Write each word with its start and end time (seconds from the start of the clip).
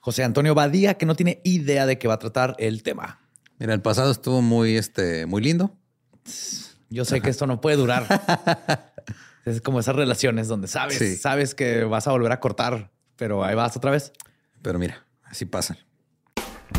José 0.00 0.24
Antonio 0.24 0.54
Badía, 0.54 0.94
que 0.94 1.06
no 1.06 1.14
tiene 1.14 1.40
idea 1.44 1.86
de 1.86 1.98
qué 1.98 2.08
va 2.08 2.14
a 2.14 2.18
tratar 2.18 2.56
el 2.58 2.82
tema. 2.82 3.20
Mira, 3.58 3.74
el 3.74 3.82
pasado 3.82 4.10
estuvo 4.10 4.40
muy, 4.40 4.76
este, 4.76 5.26
muy 5.26 5.42
lindo. 5.42 5.76
Yo 6.88 7.04
sé 7.04 7.20
que 7.20 7.30
esto 7.30 7.46
no 7.46 7.60
puede 7.60 7.76
durar. 7.76 8.06
es 9.44 9.60
como 9.60 9.80
esas 9.80 9.94
relaciones 9.94 10.48
donde 10.48 10.68
sabes, 10.68 11.20
sabes 11.20 11.54
que 11.54 11.84
vas 11.84 12.06
a 12.06 12.12
volver 12.12 12.32
a 12.32 12.40
cortar, 12.40 12.90
pero 13.16 13.44
ahí 13.44 13.54
vas 13.54 13.76
otra 13.76 13.90
vez. 13.90 14.12
Pero 14.62 14.78
mira, 14.78 15.06
así 15.24 15.44
pasa. 15.44 15.76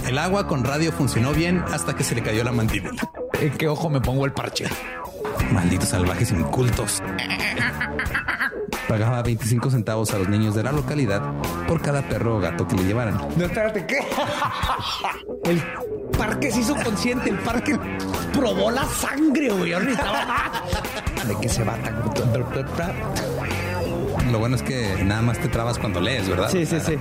El 0.07 0.17
agua 0.17 0.47
con 0.47 0.63
radio 0.63 0.91
funcionó 0.91 1.33
bien 1.33 1.63
hasta 1.71 1.95
que 1.95 2.03
se 2.03 2.15
le 2.15 2.23
cayó 2.23 2.43
la 2.43 2.51
mandíbula. 2.51 3.11
¿En 3.39 3.51
qué 3.57 3.67
ojo 3.67 3.89
me 3.89 4.01
pongo 4.01 4.25
el 4.25 4.33
parche? 4.33 4.65
Malditos 5.51 5.89
salvajes 5.89 6.31
incultos. 6.31 7.01
Pagaba 8.91 9.23
25 9.23 9.71
centavos 9.71 10.13
a 10.13 10.17
los 10.17 10.27
niños 10.27 10.53
de 10.53 10.63
la 10.63 10.73
localidad 10.73 11.21
por 11.65 11.81
cada 11.81 12.09
perro 12.09 12.35
o 12.35 12.39
gato 12.41 12.67
que 12.67 12.75
le 12.75 12.83
llevaran. 12.83 13.15
No, 13.37 13.45
espérate, 13.45 13.85
¿qué? 13.85 13.99
El 15.49 15.63
parque 16.17 16.51
se 16.51 16.59
hizo 16.59 16.75
consciente, 16.75 17.29
el 17.29 17.39
parque 17.39 17.79
probó 18.33 18.69
la 18.69 18.83
sangre, 18.83 19.47
güey. 19.47 19.71
¿De 19.71 21.37
qué 21.41 21.47
se 21.47 21.63
va 21.63 21.77
tan? 21.77 22.03
Lo 24.29 24.39
bueno 24.39 24.57
es 24.57 24.61
que 24.61 25.01
nada 25.05 25.21
más 25.21 25.39
te 25.39 25.47
trabas 25.47 25.79
cuando 25.79 26.01
lees, 26.01 26.27
¿verdad? 26.27 26.49
Sí, 26.51 26.65
sí, 26.65 26.77
sí. 26.81 26.97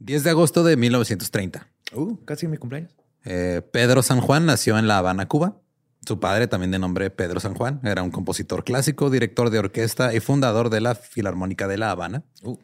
10 0.00 0.22
de 0.22 0.30
agosto 0.30 0.64
de 0.64 0.76
1930. 0.76 1.66
Uh, 1.94 2.22
casi 2.26 2.46
mi 2.46 2.58
cumpleaños. 2.58 2.94
Eh, 3.24 3.62
Pedro 3.72 4.02
San 4.02 4.20
Juan 4.20 4.44
nació 4.44 4.78
en 4.78 4.86
La 4.86 4.98
Habana, 4.98 5.26
Cuba. 5.28 5.62
Su 6.06 6.20
padre, 6.20 6.46
también 6.46 6.70
de 6.70 6.78
nombre 6.78 7.10
Pedro 7.10 7.40
San 7.40 7.54
Juan, 7.54 7.80
era 7.82 8.04
un 8.04 8.12
compositor 8.12 8.62
clásico, 8.62 9.10
director 9.10 9.50
de 9.50 9.58
orquesta 9.58 10.14
y 10.14 10.20
fundador 10.20 10.70
de 10.70 10.80
la 10.80 10.94
Filarmónica 10.94 11.66
de 11.66 11.78
La 11.78 11.90
Habana. 11.90 12.22
Uh. 12.42 12.56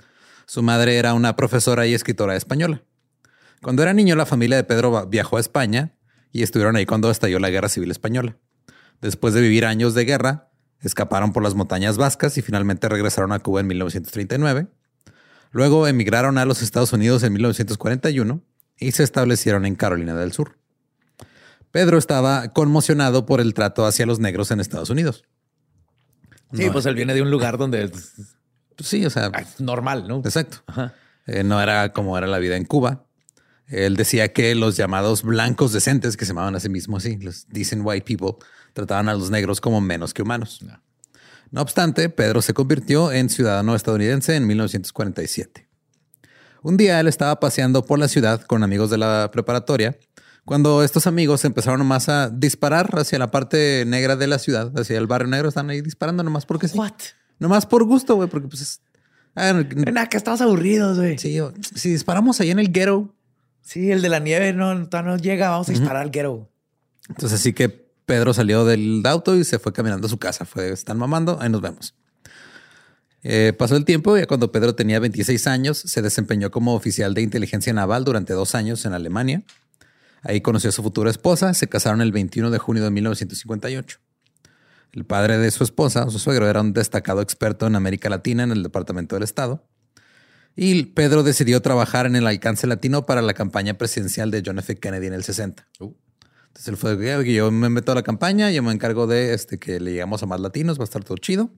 Su 0.47 0.63
madre 0.63 0.97
era 0.97 1.13
una 1.13 1.35
profesora 1.35 1.89
y 1.89 1.95
escritora 1.95 2.37
española. 2.37 2.85
Cuando 3.61 3.83
era 3.83 3.95
niño, 3.95 4.15
la 4.15 4.27
familia 4.27 4.57
de 4.57 4.63
Pedro 4.63 5.09
viajó 5.09 5.39
a 5.39 5.41
España 5.41 5.97
y 6.31 6.45
estuvieron 6.45 6.77
ahí 6.77 6.87
cuando 6.87 7.11
estalló 7.11 7.41
la 7.41 7.51
Guerra 7.51 7.69
Civil 7.69 7.91
Española. 7.91 8.37
Después 9.01 9.35
de 9.35 9.41
vivir 9.41 9.67
años 9.67 9.95
de 9.95 10.05
guerra, 10.05 10.51
escaparon 10.81 11.33
por 11.33 11.43
las 11.43 11.57
montañas 11.57 11.97
vascas 11.97 12.39
y 12.39 12.43
finalmente 12.43 12.89
regresaron 12.89 13.33
a 13.33 13.41
Cuba 13.41 13.61
en 13.61 13.67
1939. 13.67 14.69
Luego 15.51 15.89
emigraron 15.89 16.39
a 16.39 16.45
los 16.45 16.63
Estados 16.63 16.93
Unidos 16.93 17.25
en 17.25 17.33
1941 17.33 18.41
y 18.79 18.93
se 18.93 19.03
establecieron 19.03 19.67
en 19.67 19.75
Carolina 19.75 20.15
del 20.15 20.31
Sur. 20.31 20.62
Pedro 21.73 21.99
estaba 21.99 22.49
conmocionado 22.49 23.27
por 23.27 23.41
el 23.41 23.55
trato 23.55 23.87
hacia 23.87 24.07
los 24.07 24.21
negros 24.21 24.51
en 24.51 24.61
Estados 24.61 24.91
Unidos. 24.91 25.25
Sí, 26.53 26.69
pues 26.71 26.85
él 26.85 26.95
viene 26.95 27.15
de 27.15 27.23
un 27.23 27.31
lugar 27.31 27.57
donde 27.57 27.91
sí, 28.79 29.05
o 29.07 29.11
sea, 29.11 29.33
es 29.41 29.59
normal, 29.59 30.07
¿no? 30.07 30.19
Exacto. 30.19 30.59
Eh, 31.27 31.45
no 31.45 31.63
era 31.63 31.93
como 31.93 32.19
era 32.19 32.27
la 32.27 32.39
vida 32.39 32.57
en 32.57 32.65
Cuba. 32.65 33.07
Él 33.69 33.97
decía 33.97 34.33
que 34.33 34.55
los 34.55 34.77
llamados 34.77 35.23
blancos 35.23 35.73
decentes, 35.73 36.17
que 36.17 36.27
se 36.27 36.33
llamaban 36.33 36.55
a 36.57 36.61
sí 36.61 36.69
mismos 36.69 37.05
así, 37.05 37.17
los 37.17 37.47
decent 37.49 37.83
white 37.85 38.05
people, 38.05 38.45
trataban 38.75 39.09
a 39.09 39.15
los 39.15 39.31
negros 39.31 39.61
como 39.61 39.81
menos 39.81 40.13
que 40.13 40.23
humanos. 40.23 40.61
No 41.51 41.63
obstante, 41.63 42.11
Pedro 42.11 42.43
se 42.43 42.53
convirtió 42.53 43.13
en 43.13 43.31
ciudadano 43.31 43.75
estadounidense 43.75 44.37
en 44.37 44.47
1947. 44.47 45.69
Un 46.63 46.77
día 46.77 47.01
él 47.01 47.09
estaba 47.09 47.41
paseando 47.41 47.85
por 47.85 47.99
la 47.99 48.09
ciudad 48.09 48.43
con 48.43 48.63
amigos 48.63 48.91
de 48.91 48.99
la 48.99 49.31
preparatoria 49.33 49.97
cuando 50.45 50.83
estos 50.83 51.07
amigos 51.07 51.45
empezaron 51.45 51.87
más 51.87 52.09
a 52.09 52.29
disparar 52.31 52.91
hacia 52.99 53.19
la 53.19 53.31
parte 53.31 53.85
negra 53.87 54.17
de 54.17 54.27
la 54.27 54.39
ciudad, 54.39 54.73
hacia 54.79 54.99
el 54.99 55.07
barrio 55.07 55.29
negro, 55.29 55.49
están 55.49 55.71
ahí 55.71 55.81
disparando 55.81 56.23
nomás 56.23 56.47
porque 56.47 56.69
sí. 56.69 56.77
What? 56.79 56.93
Nomás 57.39 57.67
por 57.67 57.85
gusto, 57.85 58.17
güey, 58.17 58.29
porque 58.29 58.49
pues 58.49 58.61
es... 58.63 58.81
ah, 59.35 59.53
Nada, 59.93 60.09
que 60.09 60.17
estamos 60.17 60.41
aburridos, 60.41 60.99
güey. 60.99 61.19
Sí. 61.19 61.33
sí, 61.33 61.41
o- 61.41 61.53
si 61.75 61.91
disparamos 61.91 62.41
ahí 62.41 62.51
en 62.51 62.59
el 62.59 62.73
ghetto, 62.73 63.15
el 63.75 64.03
de 64.03 64.09
la 64.09 64.19
nieve 64.19 64.53
no, 64.53 64.75
no 64.75 65.17
llega. 65.17 65.51
Vamos 65.51 65.69
a 65.69 65.73
disparar 65.73 66.03
al 66.03 66.11
ghetto. 66.11 66.49
Entonces 67.09 67.39
así 67.41 67.53
que 67.53 67.69
Pedro 68.07 68.35
salió 68.35 68.65
del 68.65 69.03
auto 69.07 69.37
y 69.37 69.45
se 69.45 69.59
fue 69.59 69.73
caminando 69.73 70.07
a 70.07 70.11
su 70.11 70.19
casa. 70.19 70.45
Fue, 70.45 70.71
están 70.73 70.99
mamando, 70.99 71.39
ahí 71.41 71.49
nos 71.49 71.61
vemos. 71.61 71.95
Eh, 73.25 73.53
pasó 73.57 73.77
el 73.77 73.85
tiempo 73.85 74.19
y 74.19 74.27
cuando 74.27 74.51
Pedro 74.51 74.75
tenía 74.75 74.99
26 74.99 75.47
años 75.47 75.79
se 75.79 76.03
desempeñó 76.03 76.51
como 76.51 76.75
oficial 76.75 77.15
de 77.15 77.23
inteligencia 77.23 77.73
naval 77.73 78.05
durante 78.05 78.33
dos 78.33 78.55
años 78.57 78.85
en 78.85 78.95
Alemania. 78.95 79.43
Ahí 80.23 80.41
conoció 80.41 80.69
a 80.71 80.73
su 80.73 80.83
futura 80.83 81.11
esposa, 81.11 81.53
se 81.55 81.69
casaron 81.69 82.01
el 82.01 82.13
21 82.13 82.51
de 82.51 82.59
junio 82.59 82.85
de 82.85 82.91
1958. 82.91 83.99
El 84.93 85.05
padre 85.05 85.39
de 85.39 85.51
su 85.51 85.65
esposa, 85.65 86.09
su 86.11 86.19
suegro, 86.19 86.49
era 86.49 86.61
un 86.61 86.73
destacado 86.73 87.23
experto 87.23 87.67
en 87.67 87.75
América 87.77 88.09
Latina 88.11 88.43
en 88.43 88.53
el 88.53 88.63
Departamento 88.63 89.17
del 89.17 89.23
Estado. 89.23 89.67
Y 90.55 90.83
Pedro 90.85 91.23
decidió 91.23 91.63
trabajar 91.63 92.05
en 92.07 92.15
el 92.15 92.27
alcance 92.27 92.67
latino 92.67 93.07
para 93.07 93.23
la 93.23 93.33
campaña 93.33 93.75
presidencial 93.79 94.31
de 94.31 94.43
John 94.45 94.59
F. 94.59 94.77
Kennedy 94.79 95.07
en 95.07 95.15
el 95.15 95.25
60. 95.25 95.67
Entonces 95.81 96.69
él 96.69 96.77
fue, 96.77 96.93
"Oye, 97.17 97.33
yo 97.33 97.51
me 97.51 97.71
meto 97.71 97.93
a 97.93 97.95
la 97.95 98.03
campaña, 98.03 98.51
yo 98.51 98.63
me 98.63 98.71
encargo 98.73 99.07
de 99.07 99.33
este, 99.33 99.59
que 99.59 99.81
le 99.81 99.93
llegamos 99.93 100.23
a 100.23 100.27
más 100.27 100.41
latinos, 100.41 100.79
va 100.79 100.83
a 100.83 100.85
estar 100.85 101.03
todo 101.03 101.17
chido. 101.17 101.51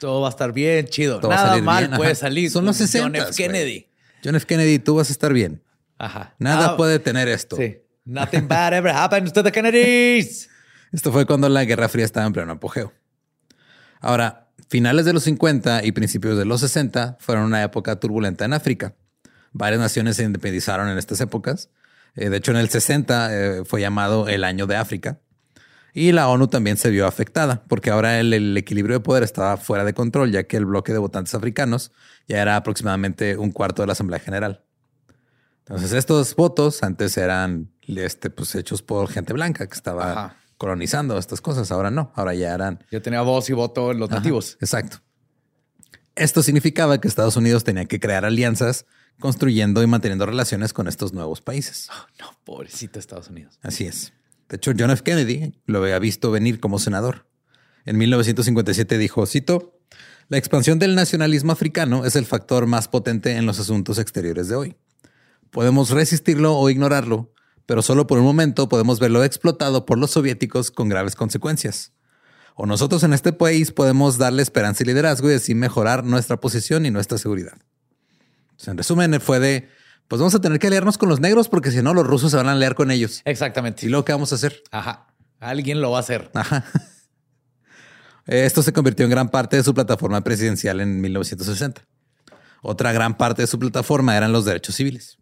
Todo 0.00 0.20
va 0.22 0.26
a 0.26 0.30
estar 0.30 0.52
bien 0.52 0.86
chido. 0.86 1.20
Todo 1.20 1.30
va 1.30 1.40
a 1.40 1.44
Nada 1.46 1.62
mal 1.62 1.86
bien, 1.86 1.96
puede 1.96 2.10
ajá. 2.10 2.20
salir. 2.20 2.50
Son 2.50 2.64
los 2.64 2.76
con 2.76 2.86
60, 2.88 3.20
John 3.20 3.28
F. 3.28 3.36
Kennedy. 3.40 3.86
John 4.24 4.34
F. 4.34 4.44
Kennedy, 4.46 4.80
tú 4.80 4.96
vas 4.96 5.08
a 5.10 5.12
estar 5.12 5.32
bien. 5.32 5.62
Ajá. 5.98 6.34
Nada 6.40 6.70
Ah, 6.70 6.76
puede 6.76 6.98
tener 6.98 7.28
esto. 7.28 7.54
Sí. 7.54 7.76
Nothing 8.04 8.48
bad 8.48 8.72
ever 8.74 8.92
happens 8.92 9.32
to 9.32 9.42
the 9.42 9.52
Kennedys. 9.52 10.48
Esto 10.92 11.12
fue 11.12 11.24
cuando 11.24 11.48
la 11.48 11.64
Guerra 11.64 11.88
Fría 11.88 12.04
estaba 12.04 12.26
en 12.26 12.32
pleno 12.32 12.52
apogeo. 12.52 12.92
Ahora, 14.00 14.48
finales 14.68 15.04
de 15.04 15.12
los 15.12 15.22
50 15.22 15.84
y 15.84 15.92
principios 15.92 16.36
de 16.36 16.44
los 16.44 16.60
60 16.60 17.16
fueron 17.20 17.44
una 17.44 17.62
época 17.62 18.00
turbulenta 18.00 18.44
en 18.44 18.52
África. 18.52 18.96
Varias 19.52 19.80
naciones 19.80 20.16
se 20.16 20.24
independizaron 20.24 20.88
en 20.88 20.98
estas 20.98 21.20
épocas. 21.20 21.70
Eh, 22.16 22.28
de 22.28 22.38
hecho, 22.38 22.50
en 22.50 22.58
el 22.58 22.68
60 22.68 23.28
eh, 23.30 23.64
fue 23.64 23.80
llamado 23.80 24.28
el 24.28 24.44
Año 24.44 24.66
de 24.66 24.76
África. 24.76 25.20
Y 25.94 26.12
la 26.12 26.28
ONU 26.28 26.48
también 26.48 26.78
se 26.78 26.90
vio 26.90 27.06
afectada, 27.06 27.64
porque 27.68 27.90
ahora 27.90 28.18
el 28.18 28.56
equilibrio 28.56 28.96
de 28.96 29.00
poder 29.00 29.22
estaba 29.22 29.58
fuera 29.58 29.84
de 29.84 29.92
control, 29.92 30.32
ya 30.32 30.44
que 30.44 30.56
el 30.56 30.64
bloque 30.64 30.92
de 30.92 30.98
votantes 30.98 31.34
africanos 31.34 31.92
ya 32.26 32.40
era 32.40 32.56
aproximadamente 32.56 33.36
un 33.36 33.52
cuarto 33.52 33.82
de 33.82 33.86
la 33.86 33.92
Asamblea 33.92 34.18
General. 34.18 34.64
Entonces, 35.66 35.92
estos 35.92 36.34
votos 36.34 36.82
antes 36.82 37.16
eran 37.16 37.72
este, 37.86 38.30
pues, 38.30 38.54
hechos 38.54 38.82
por 38.82 39.08
gente 39.08 39.32
blanca 39.32 39.66
que 39.66 39.74
estaba 39.74 40.12
Ajá. 40.12 40.36
colonizando 40.56 41.16
estas 41.18 41.40
cosas. 41.40 41.70
Ahora 41.70 41.90
no, 41.90 42.12
ahora 42.14 42.34
ya 42.34 42.52
eran 42.52 42.84
Yo 42.90 43.00
tenía 43.00 43.22
voz 43.22 43.48
y 43.48 43.52
voto 43.52 43.92
en 43.92 43.98
los 43.98 44.10
Ajá, 44.10 44.18
nativos. 44.18 44.56
Exacto. 44.60 44.98
Esto 46.14 46.42
significaba 46.42 47.00
que 47.00 47.08
Estados 47.08 47.36
Unidos 47.36 47.64
tenía 47.64 47.86
que 47.86 48.00
crear 48.00 48.24
alianzas 48.24 48.86
construyendo 49.18 49.82
y 49.82 49.86
manteniendo 49.86 50.26
relaciones 50.26 50.72
con 50.72 50.88
estos 50.88 51.12
nuevos 51.12 51.40
países. 51.40 51.88
No, 52.18 52.36
pobrecito 52.44 52.98
Estados 52.98 53.28
Unidos. 53.28 53.58
Así 53.62 53.86
es. 53.86 54.12
De 54.48 54.56
hecho, 54.56 54.72
John 54.76 54.90
F. 54.90 55.02
Kennedy 55.02 55.54
lo 55.64 55.78
había 55.78 55.98
visto 55.98 56.30
venir 56.30 56.60
como 56.60 56.78
senador. 56.78 57.26
En 57.84 57.96
1957 57.98 58.98
dijo, 58.98 59.24
cito, 59.26 59.80
la 60.28 60.38
expansión 60.38 60.78
del 60.78 60.94
nacionalismo 60.94 61.52
africano 61.52 62.04
es 62.04 62.16
el 62.16 62.26
factor 62.26 62.66
más 62.66 62.88
potente 62.88 63.32
en 63.36 63.46
los 63.46 63.58
asuntos 63.58 63.98
exteriores 63.98 64.48
de 64.48 64.56
hoy. 64.56 64.76
Podemos 65.52 65.90
resistirlo 65.90 66.56
o 66.56 66.70
ignorarlo, 66.70 67.30
pero 67.66 67.82
solo 67.82 68.06
por 68.06 68.18
un 68.18 68.24
momento 68.24 68.70
podemos 68.70 68.98
verlo 68.98 69.22
explotado 69.22 69.84
por 69.84 69.98
los 69.98 70.10
soviéticos 70.10 70.70
con 70.70 70.88
graves 70.88 71.14
consecuencias. 71.14 71.92
O 72.54 72.64
nosotros 72.64 73.02
en 73.02 73.12
este 73.12 73.34
país 73.34 73.70
podemos 73.70 74.16
darle 74.16 74.42
esperanza 74.42 74.82
y 74.82 74.86
liderazgo 74.86 75.30
y 75.30 75.34
así 75.34 75.54
mejorar 75.54 76.04
nuestra 76.04 76.38
posición 76.40 76.86
y 76.86 76.90
nuestra 76.90 77.18
seguridad. 77.18 77.58
Entonces, 78.44 78.68
en 78.68 78.78
resumen, 78.78 79.20
fue 79.20 79.40
de, 79.40 79.68
pues 80.08 80.20
vamos 80.20 80.34
a 80.34 80.40
tener 80.40 80.58
que 80.58 80.68
aliarnos 80.68 80.96
con 80.96 81.10
los 81.10 81.20
negros 81.20 81.50
porque 81.50 81.70
si 81.70 81.82
no 81.82 81.92
los 81.92 82.06
rusos 82.06 82.30
se 82.30 82.38
van 82.38 82.48
a 82.48 82.52
aliar 82.52 82.74
con 82.74 82.90
ellos. 82.90 83.20
Exactamente. 83.26 83.84
¿Y 83.84 83.90
luego 83.90 84.06
qué 84.06 84.12
vamos 84.12 84.32
a 84.32 84.36
hacer? 84.36 84.62
Ajá. 84.70 85.06
Alguien 85.38 85.82
lo 85.82 85.90
va 85.90 85.98
a 85.98 86.00
hacer. 86.00 86.30
Ajá. 86.32 86.64
Esto 88.26 88.62
se 88.62 88.72
convirtió 88.72 89.04
en 89.04 89.10
gran 89.10 89.28
parte 89.28 89.56
de 89.56 89.64
su 89.64 89.74
plataforma 89.74 90.22
presidencial 90.22 90.80
en 90.80 91.00
1960. 91.02 91.86
Otra 92.62 92.92
gran 92.92 93.18
parte 93.18 93.42
de 93.42 93.48
su 93.48 93.58
plataforma 93.58 94.16
eran 94.16 94.32
los 94.32 94.46
derechos 94.46 94.76
civiles. 94.76 95.18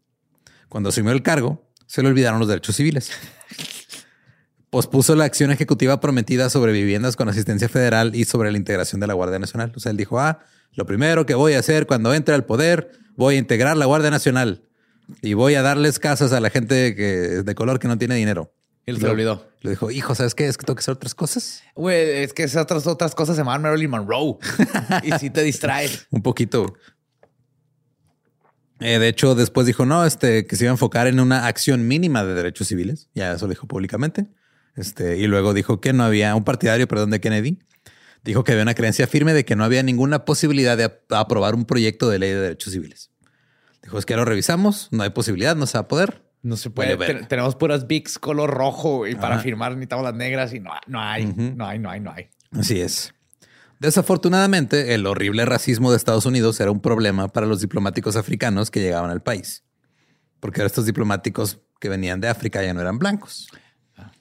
Cuando 0.71 0.91
asumió 0.91 1.11
el 1.11 1.23
cargo, 1.23 1.69
se 1.87 2.01
le 2.01 2.09
olvidaron 2.09 2.39
los 2.39 2.49
derechos 2.49 2.77
civiles. 2.77 3.11
Pospuso 4.71 5.17
la 5.17 5.25
acción 5.25 5.51
ejecutiva 5.51 6.01
prometida 6.01 6.49
sobre 6.49 6.73
viviendas 6.73 7.17
con 7.17 7.29
asistencia 7.29 7.69
federal 7.69 8.15
y 8.15 8.25
sobre 8.25 8.53
la 8.53 8.57
integración 8.57 9.01
de 9.01 9.09
la 9.09 9.15
Guardia 9.15 9.41
Nacional. 9.41 9.73
O 9.75 9.81
sea, 9.81 9.91
él 9.91 9.97
dijo, 9.97 10.21
ah, 10.21 10.39
lo 10.75 10.87
primero 10.87 11.27
que 11.27 11.35
voy 11.35 11.55
a 11.55 11.59
hacer 11.59 11.89
cuando 11.89 12.15
entre 12.15 12.37
al 12.37 12.45
poder, 12.45 12.93
voy 13.17 13.35
a 13.35 13.39
integrar 13.39 13.77
la 13.77 13.87
Guardia 13.87 14.11
Nacional 14.11 14.63
y 15.23 15.35
voy 15.35 15.57
a 15.57 15.63
darles 15.63 15.99
casas 15.99 16.33
a 16.33 16.39
la 16.39 16.51
gente 16.51 16.95
que, 16.95 17.43
de 17.43 17.55
color 17.57 17.81
que 17.81 17.89
no 17.89 17.99
tiene 17.99 18.15
dinero. 18.15 18.55
Él 18.87 18.99
se 18.99 19.07
lo 19.07 19.11
olvidó. 19.11 19.49
Le 19.63 19.71
dijo, 19.71 19.91
hijo, 19.91 20.15
¿sabes 20.15 20.37
qué? 20.37 20.47
Es 20.47 20.57
que 20.57 20.65
tengo 20.65 20.77
que 20.77 20.81
hacer 20.83 20.95
otras 20.95 21.17
cosas. 21.17 21.65
Güey, 21.75 22.23
es 22.23 22.33
que 22.33 22.45
esas 22.45 22.63
otras, 22.63 22.87
otras 22.87 23.17
cosas 23.17 23.35
se 23.35 23.41
llaman 23.41 23.61
Marilyn 23.61 23.91
Monroe. 23.91 24.39
y 25.03 25.11
si 25.19 25.31
te 25.31 25.43
distraes. 25.43 26.07
Un 26.11 26.23
poquito. 26.23 26.75
Eh, 28.81 28.99
de 28.99 29.09
hecho, 29.09 29.35
después 29.35 29.67
dijo, 29.67 29.85
no, 29.87 30.05
este, 30.05 30.47
que 30.47 30.57
se 30.57 30.65
iba 30.65 30.71
a 30.71 30.75
enfocar 30.75 31.07
en 31.07 31.21
una 31.21 31.47
acción 31.47 31.87
mínima 31.87 32.25
de 32.25 32.35
derechos 32.35 32.69
civiles. 32.69 33.09
Ya 33.15 33.33
eso 33.33 33.47
lo 33.47 33.51
dijo 33.51 33.67
públicamente. 33.67 34.27
Este, 34.77 35.19
y 35.19 35.27
luego 35.27 35.53
dijo 35.55 35.81
que 35.81 35.93
no 35.93 36.05
había 36.05 36.35
un 36.35 36.45
partidario, 36.45 36.89
perdón, 36.89 37.11
de 37.11 37.21
Kennedy. 37.21 37.59
Dijo 38.25 38.45
que 38.45 38.53
había 38.53 38.63
una 38.63 38.75
creencia 38.75 39.07
firme 39.07 39.33
de 39.35 39.45
que 39.45 39.57
no 39.57 39.65
había 39.65 39.83
ninguna 39.83 40.25
posibilidad 40.25 40.77
de 40.77 40.85
ap- 40.85 41.13
aprobar 41.13 41.55
un 41.55 41.65
proyecto 41.65 42.09
de 42.09 42.19
ley 42.19 42.31
de 42.31 42.41
derechos 42.41 42.73
civiles. 42.73 43.11
Dijo, 43.83 43.99
es 43.99 44.05
que 44.07 44.13
ya 44.13 44.19
lo 44.19 44.25
revisamos, 44.27 44.89
no 44.91 45.03
hay 45.03 45.11
posibilidad, 45.11 45.57
no 45.57 45.67
se 45.67 45.79
va 45.79 45.83
a 45.83 45.89
poder. 45.89 46.23
No 46.43 46.57
se 46.57 46.71
puede. 46.71 46.97
Ten- 47.07 47.29
tenemos 47.29 47.57
puras 47.57 47.87
bics 47.87 48.19
color 48.19 48.51
rojo 48.51 49.07
y 49.07 49.15
para 49.15 49.37
firmar 49.43 49.73
necesitamos 49.73 50.05
las 50.05 50.15
negras 50.15 50.53
y 50.55 50.61
no, 50.61 50.71
no 50.87 51.01
hay, 51.01 51.27
no 51.27 51.67
hay, 51.67 51.79
no 51.79 51.91
hay, 51.91 52.01
no 52.01 52.13
hay. 52.13 52.29
Así 52.59 52.81
es. 52.81 53.13
Desafortunadamente, 53.81 54.93
el 54.93 55.07
horrible 55.07 55.47
racismo 55.47 55.91
de 55.91 55.97
Estados 55.97 56.27
Unidos 56.27 56.61
era 56.61 56.71
un 56.71 56.81
problema 56.81 57.29
para 57.29 57.47
los 57.47 57.63
diplomáticos 57.63 58.15
africanos 58.15 58.71
que 58.71 58.81
llegaban 58.81 59.11
al 59.11 59.23
país. 59.23 59.65
Porque 60.39 60.63
estos 60.63 60.85
diplomáticos 60.85 61.61
que 61.81 61.89
venían 61.89 62.21
de 62.21 62.29
África 62.29 62.63
ya 62.63 62.75
no 62.75 62.83
eran 62.83 62.99
blancos, 62.99 63.49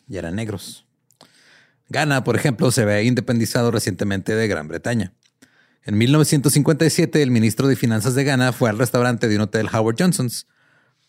ya 0.08 0.20
eran 0.20 0.36
negros. 0.36 0.88
Ghana, 1.90 2.24
por 2.24 2.38
ejemplo, 2.38 2.72
se 2.72 2.84
había 2.84 3.02
independizado 3.02 3.70
recientemente 3.70 4.34
de 4.34 4.48
Gran 4.48 4.70
Bretaña. 4.70 5.14
En 5.84 5.98
1957, 5.98 7.22
el 7.22 7.32
ministro 7.32 7.68
de 7.68 7.76
Finanzas 7.76 8.16
de 8.16 8.24
Ghana 8.24 8.54
fue 8.54 8.70
al 8.70 8.78
restaurante 8.78 9.28
de 9.28 9.36
un 9.36 9.42
hotel 9.42 9.68
Howard 9.74 9.98
Johnson's, 10.00 10.48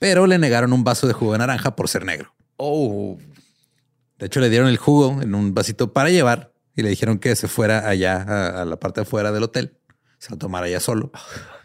pero 0.00 0.26
le 0.26 0.38
negaron 0.38 0.72
un 0.72 0.82
vaso 0.82 1.06
de 1.06 1.12
jugo 1.12 1.32
de 1.32 1.38
naranja 1.38 1.76
por 1.76 1.88
ser 1.88 2.04
negro. 2.04 2.34
Oh, 2.56 3.16
De 4.18 4.26
hecho, 4.26 4.40
le 4.40 4.50
dieron 4.50 4.66
el 4.66 4.76
jugo 4.76 5.22
en 5.22 5.36
un 5.36 5.54
vasito 5.54 5.92
para 5.92 6.10
llevar 6.10 6.49
y 6.76 6.82
le 6.82 6.88
dijeron 6.88 7.18
que 7.18 7.34
se 7.36 7.48
fuera 7.48 7.88
allá 7.88 8.22
a, 8.22 8.62
a 8.62 8.64
la 8.64 8.78
parte 8.78 9.00
de 9.00 9.02
afuera 9.02 9.32
del 9.32 9.42
hotel, 9.42 9.76
se 10.18 10.30
lo 10.30 10.38
tomara 10.38 10.66
allá 10.66 10.80
solo 10.80 11.10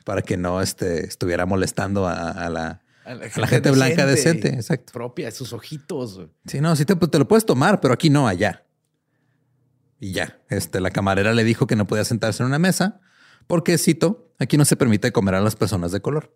para 0.06 0.22
que 0.22 0.38
no 0.38 0.62
este, 0.62 1.06
estuviera 1.06 1.46
molestando 1.46 2.08
a, 2.08 2.30
a 2.32 2.50
la, 2.50 2.82
a 3.06 3.16
la 3.16 3.48
gente 3.48 3.72
blanca 3.72 4.06
decente. 4.06 4.50
Exacto. 4.50 4.94
Propia 4.94 5.32
sus 5.32 5.52
ojitos. 5.52 6.22
Sí, 6.46 6.62
no, 6.62 6.76
sí 6.76 6.86
te, 6.86 6.96
te 6.96 7.20
lo 7.20 7.28
puedes 7.28 7.46
tomar, 7.46 7.82
pero 7.82 7.94
aquí 7.94 8.10
no, 8.10 8.28
allá. 8.28 8.66
Y 10.00 10.12
ya, 10.12 10.40
este, 10.50 10.80
la 10.80 10.92
camarera 10.92 11.34
le 11.34 11.44
dijo 11.44 11.68
que 11.68 11.76
no 11.76 11.88
podía 11.88 12.06
sentarse 12.06 12.44
en 12.44 12.48
una 12.48 12.60
mesa 12.60 13.02
porque, 13.48 13.78
cito, 13.78 14.34
aquí 14.40 14.58
no 14.58 14.66
se 14.66 14.76
permite 14.76 15.12
comer 15.12 15.36
a 15.36 15.42
las 15.42 15.56
personas 15.56 15.92
de 15.92 16.02
color. 16.02 16.36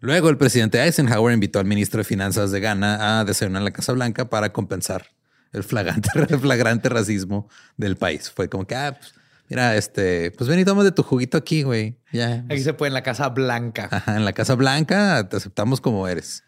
Luego 0.00 0.28
el 0.28 0.36
presidente 0.36 0.82
Eisenhower 0.82 1.32
invitó 1.32 1.60
al 1.60 1.66
ministro 1.66 1.98
de 1.98 2.04
Finanzas 2.04 2.50
de 2.50 2.58
Ghana 2.58 3.20
a 3.20 3.24
desayunar 3.24 3.60
en 3.60 3.64
la 3.66 3.70
Casa 3.70 3.92
Blanca 3.92 4.28
para 4.28 4.52
compensar 4.52 5.06
el 5.52 5.62
flagrante, 5.64 6.10
el 6.28 6.38
flagrante 6.38 6.88
racismo 6.88 7.48
del 7.76 7.96
país. 7.96 8.30
Fue 8.30 8.48
como 8.48 8.66
que, 8.66 8.74
ah, 8.74 8.96
pues, 8.98 9.14
mira, 9.48 9.76
este, 9.76 10.30
pues 10.32 10.48
ven 10.48 10.58
y 10.58 10.64
toma 10.64 10.84
de 10.84 10.92
tu 10.92 11.02
juguito 11.02 11.36
aquí, 11.36 11.62
güey. 11.62 11.98
Ya. 12.12 12.44
Aquí 12.48 12.60
se 12.62 12.74
puede 12.74 12.88
en 12.88 12.94
la 12.94 13.02
Casa 13.02 13.28
Blanca. 13.28 13.88
Ajá, 13.90 14.16
en 14.16 14.24
la 14.24 14.32
Casa 14.32 14.54
Blanca 14.54 15.28
te 15.28 15.36
aceptamos 15.36 15.80
como 15.80 16.08
eres. 16.08 16.44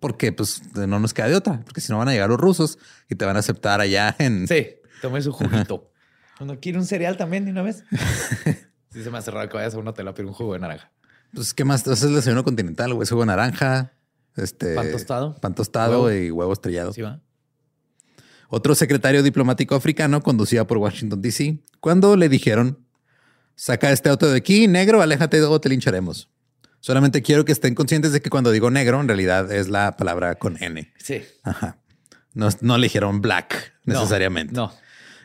Porque 0.00 0.32
pues 0.32 0.62
no 0.74 0.98
nos 0.98 1.14
queda 1.14 1.28
de 1.28 1.36
otra, 1.36 1.60
porque 1.64 1.80
si 1.80 1.92
no 1.92 1.98
van 1.98 2.08
a 2.08 2.12
llegar 2.12 2.28
los 2.28 2.40
rusos 2.40 2.78
y 3.08 3.14
te 3.14 3.24
van 3.24 3.36
a 3.36 3.38
aceptar 3.38 3.80
allá 3.80 4.16
en... 4.18 4.48
Sí, 4.48 4.68
tome 5.00 5.22
su 5.22 5.32
juguito. 5.32 5.92
¿No 6.40 6.58
quiere 6.58 6.78
un 6.78 6.86
cereal 6.86 7.16
también 7.16 7.44
de 7.44 7.52
una 7.52 7.62
vez? 7.62 7.84
Sí, 8.92 9.02
se 9.02 9.10
me 9.10 9.16
hace 9.16 9.30
raro 9.30 9.48
que 9.48 9.56
vayas 9.56 9.74
a 9.74 9.78
un 9.78 9.88
hotel 9.88 10.06
a 10.06 10.12
pedir 10.12 10.26
un 10.26 10.34
jugo 10.34 10.52
de 10.52 10.58
naranja. 10.58 10.92
Pues, 11.32 11.54
¿qué 11.54 11.64
más? 11.64 11.80
Entonces 11.80 12.10
el 12.10 12.14
desayuno 12.14 12.44
continental, 12.44 12.92
güey, 12.92 13.08
jugo 13.08 13.22
de 13.22 13.26
naranja, 13.28 13.94
este... 14.36 14.74
Pan 14.74 14.90
tostado. 14.92 15.34
Pan 15.36 15.54
tostado 15.54 16.04
Huevo. 16.04 16.26
y 16.26 16.30
huevo 16.30 16.52
estrellado. 16.52 16.92
¿Sí 16.92 17.00
va? 17.00 17.22
Otro 18.54 18.74
secretario 18.74 19.22
diplomático 19.22 19.74
africano 19.74 20.20
conducía 20.22 20.66
por 20.66 20.76
Washington, 20.76 21.22
D.C. 21.22 21.60
cuando 21.80 22.16
le 22.16 22.28
dijeron, 22.28 22.84
saca 23.54 23.90
este 23.92 24.10
auto 24.10 24.30
de 24.30 24.36
aquí, 24.36 24.68
negro, 24.68 25.00
aléjate 25.00 25.40
o 25.40 25.58
te 25.58 25.70
lincharemos. 25.70 26.28
Solamente 26.80 27.22
quiero 27.22 27.46
que 27.46 27.52
estén 27.52 27.74
conscientes 27.74 28.12
de 28.12 28.20
que 28.20 28.28
cuando 28.28 28.50
digo 28.50 28.70
negro, 28.70 29.00
en 29.00 29.08
realidad 29.08 29.50
es 29.50 29.70
la 29.70 29.96
palabra 29.96 30.34
con 30.34 30.62
N. 30.62 30.92
Sí. 30.98 31.22
Ajá. 31.44 31.78
No, 32.34 32.50
no 32.60 32.76
le 32.76 32.88
dijeron 32.88 33.22
black 33.22 33.72
No, 33.86 33.94
necesariamente. 33.94 34.52
No. 34.52 34.70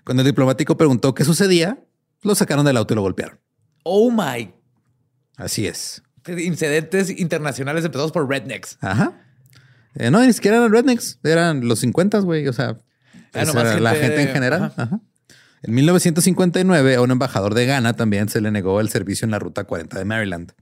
Cuando 0.05 0.21
el 0.21 0.27
diplomático 0.27 0.77
preguntó 0.77 1.13
qué 1.13 1.25
sucedía, 1.25 1.83
lo 2.21 2.33
sacaron 2.33 2.65
del 2.65 2.77
auto 2.77 2.93
y 2.93 2.95
lo 2.95 3.01
golpearon. 3.01 3.41
Oh 3.83 4.09
my. 4.09 4.53
Así 5.35 5.67
es. 5.67 6.01
Incidentes 6.25 7.09
internacionales 7.09 7.83
empezados 7.83 8.13
por 8.13 8.29
rednecks. 8.29 8.77
Ajá. 8.79 9.19
Eh, 9.95 10.11
no, 10.11 10.25
ni 10.25 10.31
siquiera 10.31 10.55
eran 10.55 10.71
rednecks, 10.71 11.19
eran 11.23 11.67
los 11.67 11.79
50, 11.79 12.19
güey. 12.19 12.47
O 12.47 12.53
sea, 12.53 12.77
Ah, 13.37 13.43
esa 13.43 13.53
nomás 13.53 13.81
la 13.81 13.91
gente 13.91 14.05
gente 14.07 14.21
en 14.23 14.27
general. 14.29 14.63
ajá. 14.63 14.83
Ajá. 14.83 14.99
En 15.63 15.73
1959, 15.73 16.95
a 16.95 17.01
un 17.01 17.11
embajador 17.11 17.53
de 17.55 17.65
Ghana 17.65 17.93
también 17.93 18.29
se 18.29 18.41
le 18.41 18.51
negó 18.51 18.79
el 18.79 18.89
servicio 18.89 19.25
en 19.25 19.31
la 19.31 19.39
Ruta 19.39 19.63
40 19.63 19.97
de 19.97 20.05
Maryland. 20.05 20.53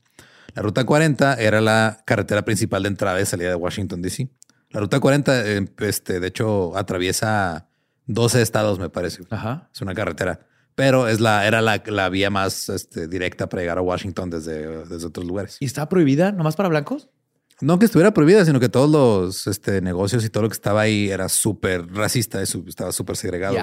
La 0.54 0.62
Ruta 0.62 0.86
40 0.86 1.36
era 1.36 1.60
la 1.60 2.02
carretera 2.06 2.46
principal 2.46 2.84
de 2.84 2.90
entrada 2.90 3.20
y 3.20 3.26
salida 3.26 3.50
de 3.50 3.56
Washington, 3.56 4.02
D.C. 4.02 4.30
La 4.70 4.80
Ruta 4.80 5.00
40, 5.00 5.48
eh, 5.48 5.66
este, 5.80 6.20
de 6.22 6.28
hecho, 6.28 6.78
atraviesa 6.78 7.68
12 8.08 8.42
estados, 8.42 8.80
me 8.80 8.90
parece. 8.90 9.24
Ajá. 9.30 9.70
Es 9.74 9.82
una 9.82 9.94
carretera, 9.94 10.48
pero 10.76 11.10
es 11.10 11.20
la, 11.20 11.46
era 11.46 11.62
la, 11.62 11.84
la 11.86 12.10
vía 12.10 12.30
más 12.30 12.70
este, 12.70 13.08
directa 13.08 13.50
para 13.50 13.62
llegar 13.64 13.78
a 13.78 13.82
Washington 13.82 14.30
desde, 14.30 14.86
desde 14.86 15.08
otros 15.08 15.26
lugares. 15.26 15.58
¿Y 15.60 15.66
estaba 15.66 15.90
prohibida 15.90 16.32
nomás 16.32 16.56
para 16.56 16.70
blancos? 16.70 17.10
No 17.62 17.80
que 17.80 17.86
estuviera 17.86 18.14
prohibida, 18.14 18.44
sino 18.46 18.60
que 18.60 18.70
todos 18.70 18.90
los 18.90 19.48
este, 19.48 19.82
negocios 19.82 20.26
y 20.26 20.30
todo 20.30 20.44
lo 20.44 20.50
que 20.50 20.54
estaba 20.54 20.82
ahí 20.82 21.10
era 21.10 21.30
súper 21.30 21.88
racista, 21.94 22.42
estaba 22.42 22.92
súper 22.92 23.16
segregado. 23.16 23.58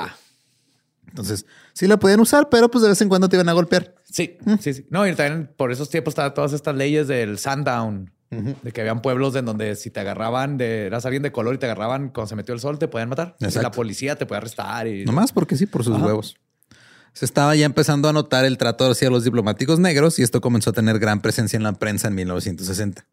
Entonces, 1.07 1.45
sí 1.75 1.87
la 1.87 1.99
podían 1.99 2.21
usar, 2.21 2.49
pero 2.49 2.71
pues 2.71 2.83
de 2.83 2.89
vez 2.89 3.01
en 3.03 3.09
cuando 3.09 3.29
te 3.29 3.37
iban 3.37 3.49
a 3.49 3.53
golpear. 3.53 3.95
Sí, 4.05 4.39
sí, 4.61 4.73
sí. 4.73 4.87
No, 4.91 5.07
y 5.07 5.15
también 5.15 5.53
por 5.57 5.73
esos 5.73 5.91
tiempos 5.91 6.13
estaban 6.13 6.33
todas 6.33 6.53
estas 6.55 6.75
leyes 6.75 7.07
del 7.07 7.39
sundown, 7.39 8.11
de 8.31 8.73
que 8.73 8.81
habían 8.81 9.03
pueblos 9.03 9.37
en 9.37 9.45
donde 9.45 9.77
si 9.77 9.91
te 9.91 10.01
agarraban, 10.01 10.57
de, 10.57 10.87
eras 10.87 11.05
alguien 11.05 11.23
de 11.23 11.33
color 11.33 11.55
y 11.55 11.59
te 11.59 11.67
agarraban 11.67 12.09
cuando 12.09 12.29
se 12.29 12.37
metió 12.37 12.55
el 12.55 12.61
sol, 12.61 12.79
te 12.79 12.89
podían 12.89 13.11
matar. 13.11 13.37
Y 13.41 13.45
Exacto. 13.45 13.69
La 13.69 13.71
policía 13.73 14.17
te 14.17 14.25
puede 14.25 14.39
arrestar. 14.39 14.87
Y... 14.87 15.05
Nomás 15.05 15.33
porque 15.33 15.55
sí, 15.55 15.67
por 15.67 15.85
sus 15.85 15.97
Ajá. 15.97 16.07
huevos. 16.07 16.37
Se 17.13 17.27
estaba 17.27 17.55
ya 17.55 17.67
empezando 17.67 18.09
a 18.09 18.13
notar 18.15 18.47
el 18.47 18.57
trato 18.57 18.91
hacia 18.91 19.11
los 19.11 19.25
diplomáticos 19.25 19.79
negros 19.79 20.19
y 20.19 20.23
esto 20.23 20.41
comenzó 20.41 20.71
a 20.71 20.73
tener 20.73 20.99
gran 20.99 21.21
presencia 21.21 21.59
en 21.59 21.63
la 21.63 21.75
prensa 21.75 22.09
en 22.09 22.15
1960. 22.15 23.07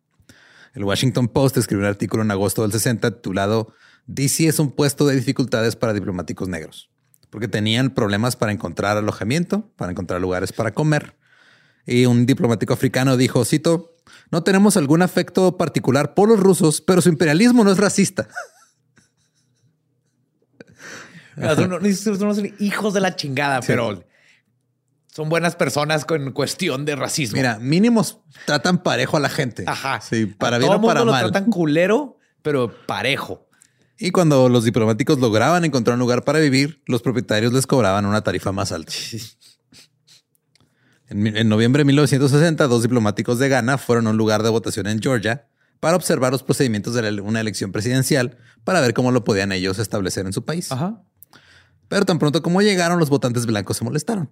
El 0.74 0.84
Washington 0.84 1.28
Post 1.28 1.58
escribió 1.58 1.86
un 1.86 1.90
artículo 1.90 2.24
en 2.24 2.32
agosto 2.32 2.62
del 2.62 2.72
60 2.72 3.12
titulado 3.12 3.74
DC 4.08 4.48
es 4.48 4.60
un 4.60 4.72
puesto 4.72 5.06
de 5.08 5.16
dificultades 5.16 5.76
para 5.76 5.94
diplomáticos 5.94 6.48
negros, 6.48 6.90
porque 7.30 7.48
tenían 7.48 7.92
problemas 7.94 8.36
para 8.36 8.52
encontrar 8.52 8.98
alojamiento, 8.98 9.72
para 9.76 9.92
encontrar 9.92 10.20
lugares 10.22 10.52
para 10.52 10.74
comer. 10.74 11.16
Y 11.86 12.06
un 12.06 12.26
diplomático 12.26 12.74
africano 12.74 13.18
dijo, 13.18 13.46
cito, 13.46 13.96
no 14.32 14.44
tenemos 14.44 14.78
algún 14.78 15.02
afecto 15.04 15.58
particular 15.58 16.14
por 16.16 16.30
los 16.30 16.40
rusos, 16.40 16.82
pero 16.82 17.02
su 17.02 17.10
imperialismo 17.10 17.64
no 17.64 17.72
es 17.72 17.78
racista. 17.78 18.28
Mira, 21.36 21.56
son, 21.56 21.72
unos- 21.74 22.00
son 22.00 22.22
unos 22.24 22.42
hijos 22.60 22.94
de 22.94 23.00
la 23.00 23.16
chingada, 23.16 23.62
pero 23.62 24.04
son 25.20 25.28
buenas 25.28 25.58
personas 25.58 26.06
con 26.06 26.32
cuestión 26.32 26.86
de 26.86 26.96
racismo. 26.96 27.36
Mira, 27.36 27.60
mínimos 27.60 28.20
tratan 28.46 28.82
parejo 28.82 29.18
a 29.18 29.20
la 29.20 29.28
gente. 29.28 29.66
Ajá. 29.68 30.00
Sí, 30.00 30.26
para 30.28 30.56
A 30.56 30.60
bien 30.60 30.72
todo 30.72 30.80
o 30.80 30.86
para 30.88 31.02
mundo 31.02 31.12
mal. 31.12 31.24
lo 31.26 31.32
tratan 31.32 31.50
culero, 31.52 32.18
pero 32.42 32.74
parejo. 32.86 33.50
Y 33.98 34.12
cuando 34.12 34.48
los 34.48 34.64
diplomáticos 34.64 35.20
lograban 35.20 35.66
encontrar 35.66 35.96
un 35.96 36.00
lugar 36.00 36.24
para 36.24 36.40
vivir, 36.40 36.82
los 36.86 37.02
propietarios 37.02 37.52
les 37.52 37.68
cobraban 37.68 38.06
una 38.06 38.22
tarifa 38.22 38.54
más 38.54 38.72
alta. 38.72 38.94
En, 41.10 41.50
noviembre 41.50 41.82
de 41.82 41.86
1960, 41.86 42.68
dos 42.68 42.84
diplomáticos 42.84 43.40
de 43.40 43.50
Ghana 43.50 43.78
fueron 43.78 44.08
a 44.08 44.12
un 44.12 44.18
lugar 44.18 44.42
de 44.44 44.50
votación 44.50 44.88
en 44.88 45.02
Georgia 45.02 45.48
para 45.82 45.98
observar 45.98 46.32
los 46.32 46.44
procedimientos 46.44 46.94
de 46.94 47.12
la- 47.12 47.22
una 47.22 47.42
elección 47.42 47.74
presidencial 47.74 48.38
para 48.64 48.80
ver 48.80 48.94
cómo 48.94 49.12
lo 49.12 49.26
podían 49.26 49.52
ellos 49.52 49.80
establecer 49.80 50.26
en 50.26 50.32
su 50.34 50.46
país. 50.46 50.72
Ajá. 50.72 51.02
Pero 51.90 52.06
tan 52.06 52.20
pronto 52.20 52.42
como 52.44 52.62
llegaron, 52.62 53.00
los 53.00 53.10
votantes 53.10 53.46
blancos 53.48 53.76
se 53.78 53.84
molestaron. 53.84 54.30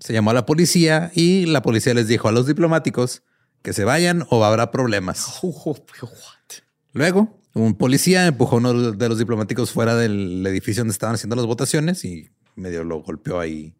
Se 0.00 0.12
llamó 0.12 0.30
a 0.30 0.34
la 0.34 0.46
policía 0.46 1.10
y 1.14 1.46
la 1.46 1.62
policía 1.62 1.94
les 1.94 2.08
dijo 2.08 2.26
a 2.28 2.32
los 2.32 2.46
diplomáticos 2.46 3.22
que 3.62 3.72
se 3.72 3.84
vayan 3.84 4.26
o 4.30 4.44
habrá 4.44 4.70
problemas. 4.70 5.40
Luego, 6.92 7.38
un 7.54 7.74
policía 7.76 8.26
empujó 8.26 8.56
a 8.56 8.58
uno 8.58 8.92
de 8.92 9.08
los 9.08 9.18
diplomáticos 9.18 9.70
fuera 9.70 9.94
del 9.94 10.44
edificio 10.46 10.80
donde 10.80 10.92
estaban 10.92 11.14
haciendo 11.14 11.36
las 11.36 11.46
votaciones 11.46 12.04
y 12.04 12.30
medio 12.56 12.82
lo 12.84 13.02
golpeó 13.02 13.38
ahí 13.40 13.74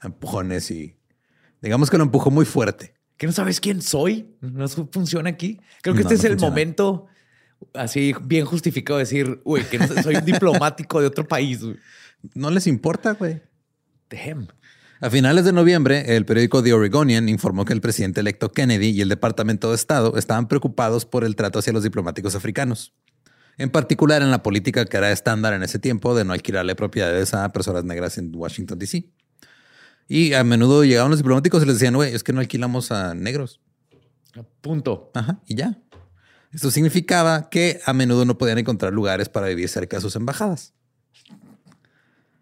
a 0.00 0.06
empujones 0.08 0.70
y 0.70 0.96
digamos 1.62 1.90
que 1.90 1.98
lo 1.98 2.04
empujó 2.04 2.30
muy 2.30 2.44
fuerte. 2.44 2.94
¿Que 3.16 3.26
no 3.26 3.32
sabes 3.32 3.60
quién 3.60 3.80
soy? 3.82 4.34
No 4.40 4.68
funciona 4.68 5.30
aquí. 5.30 5.60
Creo 5.82 5.94
que 5.94 6.02
No, 6.02 6.08
este 6.10 6.14
es 6.16 6.24
el 6.24 6.32
funciona. 6.32 6.50
momento 6.50 7.06
así 7.72 8.14
bien 8.22 8.44
justificado 8.44 8.98
de 8.98 9.04
decir, 9.04 9.40
uy, 9.44 9.62
que 9.64 9.78
no 9.78 9.86
soy 10.02 10.16
un 10.16 10.24
diplomático 10.24 11.00
de 11.00 11.06
otro 11.06 11.26
país. 11.26 11.62
güey. 11.62 11.76
No 12.34 12.50
les 12.50 12.66
importa, 12.66 13.12
güey. 13.12 13.40
Damn. 14.10 14.48
A 14.98 15.10
finales 15.10 15.44
de 15.44 15.52
noviembre, 15.52 16.16
el 16.16 16.24
periódico 16.24 16.62
The 16.62 16.72
Oregonian 16.72 17.28
informó 17.28 17.66
que 17.66 17.74
el 17.74 17.82
presidente 17.82 18.20
electo 18.20 18.50
Kennedy 18.50 18.88
y 18.88 19.02
el 19.02 19.10
Departamento 19.10 19.68
de 19.68 19.76
Estado 19.76 20.16
estaban 20.16 20.48
preocupados 20.48 21.04
por 21.04 21.22
el 21.22 21.36
trato 21.36 21.58
hacia 21.58 21.74
los 21.74 21.82
diplomáticos 21.82 22.34
africanos. 22.34 22.94
En 23.58 23.68
particular 23.68 24.22
en 24.22 24.30
la 24.30 24.42
política 24.42 24.86
que 24.86 24.96
era 24.96 25.12
estándar 25.12 25.52
en 25.52 25.62
ese 25.62 25.78
tiempo 25.78 26.14
de 26.14 26.24
no 26.24 26.32
alquilarle 26.32 26.74
propiedades 26.74 27.34
a 27.34 27.52
personas 27.52 27.84
negras 27.84 28.16
en 28.16 28.34
Washington, 28.34 28.78
D.C. 28.78 29.10
Y 30.08 30.32
a 30.32 30.42
menudo 30.44 30.82
llegaban 30.82 31.10
los 31.10 31.18
diplomáticos 31.18 31.62
y 31.62 31.66
les 31.66 31.74
decían, 31.74 31.94
güey, 31.94 32.14
es 32.14 32.24
que 32.24 32.32
no 32.32 32.40
alquilamos 32.40 32.90
a 32.90 33.14
negros. 33.14 33.60
Punto. 34.62 35.10
Ajá, 35.14 35.42
y 35.46 35.56
ya. 35.56 35.78
Esto 36.52 36.70
significaba 36.70 37.50
que 37.50 37.80
a 37.84 37.92
menudo 37.92 38.24
no 38.24 38.38
podían 38.38 38.56
encontrar 38.56 38.94
lugares 38.94 39.28
para 39.28 39.48
vivir 39.48 39.68
cerca 39.68 39.98
de 39.98 40.00
sus 40.00 40.16
embajadas. 40.16 40.72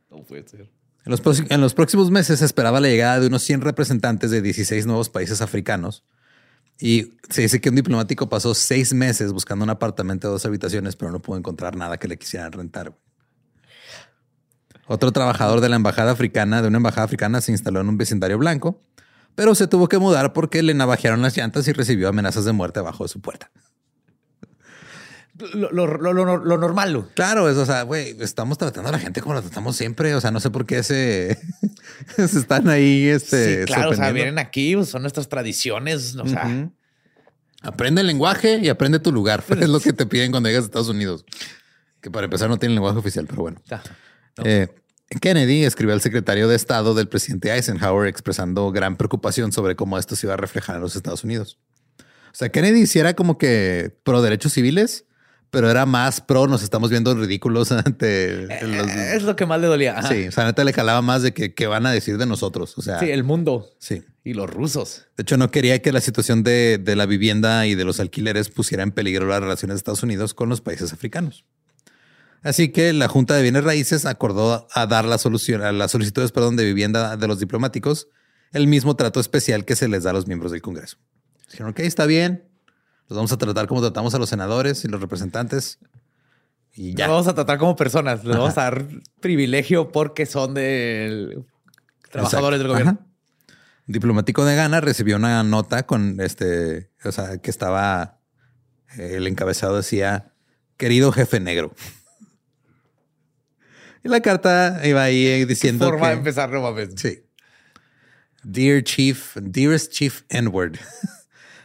No 0.09 0.23
puede 0.23 0.47
ser. 0.47 0.74
En 1.05 1.61
los, 1.61 1.75
próximos 1.75 2.11
meses 2.11 2.39
se 2.39 2.45
esperaba 2.47 2.81
la 2.81 2.89
llegada 2.89 3.21
de 3.21 3.27
unos 3.27 3.43
100 3.43 3.61
representantes 3.61 4.31
de 4.31 4.41
16 4.41 4.87
nuevos 4.87 5.11
países 5.11 5.43
africanos. 5.43 6.03
Y 6.81 7.13
se 7.29 7.43
dice 7.43 7.61
que 7.61 7.69
un 7.69 7.77
diplomático 7.77 8.29
pasó 8.29 8.55
seis 8.55 8.95
meses 8.95 9.33
buscando 9.33 9.65
un 9.65 9.71
apartamento 9.71 10.29
de 10.29 10.33
dos 10.33 10.47
habitaciones, 10.47 10.97
pero 10.97 11.13
no 11.13 11.21
pudo 11.21 11.37
encontrar 11.37 11.77
nada 11.77 11.99
que 11.99 12.09
le 12.09 12.17
quisieran 12.17 12.53
rentar. 12.53 12.97
Otro 14.87 15.13
trabajador 15.13 15.61
de 15.61 15.69
la 15.69 15.77
embajada 15.77 16.13
africana, 16.13 16.63
de 16.63 16.69
una 16.69 16.79
embajada 16.79 17.05
africana, 17.05 17.41
se 17.43 17.53
instaló 17.53 17.81
en 17.81 17.89
un 17.91 17.99
vecindario 17.99 18.39
blanco, 18.39 18.81
pero 19.35 19.55
se 19.55 19.67
tuvo 19.67 19.89
que 19.89 19.99
mudar 19.99 20.33
porque 20.33 20.63
le 20.63 20.73
navajearon 20.73 21.21
las 21.21 21.37
llantas 21.37 21.69
y 21.69 21.73
recibió 21.73 22.09
amenazas 22.09 22.45
de 22.47 22.53
muerte 22.53 22.81
abajo 22.81 23.05
de 23.05 23.09
su 23.09 23.21
puerta. 23.21 23.51
Lo, 25.55 25.71
lo- 25.73 25.87
lo- 25.87 26.37
lo- 26.39 26.59
normal. 26.59 27.09
Claro, 27.15 27.51
es, 27.51 27.57
o 27.57 27.67
sea, 27.67 27.83
güey, 27.83 28.17
estamos 28.21 28.57
tratando 28.57 28.89
a 28.89 28.93
la 28.93 28.99
gente 29.01 29.21
como 29.21 29.35
la 29.35 29.43
tratamos 29.43 29.77
siempre. 29.77 30.15
O 30.15 30.21
sea, 30.21 30.31
no 30.31 30.39
sé 30.39 30.51
por 30.51 30.65
qué 30.65 30.83
se, 30.85 31.37
se 32.17 32.39
están 32.39 32.69
ahí. 32.69 33.09
Este, 33.09 33.61
sí, 33.61 33.65
claro. 33.67 33.91
O 33.91 33.95
sea, 33.95 34.13
vienen 34.13 34.39
aquí, 34.39 34.77
pues, 34.77 34.89
son 34.89 35.03
nuestras 35.03 35.29
tradiciones. 35.29 36.15
O 36.17 36.27
sea. 36.29 36.71
Aprende 37.63 38.03
el 38.03 38.07
lenguaje 38.07 38.59
y 38.63 38.69
aprende 38.69 38.99
tu 39.01 39.11
lugar. 39.11 39.43
es 39.61 39.69
lo 39.69 39.81
que 39.81 39.93
te 39.93 40.07
piden 40.07 40.31
cuando 40.31 40.49
llegas 40.49 40.65
a 40.65 40.67
Estados 40.67 40.89
Unidos. 40.89 41.25
Que 42.01 42.11
para 42.11 42.27
empezar 42.27 42.49
no 42.49 42.59
tienen 42.59 42.75
lenguaje 42.77 42.99
oficial, 42.99 43.27
pero 43.27 43.43
bueno. 43.43 43.61
ya. 43.67 43.83
Eh, 44.45 44.69
Kennedy 45.21 45.65
escribió 45.65 45.95
al 45.95 46.01
secretario 46.01 46.49
de 46.49 46.57
Estado 46.57 46.95
del 46.95 47.09
presidente 47.09 47.51
Eisenhower 47.55 48.09
expresando 48.09 48.71
gran 48.73 48.97
preocupación 48.97 49.53
sobre 49.53 49.77
cómo 49.77 49.99
esto 49.99 50.17
se 50.17 50.27
iba 50.27 50.35
a 50.35 50.37
reflejar 50.37 50.77
en 50.77 50.83
los 50.83 50.97
Estados 50.97 51.25
Unidos. 51.25 51.59
O 51.99 52.37
sea, 52.37 52.49
Kennedy 52.49 52.87
sí 52.87 52.99
era 52.99 53.15
como 53.15 53.39
que 53.39 53.97
pro 54.03 54.23
derechos 54.23 54.53
civiles, 54.53 55.05
pero 55.55 55.71
era 55.71 55.87
más 55.87 56.21
pro 56.21 56.47
nos 56.47 56.63
estamos 56.63 56.91
viendo 56.91 57.15
ridículos 57.15 57.73
ante 57.73 58.47
los... 58.63 58.89
Eh, 58.89 59.17
es 59.17 59.23
lo 59.23 59.37
que 59.37 59.47
más 59.47 59.61
le 59.61 59.69
dolía. 59.69 59.99
Ajá. 59.99 60.09
Sí, 60.09 60.29
o 60.29 60.33
sea, 60.33 60.45
neta 60.45 60.65
le 60.65 60.73
calaba 60.73 61.01
más 61.01 61.23
de 61.23 61.33
que 61.33 61.55
qué 61.55 61.67
van 61.67 61.87
a 61.87 61.93
decir 61.93 62.19
de 62.19 62.27
nosotros. 62.27 62.77
O 62.77 62.83
sea, 62.83 62.99
Sí, 62.99 63.11
el 63.11 63.25
mundo 63.25 63.71
sí. 63.79 64.03
y 64.25 64.35
los 64.35 64.51
rusos. 64.51 65.07
De 65.17 65.23
hecho, 65.23 65.37
no 65.37 65.51
quería 65.51 65.81
que 65.81 65.93
la 65.93 66.01
situación 66.01 66.43
de, 66.43 66.79
de 66.79 66.97
la 66.97 67.07
vivienda 67.07 67.67
y 67.67 67.75
de 67.75 67.85
los 67.85 68.01
alquileres 68.01 68.51
pusiera 68.51 68.83
en 68.83 68.93
peligro 68.93 69.27
las 69.27 69.41
relaciones 69.41 69.77
de 69.77 69.79
Estados 69.79 70.03
Unidos 70.03 70.35
con 70.35 70.49
los 70.49 70.61
países 70.61 70.93
africanos. 70.93 71.45
Así 72.43 72.69
que 72.69 72.93
la 72.93 73.09
Junta 73.09 73.35
de 73.35 73.43
Bienes 73.43 73.65
Raíces 73.65 74.05
acordó 74.05 74.69
a 74.75 74.87
dar 74.87 75.07
la 75.07 75.17
solución 75.17 75.63
a 75.63 75.73
las 75.73 75.93
solicitudes 75.93 76.31
perdón, 76.31 76.57
de 76.57 76.65
vivienda 76.65 77.17
de 77.17 77.27
los 77.27 77.41
diplomáticos 77.41 78.09
el 78.53 78.69
mismo 78.69 78.97
trato 78.97 79.21
especial 79.21 79.65
que 79.65 79.77
se 79.77 79.89
les 79.89 80.05
da 80.05 80.11
a 80.11 80.13
los 80.13 80.27
miembros 80.27 80.53
del 80.53 80.63
Congreso. 80.63 80.97
Dijeron, 81.51 81.73
ok, 81.73 81.81
está 81.81 82.07
bien. 82.07 82.45
Los 83.09 83.17
vamos 83.17 83.33
a 83.33 83.39
tratar 83.39 83.67
como 83.67 83.81
tratamos 83.81 84.15
a 84.15 84.19
los 84.19 84.29
senadores 84.29 84.85
y 84.85 84.89
los 84.89 85.01
representantes. 85.01 85.79
Y 86.73 86.91
Los 86.93 86.99
ya. 86.99 87.09
vamos 87.09 87.29
a 87.29 87.35
tratar 87.35 87.59
como 87.59 87.77
personas. 87.77 88.25
Les 88.25 88.37
vamos 88.37 88.57
a 88.59 88.63
dar 88.63 88.87
privilegio 89.21 89.93
porque 89.93 90.27
son 90.27 90.55
de 90.55 91.43
trabajadores 92.11 92.59
del 92.59 92.69
gobierno. 92.69 92.99
Ajá. 93.01 93.07
Diplomático 93.87 94.45
de 94.47 94.57
Ghana 94.57 94.81
recibió 94.81 95.17
una 95.17 95.43
nota 95.43 95.85
con 95.85 96.19
este, 96.21 96.91
o 97.05 97.13
sea, 97.13 97.37
que 97.39 97.51
estaba, 97.51 98.19
eh, 98.97 99.17
el 99.17 99.27
encabezado 99.27 99.77
decía, 99.77 100.33
querido 100.79 101.13
jefe 101.13 101.39
negro. 101.39 101.75
Y 104.03 104.09
la 104.09 104.21
carta 104.21 104.81
iba 104.85 105.03
ahí 105.03 105.27
eh, 105.27 105.47
diciendo 105.47 105.85
Forma 105.87 106.07
que, 106.09 106.13
de 106.13 106.19
empezar, 106.19 106.51
no 106.51 106.63
mames. 106.63 106.91
sí. 106.97 107.21
Dear 108.43 108.83
Chief, 108.83 109.35
dearest 109.37 109.93
Chief 109.93 110.23
N-word. 110.29 110.77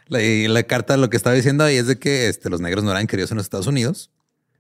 La, 0.10 0.22
y 0.22 0.48
la 0.48 0.64
carta 0.64 0.98
lo 0.98 1.10
que 1.10 1.18
estaba 1.18 1.36
diciendo 1.36 1.64
ahí 1.64 1.78
es 1.78 1.88
de 1.88 1.98
que 1.98 2.28
este, 2.28 2.50
los 2.50 2.60
negros 2.60 2.84
no 2.84 2.92
eran 2.92 3.08
queridos 3.08 3.32
en 3.32 3.38
los 3.38 3.46
Estados 3.46 3.68
Unidos 3.68 4.12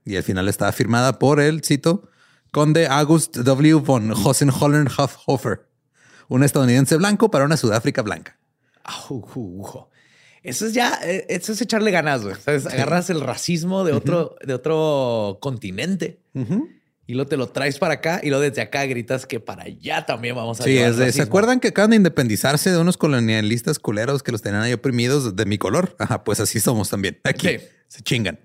y 0.05 0.15
al 0.15 0.23
final 0.23 0.47
estaba 0.47 0.71
firmada 0.71 1.19
por 1.19 1.39
el, 1.39 1.63
cito, 1.63 2.09
conde 2.51 2.87
August 2.87 3.37
W. 3.37 3.73
von 3.75 4.11
Hohenzollern-Hofhofer, 4.11 5.61
un 6.27 6.43
estadounidense 6.43 6.95
blanco 6.97 7.29
para 7.29 7.45
una 7.45 7.57
Sudáfrica 7.57 8.01
blanca. 8.01 8.37
Eso 10.41 10.65
es 10.65 10.73
ya, 10.73 10.97
eh, 11.03 11.25
eso 11.29 11.51
es 11.51 11.61
echarle 11.61 11.91
ganas, 11.91 12.23
güey. 12.23 12.35
Agarras 12.45 13.09
el 13.09 13.21
racismo 13.21 13.83
de 13.83 13.93
otro, 13.93 14.35
de 14.41 14.53
otro 14.53 15.37
continente 15.41 16.19
y 17.09 17.15
lo 17.15 17.25
te 17.25 17.37
lo 17.37 17.49
traes 17.49 17.79
para 17.79 17.95
acá 17.95 18.19
y 18.21 18.29
lo 18.29 18.39
desde 18.39 18.61
acá 18.61 18.85
gritas 18.85 19.25
que 19.25 19.39
para 19.39 19.63
allá 19.63 20.05
también 20.05 20.35
vamos 20.35 20.61
a 20.61 20.63
Sí, 20.63 20.77
es 20.77 20.97
de, 20.97 21.11
¿se 21.11 21.23
acuerdan 21.23 21.59
que 21.59 21.69
acaban 21.69 21.89
de 21.89 21.95
independizarse 21.95 22.71
de 22.71 22.77
unos 22.77 22.97
colonialistas 22.97 23.79
culeros 23.79 24.21
que 24.21 24.31
los 24.31 24.43
tenían 24.43 24.61
ahí 24.61 24.73
oprimidos 24.73 25.35
de 25.35 25.45
mi 25.47 25.57
color? 25.57 25.95
Ajá, 25.99 26.23
pues 26.23 26.39
así 26.39 26.59
somos 26.59 26.87
también. 26.91 27.19
Aquí 27.23 27.57
se 27.87 28.03
chingan. 28.03 28.37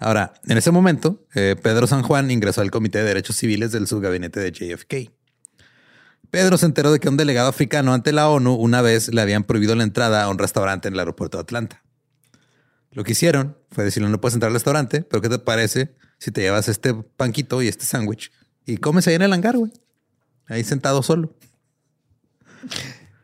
Ahora, 0.00 0.32
en 0.48 0.58
ese 0.58 0.72
momento, 0.72 1.28
eh, 1.36 1.54
Pedro 1.62 1.86
San 1.86 2.02
Juan 2.02 2.32
ingresó 2.32 2.60
al 2.60 2.72
Comité 2.72 2.98
de 2.98 3.04
Derechos 3.04 3.36
Civiles 3.36 3.70
del 3.70 3.86
subgabinete 3.86 4.40
de 4.40 4.50
JFK. 4.50 5.12
Pedro 6.32 6.58
se 6.58 6.66
enteró 6.66 6.90
de 6.90 6.98
que 6.98 7.08
un 7.08 7.16
delegado 7.16 7.48
africano 7.48 7.94
ante 7.94 8.10
la 8.12 8.28
ONU 8.28 8.52
una 8.52 8.82
vez 8.82 9.14
le 9.14 9.20
habían 9.20 9.44
prohibido 9.44 9.76
la 9.76 9.84
entrada 9.84 10.24
a 10.24 10.28
un 10.28 10.38
restaurante 10.38 10.88
en 10.88 10.94
el 10.94 10.98
aeropuerto 10.98 11.38
de 11.38 11.42
Atlanta. 11.42 11.84
Lo 12.90 13.04
que 13.04 13.12
hicieron 13.12 13.56
fue 13.70 13.84
decirle, 13.84 14.08
no 14.08 14.20
puedes 14.20 14.34
entrar 14.34 14.48
al 14.48 14.54
restaurante, 14.54 15.02
pero 15.02 15.20
¿qué 15.20 15.28
te 15.28 15.38
parece 15.38 15.94
si 16.18 16.30
te 16.30 16.40
llevas 16.40 16.68
este 16.68 16.94
panquito 16.94 17.62
y 17.62 17.68
este 17.68 17.84
sándwich 17.84 18.32
y 18.68 18.76
comes 18.76 19.08
ahí 19.08 19.14
en 19.14 19.22
el 19.22 19.32
hangar, 19.32 19.56
güey. 19.56 19.72
Ahí 20.46 20.62
sentado 20.62 21.02
solo. 21.02 21.34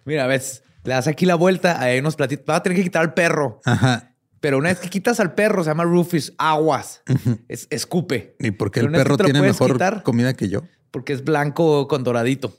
Mira, 0.06 0.26
ves, 0.26 0.62
le 0.84 0.94
das 0.94 1.06
aquí 1.06 1.26
la 1.26 1.34
vuelta, 1.34 1.82
hay 1.82 1.98
unos 1.98 2.16
platitos. 2.16 2.46
Va 2.48 2.56
a 2.56 2.62
tener 2.62 2.78
que 2.78 2.84
quitar 2.84 3.02
al 3.02 3.12
perro. 3.12 3.60
Ajá. 3.66 4.14
Pero 4.40 4.56
una 4.56 4.70
vez 4.70 4.78
que 4.78 4.88
quitas 4.88 5.20
al 5.20 5.34
perro, 5.34 5.62
se 5.62 5.68
llama 5.68 5.84
Rufus, 5.84 6.32
aguas. 6.38 7.02
Es 7.48 7.66
escupe. 7.68 8.36
¿Y 8.38 8.52
por 8.52 8.70
qué 8.70 8.80
el 8.80 8.90
perro 8.90 9.18
tiene 9.18 9.42
mejor 9.42 10.02
comida 10.02 10.32
que 10.32 10.48
yo? 10.48 10.62
Porque 10.90 11.12
es 11.12 11.24
blanco 11.24 11.88
con 11.88 12.04
doradito. 12.04 12.56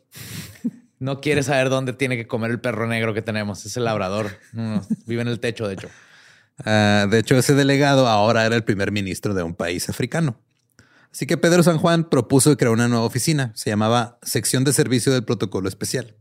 No 1.00 1.22
quiere 1.22 1.44
saber 1.44 1.70
dónde 1.70 1.94
tiene 1.94 2.18
que 2.18 2.28
comer 2.28 2.52
el 2.52 2.60
perro 2.60 2.88
negro 2.88 3.14
que 3.16 3.22
tenemos. 3.22 3.66
Es 3.66 3.78
el 3.78 3.84
labrador. 3.84 4.40
vive 5.06 5.22
en 5.24 5.28
el 5.28 5.40
techo, 5.40 5.68
de 5.68 5.74
hecho. 5.74 5.90
Ah, 6.64 7.08
de 7.10 7.20
hecho, 7.20 7.36
ese 7.36 7.54
delegado 7.54 8.08
ahora 8.08 8.46
era 8.46 8.56
el 8.56 8.64
primer 8.64 8.92
ministro 8.92 9.34
de 9.34 9.44
un 9.44 9.56
país 9.56 9.90
africano. 9.90 10.40
Así 11.12 11.26
que 11.26 11.38
Pedro 11.38 11.64
San 11.64 11.78
Juan 11.78 12.10
propuso 12.10 12.56
crear 12.58 12.74
una 12.74 12.88
nueva 12.88 13.06
oficina. 13.06 13.52
Se 13.56 13.70
llamaba 13.70 14.20
Sección 14.22 14.64
de 14.64 14.74
Servicio 14.74 15.14
del 15.14 15.24
Protocolo 15.24 15.68
Especial. 15.68 16.16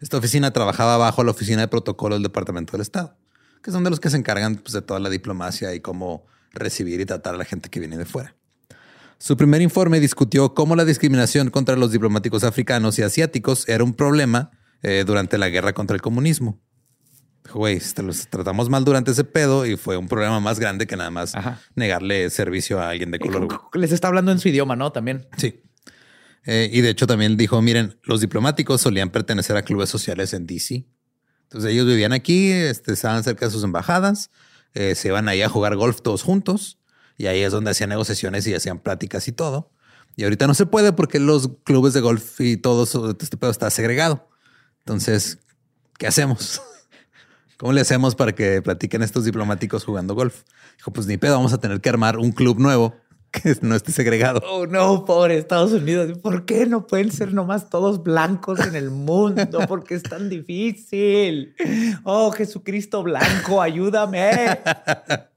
Esta 0.00 0.16
oficina 0.16 0.52
trabajaba 0.52 0.96
bajo 0.96 1.24
la 1.24 1.32
Oficina 1.32 1.62
de 1.62 1.68
Protocolo 1.68 2.14
del 2.14 2.22
Departamento 2.22 2.72
del 2.72 2.82
Estado, 2.82 3.16
que 3.62 3.72
son 3.72 3.82
de 3.82 3.90
los 3.90 3.98
que 3.98 4.10
se 4.10 4.16
encargan 4.16 4.56
pues, 4.56 4.72
de 4.72 4.82
toda 4.82 5.00
la 5.00 5.10
diplomacia 5.10 5.74
y 5.74 5.80
cómo 5.80 6.24
recibir 6.52 7.00
y 7.00 7.04
tratar 7.04 7.34
a 7.34 7.38
la 7.38 7.44
gente 7.44 7.68
que 7.68 7.80
viene 7.80 7.98
de 7.98 8.04
fuera. 8.04 8.36
Su 9.18 9.36
primer 9.36 9.60
informe 9.60 9.98
discutió 9.98 10.54
cómo 10.54 10.76
la 10.76 10.84
discriminación 10.84 11.50
contra 11.50 11.74
los 11.74 11.90
diplomáticos 11.90 12.44
africanos 12.44 12.96
y 13.00 13.02
asiáticos 13.02 13.68
era 13.68 13.82
un 13.82 13.94
problema 13.94 14.52
eh, 14.82 15.02
durante 15.04 15.36
la 15.36 15.48
guerra 15.48 15.72
contra 15.72 15.96
el 15.96 16.02
comunismo 16.02 16.60
güey, 17.52 17.80
los 18.02 18.28
tratamos 18.28 18.68
mal 18.68 18.84
durante 18.84 19.10
ese 19.10 19.24
pedo 19.24 19.66
y 19.66 19.76
fue 19.76 19.96
un 19.96 20.08
problema 20.08 20.40
más 20.40 20.58
grande 20.58 20.86
que 20.86 20.96
nada 20.96 21.10
más 21.10 21.32
negarle 21.74 22.30
servicio 22.30 22.80
a 22.80 22.90
alguien 22.90 23.10
de 23.10 23.18
color. 23.18 23.48
Les 23.74 23.92
está 23.92 24.08
hablando 24.08 24.32
en 24.32 24.38
su 24.38 24.48
idioma, 24.48 24.76
¿no? 24.76 24.92
También. 24.92 25.26
Sí. 25.36 25.62
Eh, 26.44 26.70
y 26.72 26.80
de 26.80 26.90
hecho 26.90 27.06
también 27.06 27.36
dijo, 27.36 27.60
miren, 27.60 27.98
los 28.04 28.20
diplomáticos 28.20 28.80
solían 28.80 29.10
pertenecer 29.10 29.56
a 29.56 29.62
clubes 29.62 29.90
sociales 29.90 30.32
en 30.32 30.46
DC. 30.46 30.86
Entonces 31.44 31.72
ellos 31.72 31.86
vivían 31.86 32.12
aquí, 32.12 32.50
este, 32.50 32.92
estaban 32.92 33.24
cerca 33.24 33.46
de 33.46 33.52
sus 33.52 33.64
embajadas, 33.64 34.30
eh, 34.74 34.94
se 34.94 35.08
iban 35.08 35.28
ahí 35.28 35.42
a 35.42 35.48
jugar 35.48 35.76
golf 35.76 36.02
todos 36.02 36.22
juntos 36.22 36.78
y 37.16 37.26
ahí 37.26 37.40
es 37.40 37.52
donde 37.52 37.70
hacían 37.70 37.90
negociaciones 37.90 38.46
y 38.46 38.54
hacían 38.54 38.78
pláticas 38.80 39.28
y 39.28 39.32
todo. 39.32 39.72
Y 40.16 40.24
ahorita 40.24 40.46
no 40.46 40.54
se 40.54 40.66
puede 40.66 40.92
porque 40.92 41.20
los 41.20 41.50
clubes 41.64 41.94
de 41.94 42.00
golf 42.00 42.40
y 42.40 42.56
todo 42.56 42.84
este 42.84 43.36
pedo 43.36 43.50
está 43.50 43.70
segregado. 43.70 44.28
Entonces, 44.80 45.38
¿qué 45.98 46.06
hacemos? 46.06 46.60
¿Cómo 47.58 47.72
le 47.72 47.80
hacemos 47.80 48.14
para 48.14 48.36
que 48.36 48.62
platiquen 48.62 49.02
estos 49.02 49.24
diplomáticos 49.24 49.84
jugando 49.84 50.14
golf? 50.14 50.42
Dijo, 50.76 50.92
pues 50.92 51.08
ni 51.08 51.16
pedo, 51.16 51.34
vamos 51.34 51.52
a 51.52 51.58
tener 51.58 51.80
que 51.80 51.88
armar 51.88 52.16
un 52.16 52.30
club 52.30 52.60
nuevo 52.60 52.94
que 53.32 53.56
no 53.62 53.74
esté 53.74 53.90
segregado. 53.90 54.40
Oh, 54.48 54.66
no, 54.66 55.04
pobre 55.04 55.36
Estados 55.36 55.72
Unidos. 55.72 56.16
¿Por 56.18 56.44
qué 56.44 56.66
no 56.66 56.86
pueden 56.86 57.10
ser 57.10 57.34
nomás 57.34 57.68
todos 57.68 58.04
blancos 58.04 58.60
en 58.60 58.76
el 58.76 58.92
mundo? 58.92 59.58
¿Por 59.66 59.82
qué 59.82 59.96
es 59.96 60.04
tan 60.04 60.28
difícil? 60.28 61.56
Oh, 62.04 62.30
Jesucristo 62.30 63.02
blanco, 63.02 63.60
ayúdame. 63.60 64.30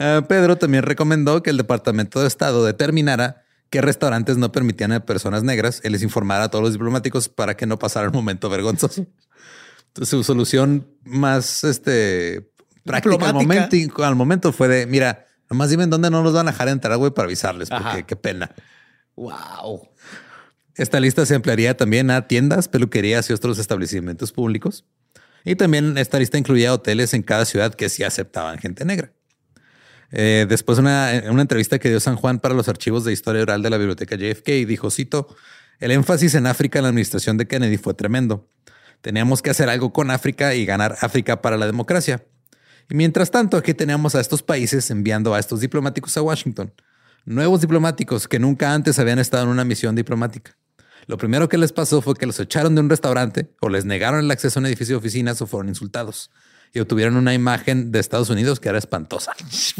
Ah, 0.00 0.24
Pedro 0.28 0.56
también 0.56 0.82
recomendó 0.82 1.40
que 1.40 1.50
el 1.50 1.56
Departamento 1.56 2.20
de 2.20 2.26
Estado 2.26 2.64
determinara 2.64 3.44
qué 3.70 3.80
restaurantes 3.80 4.36
no 4.36 4.50
permitían 4.50 4.90
a 4.90 5.06
personas 5.06 5.44
negras 5.44 5.80
y 5.84 5.90
les 5.90 6.02
informara 6.02 6.42
a 6.42 6.48
todos 6.48 6.64
los 6.64 6.72
diplomáticos 6.72 7.28
para 7.28 7.56
que 7.56 7.64
no 7.64 7.78
pasara 7.78 8.04
el 8.04 8.12
momento 8.12 8.50
vergonzoso 8.50 9.06
su 10.02 10.24
solución 10.24 10.86
más 11.04 11.64
este, 11.64 12.50
práctica 12.84 13.28
al 13.28 13.34
momento, 13.34 14.04
al 14.04 14.16
momento 14.16 14.52
fue 14.52 14.68
de, 14.68 14.86
mira, 14.86 15.26
nomás 15.50 15.70
dime 15.70 15.86
dónde 15.86 16.10
no 16.10 16.22
nos 16.22 16.32
van 16.32 16.48
a 16.48 16.52
dejar 16.52 16.68
entrar, 16.68 16.96
güey, 16.96 17.12
para 17.12 17.26
avisarles, 17.26 17.68
porque 17.70 18.04
qué 18.04 18.16
pena. 18.16 18.54
Wow. 19.16 19.88
Esta 20.76 20.98
lista 20.98 21.24
se 21.24 21.34
ampliaría 21.34 21.76
también 21.76 22.10
a 22.10 22.26
tiendas, 22.26 22.68
peluquerías 22.68 23.30
y 23.30 23.32
otros 23.32 23.58
establecimientos 23.58 24.32
públicos. 24.32 24.84
Y 25.44 25.56
también 25.56 25.98
esta 25.98 26.18
lista 26.18 26.38
incluía 26.38 26.72
hoteles 26.72 27.14
en 27.14 27.22
cada 27.22 27.44
ciudad 27.44 27.74
que 27.74 27.88
sí 27.88 28.02
aceptaban 28.02 28.58
gente 28.58 28.84
negra. 28.84 29.12
Eh, 30.10 30.46
después, 30.48 30.78
una, 30.78 31.22
una 31.30 31.42
entrevista 31.42 31.78
que 31.78 31.88
dio 31.88 32.00
San 32.00 32.16
Juan 32.16 32.38
para 32.38 32.54
los 32.54 32.68
archivos 32.68 33.04
de 33.04 33.12
historia 33.12 33.42
oral 33.42 33.62
de 33.62 33.70
la 33.70 33.76
biblioteca 33.76 34.16
JFK, 34.16 34.66
dijo, 34.66 34.90
cito, 34.90 35.28
el 35.80 35.90
énfasis 35.90 36.34
en 36.34 36.46
África 36.46 36.78
en 36.78 36.84
la 36.84 36.88
administración 36.88 37.36
de 37.36 37.46
Kennedy 37.46 37.76
fue 37.76 37.94
tremendo. 37.94 38.48
Teníamos 39.04 39.42
que 39.42 39.50
hacer 39.50 39.68
algo 39.68 39.92
con 39.92 40.10
África 40.10 40.54
y 40.54 40.64
ganar 40.64 40.96
África 41.02 41.42
para 41.42 41.58
la 41.58 41.66
democracia. 41.66 42.24
Y 42.88 42.94
mientras 42.94 43.30
tanto, 43.30 43.58
aquí 43.58 43.74
teníamos 43.74 44.14
a 44.14 44.20
estos 44.20 44.42
países 44.42 44.90
enviando 44.90 45.34
a 45.34 45.38
estos 45.38 45.60
diplomáticos 45.60 46.16
a 46.16 46.22
Washington. 46.22 46.72
Nuevos 47.26 47.60
diplomáticos 47.60 48.26
que 48.26 48.38
nunca 48.38 48.72
antes 48.72 48.98
habían 48.98 49.18
estado 49.18 49.42
en 49.44 49.50
una 49.50 49.62
misión 49.62 49.94
diplomática. 49.94 50.56
Lo 51.06 51.18
primero 51.18 51.50
que 51.50 51.58
les 51.58 51.70
pasó 51.70 52.00
fue 52.00 52.14
que 52.14 52.24
los 52.24 52.40
echaron 52.40 52.74
de 52.74 52.80
un 52.80 52.88
restaurante 52.88 53.50
o 53.60 53.68
les 53.68 53.84
negaron 53.84 54.20
el 54.20 54.30
acceso 54.30 54.58
a 54.58 54.60
un 54.60 54.66
edificio 54.68 54.94
de 54.94 55.00
oficinas 55.00 55.42
o 55.42 55.46
fueron 55.46 55.68
insultados 55.68 56.30
y 56.72 56.80
obtuvieron 56.80 57.16
una 57.16 57.34
imagen 57.34 57.92
de 57.92 58.00
Estados 58.00 58.30
Unidos 58.30 58.58
que 58.58 58.70
era 58.70 58.78
espantosa. 58.78 59.34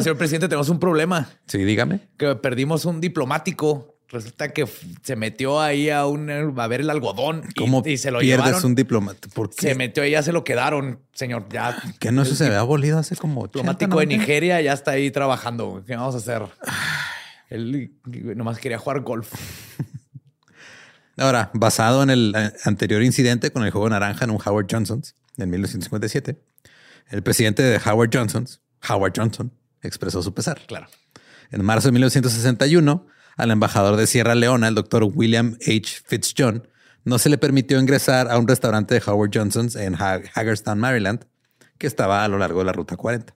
señor 0.00 0.18
presidente, 0.18 0.48
tenemos 0.48 0.70
un 0.70 0.80
problema. 0.80 1.30
Sí, 1.46 1.58
dígame. 1.58 2.08
Que 2.18 2.34
perdimos 2.34 2.84
un 2.84 3.00
diplomático 3.00 3.91
Resulta 4.12 4.52
que 4.52 4.68
se 5.02 5.16
metió 5.16 5.58
ahí 5.58 5.88
a 5.88 6.04
un 6.04 6.30
a 6.30 6.66
ver 6.66 6.82
el 6.82 6.90
algodón 6.90 7.44
y, 7.86 7.96
se 7.96 8.10
lo 8.10 8.18
pierdes 8.18 8.62
un 8.62 8.74
diplomata? 8.74 9.26
Se 9.56 9.74
metió 9.74 10.04
y 10.04 10.10
ya 10.10 10.22
se 10.22 10.32
lo 10.32 10.44
quedaron, 10.44 11.00
señor. 11.14 11.46
Ya 11.50 11.82
que 11.98 12.12
no 12.12 12.26
se 12.26 12.44
había 12.44 12.60
abolido 12.60 12.98
hace 12.98 13.16
como 13.16 13.44
diplomático 13.44 14.00
de 14.00 14.06
Nigeria 14.06 14.60
ya 14.60 14.74
está 14.74 14.90
ahí 14.90 15.10
trabajando. 15.10 15.82
¿Qué 15.86 15.96
vamos 15.96 16.14
a 16.14 16.18
hacer? 16.18 16.42
Él 17.48 17.90
nomás 18.36 18.58
quería 18.58 18.78
jugar 18.78 19.00
golf. 19.00 19.32
Ahora, 21.16 21.50
basado 21.54 22.02
en 22.02 22.10
el 22.10 22.34
eh, 22.36 22.52
anterior 22.64 23.02
incidente 23.02 23.50
con 23.50 23.64
el 23.64 23.70
juego 23.70 23.88
naranja 23.88 24.26
en 24.26 24.30
un 24.30 24.38
Howard 24.44 24.66
Johnson's 24.70 25.14
en 25.38 25.48
1957, 25.48 26.38
el 27.08 27.22
presidente 27.22 27.62
de 27.62 27.78
Howard 27.78 28.10
Johnson's, 28.12 28.60
Howard 28.90 29.14
Johnson, 29.16 29.52
expresó 29.80 30.22
su 30.22 30.34
pesar. 30.34 30.60
Claro. 30.66 30.88
En 31.50 31.64
marzo 31.64 31.88
de 31.88 31.92
1961 31.92 33.06
al 33.36 33.50
embajador 33.50 33.96
de 33.96 34.06
Sierra 34.06 34.34
Leona, 34.34 34.68
el 34.68 34.74
doctor 34.74 35.04
William 35.04 35.56
H. 35.60 36.02
Fitzjohn, 36.04 36.68
no 37.04 37.18
se 37.18 37.28
le 37.28 37.38
permitió 37.38 37.80
ingresar 37.80 38.30
a 38.30 38.38
un 38.38 38.46
restaurante 38.46 38.94
de 38.94 39.02
Howard 39.04 39.30
Johnson's 39.34 39.74
en 39.76 39.96
Hagerstown, 39.96 40.78
Maryland, 40.78 41.24
que 41.78 41.86
estaba 41.86 42.24
a 42.24 42.28
lo 42.28 42.38
largo 42.38 42.60
de 42.60 42.66
la 42.66 42.72
Ruta 42.72 42.96
40. 42.96 43.34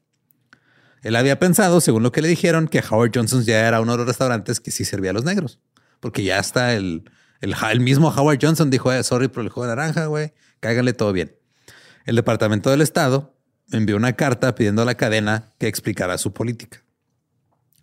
Él 1.02 1.16
había 1.16 1.38
pensado, 1.38 1.80
según 1.80 2.02
lo 2.02 2.12
que 2.12 2.22
le 2.22 2.28
dijeron, 2.28 2.68
que 2.68 2.82
Howard 2.88 3.12
Johnson's 3.14 3.46
ya 3.46 3.66
era 3.66 3.80
uno 3.80 3.92
de 3.92 3.98
los 3.98 4.06
restaurantes 4.06 4.60
que 4.60 4.70
sí 4.70 4.84
servía 4.84 5.10
a 5.10 5.14
los 5.14 5.24
negros, 5.24 5.60
porque 6.00 6.24
ya 6.24 6.38
está 6.38 6.74
el, 6.74 7.10
el, 7.40 7.80
mismo 7.80 8.08
Howard 8.08 8.38
Johnson 8.40 8.70
dijo, 8.70 8.92
eh, 8.92 9.02
sorry 9.02 9.28
por 9.28 9.42
el 9.42 9.50
juego 9.50 9.68
de 9.68 9.76
naranja, 9.76 10.06
güey, 10.06 10.32
cáiganle 10.60 10.92
todo 10.92 11.12
bien. 11.12 11.36
El 12.06 12.16
Departamento 12.16 12.70
del 12.70 12.82
Estado 12.82 13.36
envió 13.72 13.96
una 13.96 14.14
carta 14.14 14.54
pidiendo 14.54 14.82
a 14.82 14.84
la 14.84 14.94
cadena 14.94 15.52
que 15.58 15.66
explicara 15.66 16.18
su 16.18 16.32
política. 16.32 16.82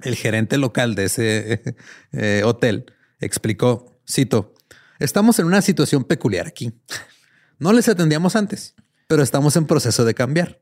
El 0.04 0.16
gerente 0.16 0.58
local 0.58 0.96
de 0.96 1.06
ese 1.06 1.76
eh, 2.12 2.42
hotel 2.46 2.94
explicó, 3.20 4.00
cito, 4.10 4.54
estamos 5.00 5.39
en 5.39 5.46
una 5.46 5.62
situación 5.62 6.04
peculiar 6.04 6.48
aquí. 6.48 6.74
No 7.58 7.74
les 7.74 7.88
atendíamos 7.88 8.36
antes, 8.36 8.76
pero 9.08 9.24
estamos 9.24 9.56
en 9.56 9.66
proceso 9.66 10.06
de 10.06 10.13
cambiar. 10.13 10.60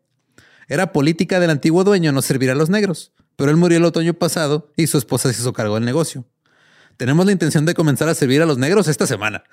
Era 0.67 0.93
política 0.93 1.39
del 1.39 1.49
antiguo 1.49 1.84
dueño 1.84 2.12
no 2.12 2.21
servir 2.21 2.51
a 2.51 2.56
los 2.56 2.69
negros, 2.69 3.13
pero 3.36 3.51
él 3.51 3.58
murió 3.58 3.77
el 3.77 3.86
otoño 3.86 4.13
pasado 4.13 4.71
y 4.77 4.88
su 4.88 4.97
esposa 4.97 5.34
se 5.34 5.41
hizo 5.41 5.54
cargo 5.54 5.75
del 5.75 5.86
negocio. 5.86 6.25
Tenemos 6.97 7.25
la 7.25 7.32
intención 7.32 7.65
de 7.65 7.73
comenzar 7.73 8.08
a 8.10 8.13
servir 8.13 8.41
a 8.41 8.45
los 8.45 8.58
negros 8.58 8.88
esta 8.88 9.08
semana. 9.08 9.43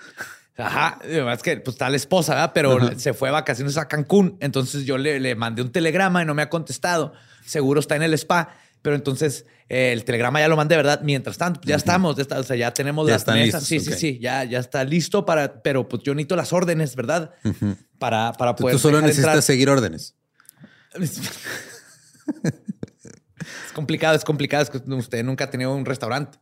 Ajá, 0.58 0.98
es 1.02 1.42
que 1.42 1.56
pues 1.58 1.74
está 1.74 1.88
la 1.88 1.96
esposa, 1.96 2.34
¿verdad? 2.34 2.50
pero 2.52 2.98
se 2.98 3.14
fue 3.14 3.28
a 3.28 3.32
vacaciones 3.32 3.78
a 3.78 3.88
Cancún. 3.88 4.36
Entonces 4.40 4.84
yo 4.84 4.98
le, 4.98 5.20
le, 5.20 5.34
mandé 5.34 5.62
un 5.62 5.70
telegrama 5.70 6.22
y 6.22 6.26
no 6.26 6.34
me 6.34 6.42
ha 6.42 6.50
contestado. 6.50 7.14
Seguro 7.46 7.80
está 7.80 7.96
en 7.96 8.02
el 8.02 8.12
spa, 8.14 8.50
pero 8.88 8.96
entonces 8.96 9.44
eh, 9.68 9.92
el 9.92 10.02
telegrama 10.02 10.40
ya 10.40 10.48
lo 10.48 10.56
mandé, 10.56 10.74
¿verdad? 10.74 11.02
Mientras 11.02 11.36
tanto, 11.36 11.60
ya 11.62 11.76
estamos, 11.76 12.16
ya 12.16 12.38
o 12.38 12.42
sea, 12.42 12.56
ya 12.56 12.72
tenemos 12.72 13.06
Ya 13.06 13.12
las 13.12 13.26
mesas. 13.26 13.64
sí, 13.64 13.80
sí, 13.80 13.92
sí, 13.92 14.18
ya, 14.18 14.44
ya 14.44 14.60
está 14.60 14.82
listo 14.82 15.26
para, 15.26 15.60
pero 15.60 15.86
pues 15.86 16.02
yo 16.04 16.14
necesito 16.14 16.36
las 16.36 16.54
órdenes, 16.54 16.96
¿verdad? 16.96 17.34
Para, 17.98 18.32
para 18.32 18.56
poder. 18.56 18.74
tú 18.74 18.78
solo 18.78 19.02
necesitas 19.02 19.26
entrar. 19.26 19.42
seguir 19.42 19.68
órdenes. 19.68 20.14
Es 23.66 23.72
complicado, 23.74 24.16
es 24.16 24.24
complicado. 24.24 24.62
Es 24.62 24.70
que 24.70 24.78
usted 24.78 25.22
nunca 25.22 25.44
ha 25.44 25.50
tenido 25.50 25.74
un 25.74 25.84
restaurante. 25.84 26.38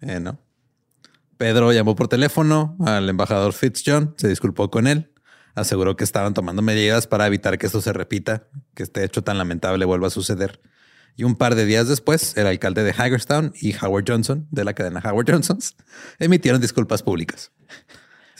Eh, 0.00 0.20
no. 0.20 0.38
Pedro 1.36 1.72
llamó 1.72 1.96
por 1.96 2.06
teléfono 2.06 2.76
al 2.80 3.08
embajador 3.08 3.52
Fitzjohn, 3.52 4.14
se 4.16 4.28
disculpó 4.28 4.70
con 4.70 4.86
él, 4.86 5.12
aseguró 5.56 5.96
que 5.96 6.04
estaban 6.04 6.32
tomando 6.32 6.62
medidas 6.62 7.08
para 7.08 7.26
evitar 7.26 7.58
que 7.58 7.66
esto 7.66 7.80
se 7.80 7.92
repita, 7.92 8.48
que 8.74 8.84
este 8.84 9.04
hecho 9.04 9.24
tan 9.24 9.38
lamentable 9.38 9.84
vuelva 9.84 10.06
a 10.06 10.10
suceder. 10.10 10.60
Y 11.14 11.24
un 11.24 11.36
par 11.36 11.54
de 11.54 11.66
días 11.66 11.88
después, 11.88 12.36
el 12.36 12.46
alcalde 12.46 12.82
de 12.82 12.90
Hagerstown 12.90 13.52
y 13.60 13.74
Howard 13.76 14.04
Johnson, 14.08 14.46
de 14.50 14.64
la 14.64 14.72
cadena 14.72 15.00
Howard 15.04 15.30
Johnsons, 15.30 15.76
emitieron 16.18 16.60
disculpas 16.60 17.02
públicas. 17.02 17.52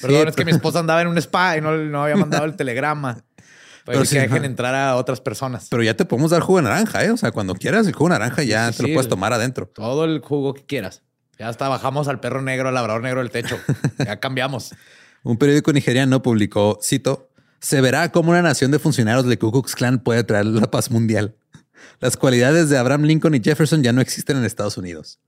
Perdón, 0.01 0.23
Sí, 0.23 0.29
es 0.29 0.37
que 0.37 0.45
mi 0.45 0.53
esposa 0.53 0.81
andaba 0.81 1.03
en 1.03 1.09
un 1.09 1.19
spa 1.19 1.57
y 1.57 1.61
no, 1.61 1.77
no 1.77 2.03
había 2.03 2.17
mandado 2.17 2.45
el 2.45 2.57
telegrama. 2.57 3.15
Para 3.15 3.25
Pero 3.85 4.01
que 4.01 4.07
sí, 4.07 4.19
dejen 4.19 4.45
entrar 4.45 4.75
a 4.75 4.97
otras 4.97 5.21
personas. 5.21 5.69
Pero 5.71 5.83
ya 5.83 5.95
te 5.95 6.05
podemos 6.05 6.31
dar 6.31 6.41
jugo 6.41 6.59
de 6.59 6.65
naranja, 6.65 7.05
¿eh? 7.05 7.11
O 7.11 7.17
sea, 7.17 7.31
cuando 7.31 7.55
quieras 7.55 7.87
el 7.87 7.93
jugo 7.93 8.09
de 8.11 8.19
naranja 8.19 8.43
ya 8.43 8.73
Sí, 8.73 8.79
te 8.79 8.89
lo 8.89 8.95
puedes 8.95 9.09
tomar 9.09 9.33
adentro. 9.33 9.67
Todo 9.67 10.05
el 10.05 10.21
jugo 10.21 10.55
que 10.55 10.65
quieras. 10.65 11.03
Ya 11.39 11.49
hasta 11.49 11.69
bajamos 11.69 12.09
al 12.09 12.21
perro 12.21 12.43
negro, 12.43 12.69
al 12.69 12.75
labrador 12.75 13.03
negro 13.03 13.21
del 13.21 13.31
techo. 13.31 13.59
Ya 13.99 14.19
cambiamos. 14.19 14.75
Un 15.23 15.37
periódico 15.37 15.73
nigeriano 15.73 16.23
publicó, 16.23 16.79
cito, 16.83 17.31
se 17.61 17.81
verá 17.81 18.11
cómo 18.11 18.31
una 18.31 18.43
nación 18.43 18.73
de 18.73 18.81
funcionarios 18.81 19.25
del 19.25 19.39
Ku 19.39 19.53
Klux 19.53 19.77
Klan 19.77 20.01
puede 20.01 20.25
traer 20.25 20.47
la 20.47 20.71
paz 20.71 20.91
mundial. 20.91 21.37
Las 22.01 22.17
cualidades 22.17 22.69
de 22.69 22.79
Abraham 22.79 23.03
Lincoln 23.03 23.35
y 23.35 23.41
Jefferson 23.41 23.83
ya 23.83 23.93
no 23.93 24.01
existen 24.01 24.37
en 24.37 24.45
Estados 24.45 24.77
Unidos. 24.77 25.21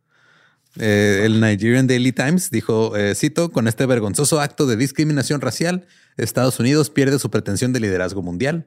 Eh, 0.78 1.22
el 1.24 1.40
Nigerian 1.40 1.86
Daily 1.86 2.12
Times 2.12 2.50
dijo, 2.50 2.96
eh, 2.96 3.14
cito, 3.14 3.52
con 3.52 3.68
este 3.68 3.86
vergonzoso 3.86 4.40
acto 4.40 4.66
de 4.66 4.76
discriminación 4.76 5.40
racial, 5.40 5.86
Estados 6.16 6.58
Unidos 6.58 6.90
pierde 6.90 7.18
su 7.18 7.30
pretensión 7.30 7.72
de 7.72 7.80
liderazgo 7.80 8.22
mundial. 8.22 8.66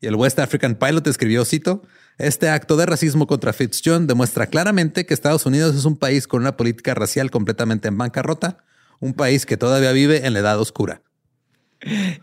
Y 0.00 0.08
el 0.08 0.16
West 0.16 0.38
African 0.40 0.74
Pilot 0.74 1.06
escribió, 1.06 1.44
cito, 1.44 1.82
este 2.18 2.48
acto 2.48 2.76
de 2.76 2.86
racismo 2.86 3.26
contra 3.26 3.52
Fitzjohn 3.52 4.06
demuestra 4.06 4.46
claramente 4.46 5.06
que 5.06 5.14
Estados 5.14 5.46
Unidos 5.46 5.74
es 5.74 5.84
un 5.84 5.96
país 5.96 6.26
con 6.26 6.42
una 6.42 6.56
política 6.56 6.94
racial 6.94 7.30
completamente 7.30 7.88
en 7.88 7.96
bancarrota, 7.96 8.64
un 9.00 9.14
país 9.14 9.46
que 9.46 9.56
todavía 9.56 9.92
vive 9.92 10.26
en 10.26 10.34
la 10.34 10.40
edad 10.40 10.60
oscura. 10.60 11.02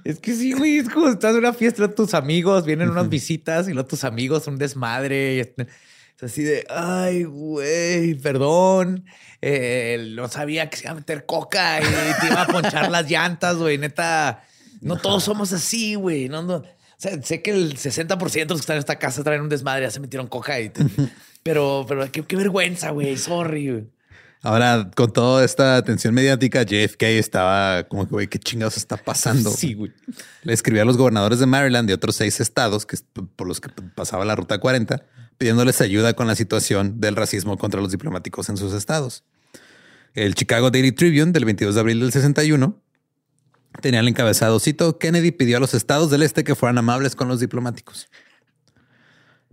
Es 0.04 0.20
que 0.20 0.34
sí, 0.34 0.54
güey. 0.54 0.78
Es 0.78 0.90
como 0.90 1.10
estás 1.10 1.32
en 1.34 1.40
una 1.40 1.54
fiesta 1.54 1.94
tus 1.94 2.14
amigos, 2.14 2.66
vienen 2.66 2.90
unas 2.90 3.10
visitas 3.10 3.68
y 3.68 3.74
luego 3.74 3.88
tus 3.88 4.04
amigos 4.04 4.48
un 4.48 4.58
desmadre. 4.58 5.40
es 5.42 5.50
es 5.58 6.24
así 6.24 6.44
de, 6.44 6.66
ay, 6.70 7.24
güey, 7.24 8.14
perdón. 8.16 9.06
eh, 9.42 10.12
no 10.16 10.28
sabía 10.28 10.70
que 10.70 10.76
se 10.78 10.84
iba 10.84 10.92
a 10.92 10.96
meter 10.96 11.26
coca 11.26 11.80
y 11.82 12.20
te 12.20 12.28
iba 12.28 12.42
a 12.42 12.48
ponchar 12.48 12.92
las 12.92 13.10
llantas, 13.10 13.56
güey. 13.56 13.78
Neta, 13.78 14.44
no 14.82 14.98
todos 14.98 15.24
somos 15.24 15.54
así, 15.54 15.96
güey. 15.96 16.28
No, 16.28 16.42
no. 16.44 16.56
O 16.56 16.66
sea, 17.02 17.22
sé 17.22 17.42
que 17.42 17.52
el 17.52 17.78
60% 17.78 18.32
de 18.34 18.46
los 18.50 18.60
que 18.60 18.64
están 18.64 18.76
en 18.76 18.80
esta 18.80 19.00
casa 19.00 19.24
traen 19.24 19.42
un 19.42 19.48
desmadre, 19.50 19.84
ya 19.86 19.92
se 19.92 20.02
metieron 20.02 20.28
coca 20.28 20.60
y 20.60 20.70
te- 20.70 20.84
pero, 21.44 21.86
pero 21.88 22.12
qué, 22.12 22.24
qué 22.24 22.36
vergüenza, 22.36 22.90
güey. 22.92 23.16
Sorry. 23.16 23.70
güey. 23.72 23.88
Ahora, 24.42 24.90
con 24.96 25.12
toda 25.12 25.44
esta 25.44 25.76
atención 25.76 26.14
mediática, 26.14 26.64
JFK 26.64 27.04
estaba 27.04 27.84
como 27.84 28.06
que, 28.06 28.12
güey, 28.12 28.28
¿qué 28.28 28.40
chingados 28.40 28.78
está 28.78 28.96
pasando? 28.96 29.52
Sí, 29.52 29.74
güey. 29.74 29.92
Le 30.44 30.54
escribió 30.54 30.82
a 30.82 30.86
los 30.86 30.96
gobernadores 30.96 31.40
de 31.40 31.46
Maryland 31.46 31.90
y 31.90 31.94
otros 31.94 32.16
seis 32.16 32.40
estados 32.40 32.86
que, 32.86 32.98
por 33.36 33.48
los 33.48 33.60
que 33.60 33.70
pasaba 33.96 34.24
la 34.24 34.36
Ruta 34.36 34.60
40, 34.60 35.04
pidiéndoles 35.38 35.82
ayuda 35.82 36.14
con 36.14 36.28
la 36.28 36.36
situación 36.36 37.02
del 37.02 37.18
racismo 37.18 37.58
contra 37.58 37.82
los 37.82 37.92
diplomáticos 37.92 38.48
en 38.48 38.56
sus 38.56 38.74
estados. 38.74 39.26
El 40.14 40.36
Chicago 40.36 40.72
Daily 40.72 40.94
Tribune 40.94 41.34
del 41.34 41.44
22 41.46 41.76
de 41.76 41.82
abril 41.82 42.00
del 42.00 42.12
61 42.14 42.82
tenía 43.82 44.00
el 44.00 44.08
encabezado, 44.08 44.60
cito, 44.60 44.98
Kennedy 45.00 45.32
pidió 45.32 45.58
a 45.58 45.60
los 45.60 45.74
estados 45.74 46.10
del 46.10 46.24
este 46.24 46.44
que 46.44 46.56
fueran 46.56 46.78
amables 46.78 47.16
con 47.16 47.28
los 47.28 47.40
diplomáticos. 47.40 48.10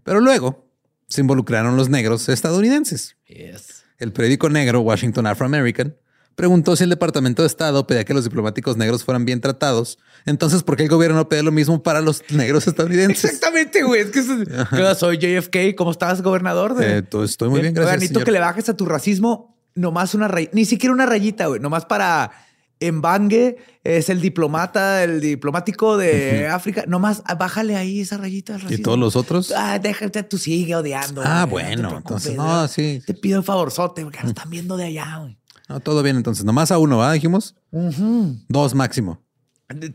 Pero 0.05 0.21
luego 0.21 0.71
se 1.09 1.21
involucraron 1.21 1.77
los 1.77 1.89
negros 1.89 2.29
estadounidenses. 2.29 3.17
Yes. 3.27 3.86
El 3.99 4.13
periódico 4.13 4.49
negro 4.51 4.81
Washington 4.81 5.27
Afro-American 5.27 5.97
preguntó 6.35 6.77
si 6.77 6.85
el 6.85 6.91
Departamento 6.91 7.43
de 7.43 7.47
Estado 7.49 7.87
pedía 7.87 8.05
que 8.05 8.13
los 8.13 8.25
diplomáticos 8.25 8.77
negros 8.77 9.05
fueran 9.05 9.25
bien 9.25 9.41
tratados. 9.41 9.99
Entonces, 10.27 10.63
¿por 10.63 10.77
qué 10.77 10.83
el 10.83 10.89
gobierno 10.91 11.17
no 11.17 11.29
pide 11.31 11.43
lo 11.43 11.51
mismo 11.53 11.83
para 11.83 12.03
los 12.03 12.23
negros 12.31 12.67
estadounidenses? 12.67 13.25
Exactamente, 13.25 13.83
güey. 13.83 14.03
Es 14.03 14.11
que 14.11 14.19
eso- 14.19 14.37
¿Qué 14.45 14.77
onda? 14.77 14.95
soy 14.95 15.17
JFK. 15.19 15.75
¿Cómo 15.77 15.93
estás, 15.93 16.21
gobernador? 16.21 16.75
De... 16.75 16.99
Eh, 16.99 17.03
todo- 17.03 17.25
estoy 17.25 17.49
muy 17.49 17.61
bien, 17.63 17.73
gracias. 17.73 17.97
Necesito 18.01 18.23
que 18.25 18.33
le 18.33 18.41
bajes 18.41 18.69
a 18.69 18.77
tu 18.77 18.85
racismo 18.85 19.57
nomás 19.75 20.15
una 20.15 20.29
rayita, 20.29 20.53
ni 20.55 20.65
siquiera 20.67 20.93
una 20.93 21.07
rayita, 21.07 21.47
güey. 21.47 21.61
Nomás 21.61 21.87
para 21.87 22.33
embangue 22.81 23.57
es 23.85 24.09
el 24.11 24.21
diplomata, 24.21 25.03
el 25.05 25.21
diplomático 25.21 25.97
de 25.97 26.49
África. 26.49 26.85
Nomás 26.87 27.23
ah, 27.25 27.35
bájale 27.35 27.77
ahí 27.77 28.01
esa 28.01 28.17
rayita 28.19 28.59
del 28.59 28.73
¿Y 28.73 28.79
todos 28.79 28.99
los 28.99 29.17
otros? 29.17 29.53
Ah, 29.57 29.79
déjate, 29.79 30.23
tú 30.23 30.39
sigue 30.39 30.75
odiando. 30.75 31.23
Ah, 31.25 31.47
bueno, 31.47 31.97
entonces, 31.97 32.37
¿verdad? 32.37 32.63
no, 32.63 32.69
sí. 32.69 33.03
Te 33.07 33.15
pido 33.15 33.39
un 33.39 33.45
favorzote, 33.45 34.03
porque 34.03 34.19
nos 34.21 34.29
están 34.31 34.51
viendo 34.51 34.77
de 34.77 34.85
allá, 34.87 35.19
güey. 35.21 35.39
No, 35.69 35.81
todo 35.81 36.03
bien, 36.03 36.17
entonces. 36.17 36.45
Nomás 36.45 36.71
a 36.71 36.79
uno, 36.79 37.03
¿ah? 37.03 37.13
Dijimos. 37.13 37.55
Dos 37.71 38.75
máximo. 38.75 39.23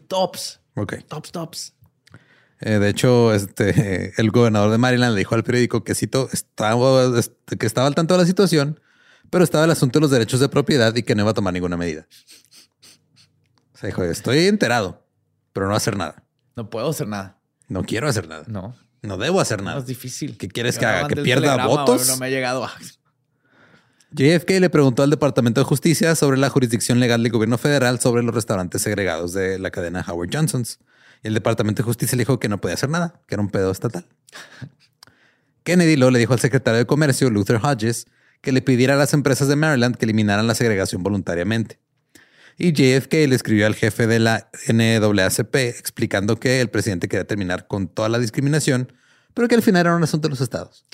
Tops, 0.07 0.59
Ok. 0.75 0.95
tops, 1.07 1.31
tops. 1.31 1.73
Eh, 2.59 2.77
de 2.77 2.89
hecho, 2.89 3.33
este, 3.33 4.13
el 4.21 4.31
gobernador 4.31 4.71
de 4.71 4.77
Maryland 4.77 5.13
le 5.13 5.19
dijo 5.19 5.35
al 5.35 5.43
periódico 5.43 5.83
que 5.83 5.95
cito, 5.95 6.29
estaba, 6.31 7.17
este, 7.17 7.57
que 7.57 7.65
estaba 7.65 7.87
al 7.87 7.95
tanto 7.95 8.13
de 8.13 8.19
la 8.21 8.27
situación, 8.27 8.79
pero 9.29 9.43
estaba 9.43 9.65
el 9.65 9.71
asunto 9.71 9.99
de 9.99 10.01
los 10.01 10.11
derechos 10.11 10.39
de 10.39 10.49
propiedad 10.49 10.95
y 10.95 11.03
que 11.03 11.15
no 11.15 11.21
iba 11.23 11.31
a 11.31 11.33
tomar 11.33 11.53
ninguna 11.53 11.77
medida. 11.77 12.05
Sea, 13.81 13.87
dijo, 13.87 14.03
estoy 14.03 14.45
enterado, 14.47 15.03
pero 15.53 15.67
no 15.67 15.73
a 15.73 15.77
hacer 15.77 15.97
nada. 15.97 16.23
No 16.55 16.69
puedo 16.69 16.89
hacer 16.89 17.07
nada. 17.07 17.39
No 17.67 17.83
quiero 17.83 18.07
hacer 18.07 18.27
nada. 18.27 18.43
No, 18.47 18.75
No 19.01 19.17
debo 19.17 19.41
hacer 19.41 19.59
no 19.59 19.65
nada. 19.69 19.79
es 19.79 19.87
difícil. 19.87 20.37
¿Qué 20.37 20.47
quieres 20.47 20.75
Yo 20.75 20.81
que 20.81 20.85
haga? 20.85 21.07
¿Que 21.07 21.15
pierda 21.17 21.65
votos? 21.65 22.07
No 22.07 22.17
me 22.17 22.27
ha 22.27 22.29
llegado. 22.29 22.67
JFK 24.11 24.59
le 24.59 24.69
preguntó 24.69 25.03
al 25.03 25.09
Departamento 25.09 25.61
de 25.61 25.65
Justicia 25.65 26.15
sobre 26.15 26.37
la 26.37 26.49
jurisdicción 26.49 26.99
legal 26.99 27.23
del 27.23 27.31
gobierno 27.31 27.57
federal 27.57 27.99
sobre 27.99 28.23
los 28.23 28.35
restaurantes 28.35 28.81
segregados 28.81 29.33
de 29.33 29.57
la 29.57 29.71
cadena 29.71 30.05
Howard 30.07 30.29
Johnson's. 30.31 30.79
Y 31.23 31.29
el 31.29 31.33
Departamento 31.33 31.81
de 31.81 31.85
Justicia 31.85 32.15
le 32.15 32.21
dijo 32.21 32.39
que 32.39 32.49
no 32.49 32.59
podía 32.59 32.75
hacer 32.75 32.89
nada, 32.89 33.21
que 33.27 33.35
era 33.35 33.41
un 33.41 33.49
pedo 33.49 33.71
estatal. 33.71 34.05
Kennedy 35.63 35.95
luego 35.95 36.11
le 36.11 36.19
dijo 36.19 36.33
al 36.33 36.39
secretario 36.39 36.79
de 36.79 36.85
Comercio, 36.85 37.29
Luther 37.29 37.57
Hodges, 37.57 38.05
que 38.41 38.51
le 38.51 38.61
pidiera 38.61 38.95
a 38.95 38.97
las 38.97 39.13
empresas 39.13 39.47
de 39.47 39.55
Maryland 39.55 39.95
que 39.95 40.05
eliminaran 40.05 40.45
la 40.45 40.55
segregación 40.55 41.03
voluntariamente. 41.03 41.79
Y 42.63 42.73
JFK 42.73 43.27
le 43.27 43.33
escribió 43.33 43.65
al 43.65 43.73
jefe 43.73 44.05
de 44.05 44.19
la 44.19 44.51
NAACP 44.67 45.55
explicando 45.55 46.39
que 46.39 46.61
el 46.61 46.69
presidente 46.69 47.07
quería 47.07 47.25
terminar 47.25 47.65
con 47.65 47.87
toda 47.87 48.07
la 48.07 48.19
discriminación, 48.19 48.93
pero 49.33 49.47
que 49.47 49.55
al 49.55 49.63
final 49.63 49.87
era 49.87 49.95
un 49.95 50.03
asunto 50.03 50.27
de 50.27 50.33
los 50.33 50.41
estados. 50.41 50.85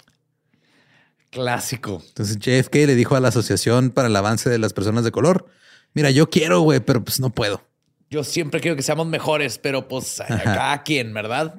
Clásico. 1.29 2.01
Entonces 2.07 2.37
JFK 2.39 2.73
le 2.73 2.95
dijo 2.95 3.17
a 3.17 3.19
la 3.19 3.27
Asociación 3.27 3.89
para 3.89 4.07
el 4.07 4.15
Avance 4.15 4.49
de 4.49 4.59
las 4.59 4.71
Personas 4.71 5.03
de 5.03 5.11
Color, 5.11 5.47
mira, 5.93 6.09
yo 6.09 6.29
quiero, 6.29 6.61
güey, 6.61 6.79
pero 6.79 7.03
pues 7.03 7.19
no 7.19 7.31
puedo. 7.31 7.61
Yo 8.09 8.23
siempre 8.23 8.61
quiero 8.61 8.77
que 8.77 8.81
seamos 8.81 9.07
mejores, 9.07 9.57
pero 9.57 9.89
pues 9.89 10.21
a 10.21 10.25
cada 10.25 10.83
quien, 10.83 11.13
¿verdad? 11.13 11.55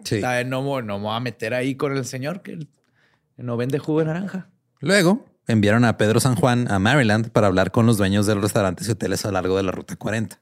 No, 0.47 0.81
no 0.81 0.99
me 0.99 1.05
voy 1.05 1.17
a 1.17 1.21
meter 1.21 1.53
ahí 1.53 1.75
con 1.75 1.95
el 1.95 2.07
señor 2.07 2.41
que 2.41 2.67
no 3.37 3.59
vende 3.59 3.79
jugo 3.79 3.99
de 3.99 4.07
naranja. 4.07 4.49
Luego 4.81 5.28
enviaron 5.49 5.85
a 5.85 5.97
Pedro 5.97 6.21
San 6.21 6.37
Juan 6.37 6.71
a 6.71 6.79
Maryland 6.79 7.31
para 7.31 7.49
hablar 7.49 7.73
con 7.73 7.87
los 7.87 7.97
dueños 7.97 8.27
de 8.27 8.35
los 8.35 8.45
restaurantes 8.45 8.87
y 8.87 8.93
hoteles 8.93 9.25
a 9.25 9.29
lo 9.29 9.33
largo 9.33 9.57
de 9.57 9.65
la 9.65 9.73
Ruta 9.73 9.97
40. 9.97 10.39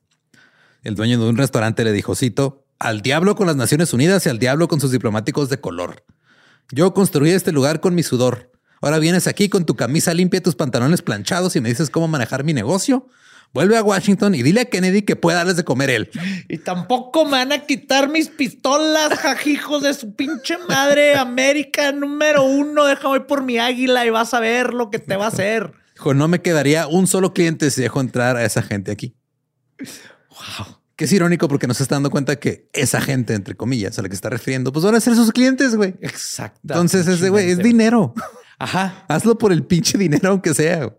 El 0.83 0.95
dueño 0.95 1.19
de 1.19 1.29
un 1.29 1.37
restaurante 1.37 1.85
le 1.85 1.93
dijo, 1.93 2.15
cito, 2.15 2.67
al 2.79 3.01
diablo 3.01 3.35
con 3.37 3.47
las 3.47 3.57
Naciones 3.57 3.93
Unidas 3.93 4.27
y 4.27 4.29
al 4.29 4.39
diablo 4.39 4.69
con 4.69 4.81
sus 4.81 4.91
diplomáticos 4.91 5.49
de 5.49 5.61
color. 5.61 6.05
Yo 6.71 6.93
construí 6.93 7.31
este 7.31 7.53
lugar 7.53 7.81
con 7.81 7.95
mi 7.95 8.03
sudor. 8.03 8.53
Ahora 8.83 8.99
vienes 8.99 9.27
aquí 9.27 9.49
con 9.49 9.65
tu 9.65 9.77
camisa 9.77 10.13
limpia 10.13 10.39
y 10.39 10.43
tus 10.43 10.57
pantalones 10.57 11.03
planchados 11.03 11.57
y 11.57 11.61
me 11.61 11.69
dices 11.69 11.89
cómo 11.89 12.09
manejar 12.09 12.45
mi 12.45 12.53
negocio. 12.53 13.09
Vuelve 13.53 13.79
a 13.79 13.83
Washington 13.83 14.35
y 14.35 14.43
dile 14.43 14.61
a 14.61 14.65
Kennedy 14.67 15.03
que 15.03 15.17
pueda 15.17 15.39
darles 15.39 15.57
de 15.57 15.65
comer 15.65 15.89
él. 15.89 16.11
Y 16.49 16.59
tampoco 16.59 17.25
me 17.25 17.33
van 17.33 17.53
a 17.53 17.61
quitar 17.61 18.09
mis 18.09 18.29
pistolas, 18.29 19.19
jajijos 19.19 19.83
de 19.83 19.95
su 19.95 20.15
pinche 20.15 20.59
madre. 20.69 21.17
América 21.17 21.91
número 21.93 22.43
uno. 22.43 22.85
Déjame 22.85 23.17
ir 23.17 23.27
por 23.27 23.43
mi 23.43 23.59
águila 23.59 24.05
y 24.05 24.11
vas 24.11 24.35
a 24.35 24.41
ver 24.41 24.75
lo 24.75 24.91
que 24.91 24.99
te 24.99 25.17
va 25.17 25.25
a 25.25 25.29
hacer. 25.29 25.73
Dijo, 25.95 26.13
no 26.13 26.29
me 26.29 26.43
quedaría 26.43 26.87
un 26.87 27.07
solo 27.07 27.33
cliente 27.33 27.71
si 27.71 27.81
dejo 27.81 28.01
entrar 28.01 28.37
a 28.37 28.45
esa 28.45 28.61
gente 28.61 28.93
aquí. 28.93 29.17
Wow. 29.79 30.77
Que 30.95 31.07
es 31.07 31.13
irónico 31.13 31.49
porque 31.49 31.67
no 31.67 31.73
se 31.73 31.83
está 31.83 31.95
dando 31.95 32.11
cuenta 32.11 32.37
que 32.37 32.69
esa 32.75 33.01
gente, 33.01 33.33
entre 33.33 33.55
comillas, 33.55 33.99
a 33.99 34.03
la 34.03 34.09
que 34.09 34.15
está 34.15 34.29
refiriendo, 34.29 34.73
pues 34.73 34.85
van 34.85 34.95
a 34.95 35.01
ser 35.01 35.15
sus 35.15 35.33
clientes, 35.33 35.75
güey. 35.75 35.95
Exacto. 36.03 36.61
Entonces 36.63 37.07
ese 37.07 37.31
güey 37.31 37.51
es 37.51 37.59
dinero. 37.59 38.15
Ajá. 38.59 39.05
Hazlo 39.09 39.39
por 39.39 39.53
el 39.53 39.65
pinche 39.65 39.97
dinero, 39.97 40.31
aunque 40.31 40.53
sea. 40.53 40.95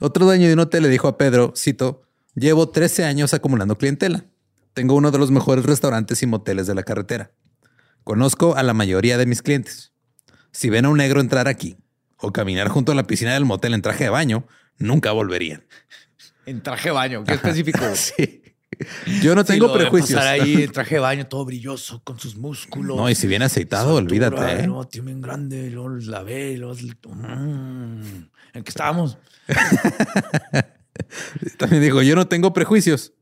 Otro 0.00 0.24
dueño 0.24 0.48
de 0.48 0.54
un 0.54 0.60
hotel 0.60 0.82
le 0.82 0.88
dijo 0.88 1.08
a 1.08 1.16
Pedro, 1.18 1.52
cito, 1.56 2.02
Llevo 2.34 2.68
13 2.68 3.04
años 3.04 3.34
acumulando 3.34 3.76
clientela. 3.76 4.24
Tengo 4.72 4.94
uno 4.94 5.10
de 5.10 5.18
los 5.18 5.30
mejores 5.30 5.64
restaurantes 5.64 6.22
y 6.22 6.26
moteles 6.26 6.66
de 6.66 6.74
la 6.74 6.84
carretera. 6.84 7.32
Conozco 8.04 8.56
a 8.56 8.62
la 8.62 8.72
mayoría 8.72 9.18
de 9.18 9.26
mis 9.26 9.42
clientes. 9.42 9.92
Si 10.52 10.70
ven 10.70 10.84
a 10.84 10.88
un 10.88 10.98
negro 10.98 11.20
entrar 11.20 11.48
aquí 11.48 11.76
o 12.16 12.32
caminar 12.32 12.68
junto 12.68 12.92
a 12.92 12.94
la 12.94 13.06
piscina 13.06 13.34
del 13.34 13.44
motel 13.44 13.74
en 13.74 13.82
traje 13.82 14.04
de 14.04 14.10
baño, 14.10 14.46
nunca 14.78 15.12
volverían. 15.12 15.64
En 16.46 16.62
traje 16.62 16.88
de 16.88 16.94
baño, 16.94 17.24
qué 17.24 17.34
específico. 17.34 17.80
Sí. 17.94 18.42
Yo 19.20 19.34
no 19.34 19.44
tengo 19.44 19.70
prejuicios. 19.74 20.18
Pasar 20.18 20.40
ahí 20.40 20.62
en 20.62 20.72
traje 20.72 20.94
de 20.94 21.00
baño 21.00 21.26
todo 21.26 21.44
brilloso 21.44 22.02
con 22.02 22.18
sus 22.18 22.36
músculos. 22.36 22.96
No, 22.96 23.10
y 23.10 23.14
si 23.14 23.26
viene 23.26 23.44
aceitado, 23.44 23.96
olvídate. 23.96 24.62
¿eh? 24.62 24.66
No, 24.66 24.86
tío, 24.86 25.02
bien 25.02 25.20
grande, 25.20 25.70
la 26.06 26.22
ve, 26.22 26.56
luego... 26.56 26.74
Mm, 27.08 28.00
¿En 28.54 28.64
qué 28.64 28.70
estábamos? 28.70 29.18
También 31.58 31.82
digo, 31.82 32.02
yo 32.02 32.16
no 32.16 32.28
tengo 32.28 32.52
prejuicios. 32.52 33.12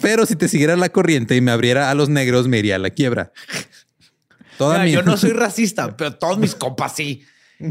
Pero 0.00 0.26
si 0.26 0.36
te 0.36 0.48
siguiera 0.48 0.76
la 0.76 0.88
corriente 0.88 1.36
y 1.36 1.40
me 1.40 1.50
abriera 1.50 1.90
a 1.90 1.94
los 1.94 2.08
negros, 2.08 2.48
me 2.48 2.58
iría 2.58 2.76
a 2.76 2.78
la 2.78 2.90
quiebra. 2.90 3.32
Toda 4.58 4.86
Yo 4.86 5.02
no 5.02 5.16
soy 5.16 5.30
racista, 5.32 5.96
pero 5.96 6.14
todos 6.14 6.38
mis 6.38 6.54
compas 6.54 6.96
sí. 6.96 7.24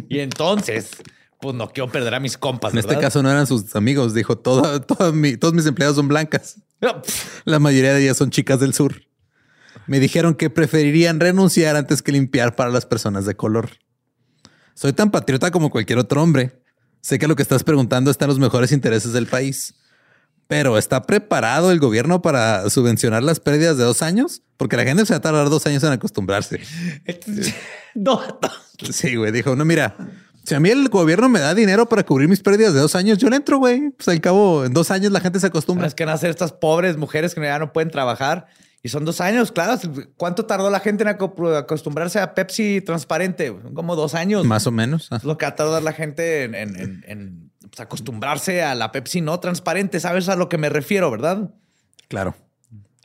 Y 0.09 0.19
entonces, 0.19 0.89
pues 1.39 1.55
no 1.55 1.69
quiero 1.69 1.91
perder 1.91 2.13
a 2.13 2.19
mis 2.19 2.37
compas. 2.37 2.73
En 2.73 2.79
este 2.79 2.97
caso 2.97 3.23
no 3.23 3.31
eran 3.31 3.47
sus 3.47 3.75
amigos, 3.75 4.13
dijo, 4.13 4.37
todo, 4.37 4.81
todos 4.81 5.13
mis 5.13 5.65
empleados 5.65 5.95
son 5.95 6.07
blancas. 6.07 6.61
La 7.45 7.59
mayoría 7.59 7.93
de 7.93 8.03
ellas 8.03 8.17
son 8.17 8.29
chicas 8.29 8.59
del 8.59 8.73
sur. 8.73 9.03
Me 9.87 9.99
dijeron 9.99 10.35
que 10.35 10.49
preferirían 10.49 11.19
renunciar 11.19 11.75
antes 11.75 12.01
que 12.01 12.11
limpiar 12.11 12.55
para 12.55 12.69
las 12.69 12.85
personas 12.85 13.25
de 13.25 13.35
color. 13.35 13.71
Soy 14.73 14.93
tan 14.93 15.11
patriota 15.11 15.51
como 15.51 15.69
cualquier 15.69 15.99
otro 15.99 16.23
hombre. 16.23 16.60
Sé 17.01 17.19
que 17.19 17.27
lo 17.27 17.35
que 17.35 17.41
estás 17.43 17.63
preguntando 17.63 18.11
está 18.11 18.25
en 18.25 18.29
los 18.29 18.39
mejores 18.39 18.71
intereses 18.71 19.11
del 19.11 19.27
país. 19.27 19.73
Pero 20.47 20.77
¿está 20.77 21.03
preparado 21.03 21.71
el 21.71 21.79
gobierno 21.79 22.21
para 22.21 22.69
subvencionar 22.69 23.23
las 23.23 23.39
pérdidas 23.39 23.77
de 23.77 23.83
dos 23.83 24.01
años? 24.01 24.41
Porque 24.57 24.75
la 24.75 24.83
gente 24.83 25.05
se 25.05 25.13
va 25.13 25.17
a 25.17 25.21
tardar 25.21 25.49
dos 25.49 25.65
años 25.65 25.81
en 25.83 25.93
acostumbrarse. 25.93 26.59
no. 27.95 28.21
Sí, 28.91 29.15
güey. 29.15 29.31
Dijo, 29.31 29.55
no, 29.55 29.63
mira, 29.63 29.95
si 30.43 30.53
a 30.53 30.59
mí 30.59 30.69
el 30.69 30.89
gobierno 30.89 31.29
me 31.29 31.39
da 31.39 31.55
dinero 31.55 31.87
para 31.87 32.03
cubrir 32.03 32.27
mis 32.27 32.41
pérdidas 32.41 32.73
de 32.73 32.81
dos 32.81 32.95
años, 32.95 33.17
yo 33.17 33.29
le 33.29 33.37
entro, 33.37 33.59
güey. 33.59 33.91
Pues 33.91 34.07
al 34.09 34.19
cabo, 34.19 34.65
en 34.65 34.73
dos 34.73 34.91
años 34.91 35.11
la 35.11 35.21
gente 35.21 35.39
se 35.39 35.47
acostumbra. 35.47 35.87
Es 35.87 35.95
que 35.95 36.05
nacer 36.05 36.29
estas 36.29 36.51
pobres 36.51 36.97
mujeres 36.97 37.33
que 37.33 37.41
ya 37.41 37.57
no 37.57 37.71
pueden 37.71 37.89
trabajar. 37.89 38.47
Y 38.83 38.89
son 38.89 39.05
dos 39.05 39.21
años, 39.21 39.51
claro. 39.51 39.79
¿Cuánto 40.17 40.45
tardó 40.45 40.69
la 40.69 40.79
gente 40.79 41.03
en 41.03 41.09
acostumbrarse 41.09 42.19
a 42.19 42.33
Pepsi 42.33 42.81
transparente? 42.81 43.55
Como 43.73 43.95
dos 43.95 44.15
años. 44.15 44.45
Más 44.45 44.65
o 44.65 44.71
menos. 44.71 45.09
Es 45.11 45.23
lo 45.23 45.37
que 45.37 45.45
ha 45.45 45.55
tardado 45.55 45.79
la 45.81 45.93
gente 45.93 46.45
en 46.45 47.51
pues, 47.59 47.79
acostumbrarse 47.79 48.63
a 48.63 48.75
la 48.75 48.91
Pepsi 48.91 49.21
no 49.21 49.39
transparente. 49.39 49.99
¿Sabes 49.99 50.29
a 50.29 50.35
lo 50.35 50.49
que 50.49 50.57
me 50.57 50.69
refiero, 50.69 51.09
verdad? 51.09 51.53
Claro. 52.07 52.35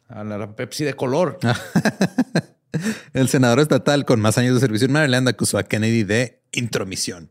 A 0.09 0.25
la 0.25 0.55
Pepsi 0.57 0.85
de 0.85 0.95
color. 0.95 1.39
El 3.13 3.29
senador 3.29 3.61
estatal 3.61 4.05
con 4.05 4.21
más 4.21 4.39
años 4.39 4.55
de 4.55 4.61
servicio 4.61 4.87
en 4.87 4.93
Maryland 4.93 5.29
acusó 5.29 5.59
a 5.59 5.63
Kennedy 5.63 6.03
de 6.05 6.43
intromisión. 6.53 7.31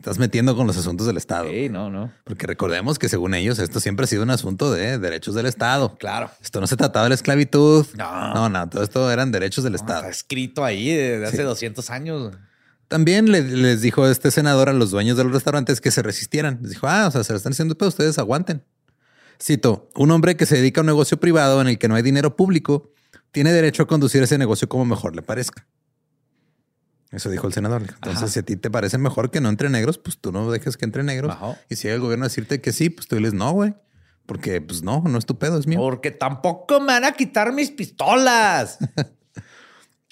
Estás 0.00 0.18
metiendo 0.18 0.56
con 0.56 0.66
los 0.66 0.78
asuntos 0.78 1.06
del 1.06 1.18
Estado. 1.18 1.50
Sí, 1.50 1.68
no, 1.68 1.90
no. 1.90 2.10
Porque 2.24 2.46
recordemos 2.46 2.98
que 2.98 3.10
según 3.10 3.34
ellos 3.34 3.58
esto 3.58 3.80
siempre 3.80 4.04
ha 4.04 4.06
sido 4.06 4.22
un 4.22 4.30
asunto 4.30 4.72
de 4.72 4.98
derechos 4.98 5.34
del 5.34 5.44
Estado. 5.44 5.98
Claro. 5.98 6.30
Esto 6.40 6.58
no 6.58 6.66
se 6.66 6.78
trataba 6.78 7.02
de 7.02 7.10
la 7.10 7.16
esclavitud. 7.16 7.86
No. 7.98 8.32
No, 8.32 8.48
no. 8.48 8.66
Todo 8.70 8.82
esto 8.82 9.10
eran 9.10 9.30
derechos 9.30 9.62
del 9.62 9.74
Estado. 9.74 9.98
Está 9.98 10.08
escrito 10.08 10.64
ahí 10.64 10.90
desde 10.90 11.26
hace 11.26 11.42
200 11.42 11.90
años. 11.90 12.32
También 12.88 13.30
les 13.30 13.82
dijo 13.82 14.08
este 14.08 14.30
senador 14.30 14.70
a 14.70 14.72
los 14.72 14.90
dueños 14.90 15.18
de 15.18 15.24
los 15.24 15.34
restaurantes 15.34 15.82
que 15.82 15.90
se 15.90 16.00
resistieran. 16.00 16.60
Les 16.62 16.70
dijo, 16.70 16.88
ah, 16.88 17.08
o 17.08 17.10
sea, 17.10 17.22
se 17.22 17.34
lo 17.34 17.36
están 17.36 17.52
haciendo, 17.52 17.76
pero 17.76 17.90
ustedes 17.90 18.18
aguanten. 18.18 18.64
Cito, 19.38 19.90
un 19.96 20.10
hombre 20.12 20.34
que 20.34 20.46
se 20.46 20.56
dedica 20.56 20.80
a 20.80 20.82
un 20.82 20.86
negocio 20.86 21.20
privado 21.20 21.60
en 21.60 21.68
el 21.68 21.78
que 21.78 21.88
no 21.88 21.94
hay 21.94 22.02
dinero 22.02 22.36
público 22.36 22.90
tiene 23.32 23.52
derecho 23.52 23.82
a 23.82 23.86
conducir 23.86 24.22
ese 24.22 24.38
negocio 24.38 24.66
como 24.66 24.86
mejor 24.86 25.14
le 25.14 25.20
parezca. 25.20 25.66
Eso 27.10 27.28
dijo 27.28 27.46
el 27.46 27.52
senador. 27.52 27.82
Entonces, 27.82 28.32
si 28.32 28.38
a 28.38 28.42
ti 28.42 28.56
te 28.56 28.70
parece 28.70 28.96
mejor 28.98 29.30
que 29.30 29.40
no 29.40 29.48
entre 29.48 29.68
negros, 29.68 29.98
pues 29.98 30.18
tú 30.18 30.30
no 30.30 30.50
dejes 30.50 30.76
que 30.76 30.84
entre 30.84 31.02
negros. 31.02 31.36
Y 31.68 31.76
si 31.76 31.88
el 31.88 31.98
gobierno 32.00 32.24
a 32.24 32.28
decirte 32.28 32.60
que 32.60 32.72
sí, 32.72 32.88
pues 32.90 33.08
tú 33.08 33.16
diles 33.16 33.34
no, 33.34 33.50
güey. 33.52 33.74
Porque, 34.26 34.60
pues 34.60 34.82
no, 34.82 35.02
no 35.04 35.18
es 35.18 35.26
tu 35.26 35.38
pedo, 35.38 35.58
es 35.58 35.66
mío. 35.66 35.80
Porque 35.80 36.12
tampoco 36.12 36.78
me 36.78 36.86
van 36.86 37.04
a 37.04 37.12
quitar 37.12 37.52
mis 37.52 37.72
pistolas. 37.72 38.78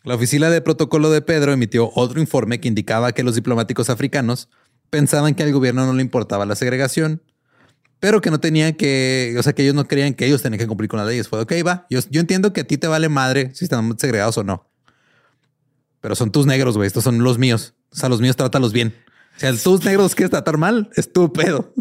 La 0.05 0.15
oficina 0.15 0.51
de 0.51 0.61
protocolo 0.61 1.11
de 1.11 1.23
Pedro 1.23 1.53
emitió 1.53 1.91
otro 1.95 2.21
informe 2.21 2.61
que 2.61 2.69
indicaba 2.69 3.13
que 3.13 3.23
los 3.23 3.35
diplomáticos 3.35 3.91
africanos 3.91 4.49
pensaban 4.91 5.35
que 5.35 5.43
al 5.43 5.53
gobierno 5.53 5.85
no 5.87 5.93
le 5.93 6.03
importaba 6.03 6.47
la 6.47 6.55
segregación, 6.55 7.23
pero 8.01 8.21
que 8.21 8.31
no 8.31 8.41
tenían 8.41 8.75
que, 8.75 9.35
o 9.39 9.43
sea, 9.43 9.53
que 9.53 9.63
ellos 9.63 9.75
no 9.75 9.87
creían 9.87 10.15
que 10.15 10.25
ellos 10.25 10.41
tenían 10.41 10.61
que 10.61 10.67
cumplir 10.67 10.89
con 10.89 10.99
las 10.99 11.09
leyes. 11.09 11.29
Fue, 11.29 11.41
ok, 11.41 11.53
va, 11.67 11.87
yo, 11.91 12.01
yo 12.11 12.21
entiendo 12.21 12.53
que 12.53 12.63
a 12.63 12.65
ti 12.65 12.79
te 12.79 12.87
vale 12.87 13.09
madre 13.09 13.51
si 13.55 13.65
están 13.65 13.99
segregados 13.99 14.39
o 14.39 14.45
no. 14.45 14.67
Pero 16.01 16.15
son 16.15 16.31
tus 16.31 16.47
negros, 16.47 16.77
güey, 16.77 16.87
estos 16.87 17.05
son 17.05 17.23
los 17.23 17.39
míos. 17.39 17.75
O 17.91 17.97
sea, 17.97 18.09
los 18.09 18.21
míos 18.21 18.37
trátalos 18.37 18.73
bien. 18.73 18.95
O 19.37 19.41
sea, 19.41 19.53
tus 19.55 19.85
negros 19.85 20.15
quieres 20.15 20.31
tratar 20.31 20.59
mal, 20.59 20.91
es 20.97 21.13
tu 21.13 21.33
pedo. 21.33 21.73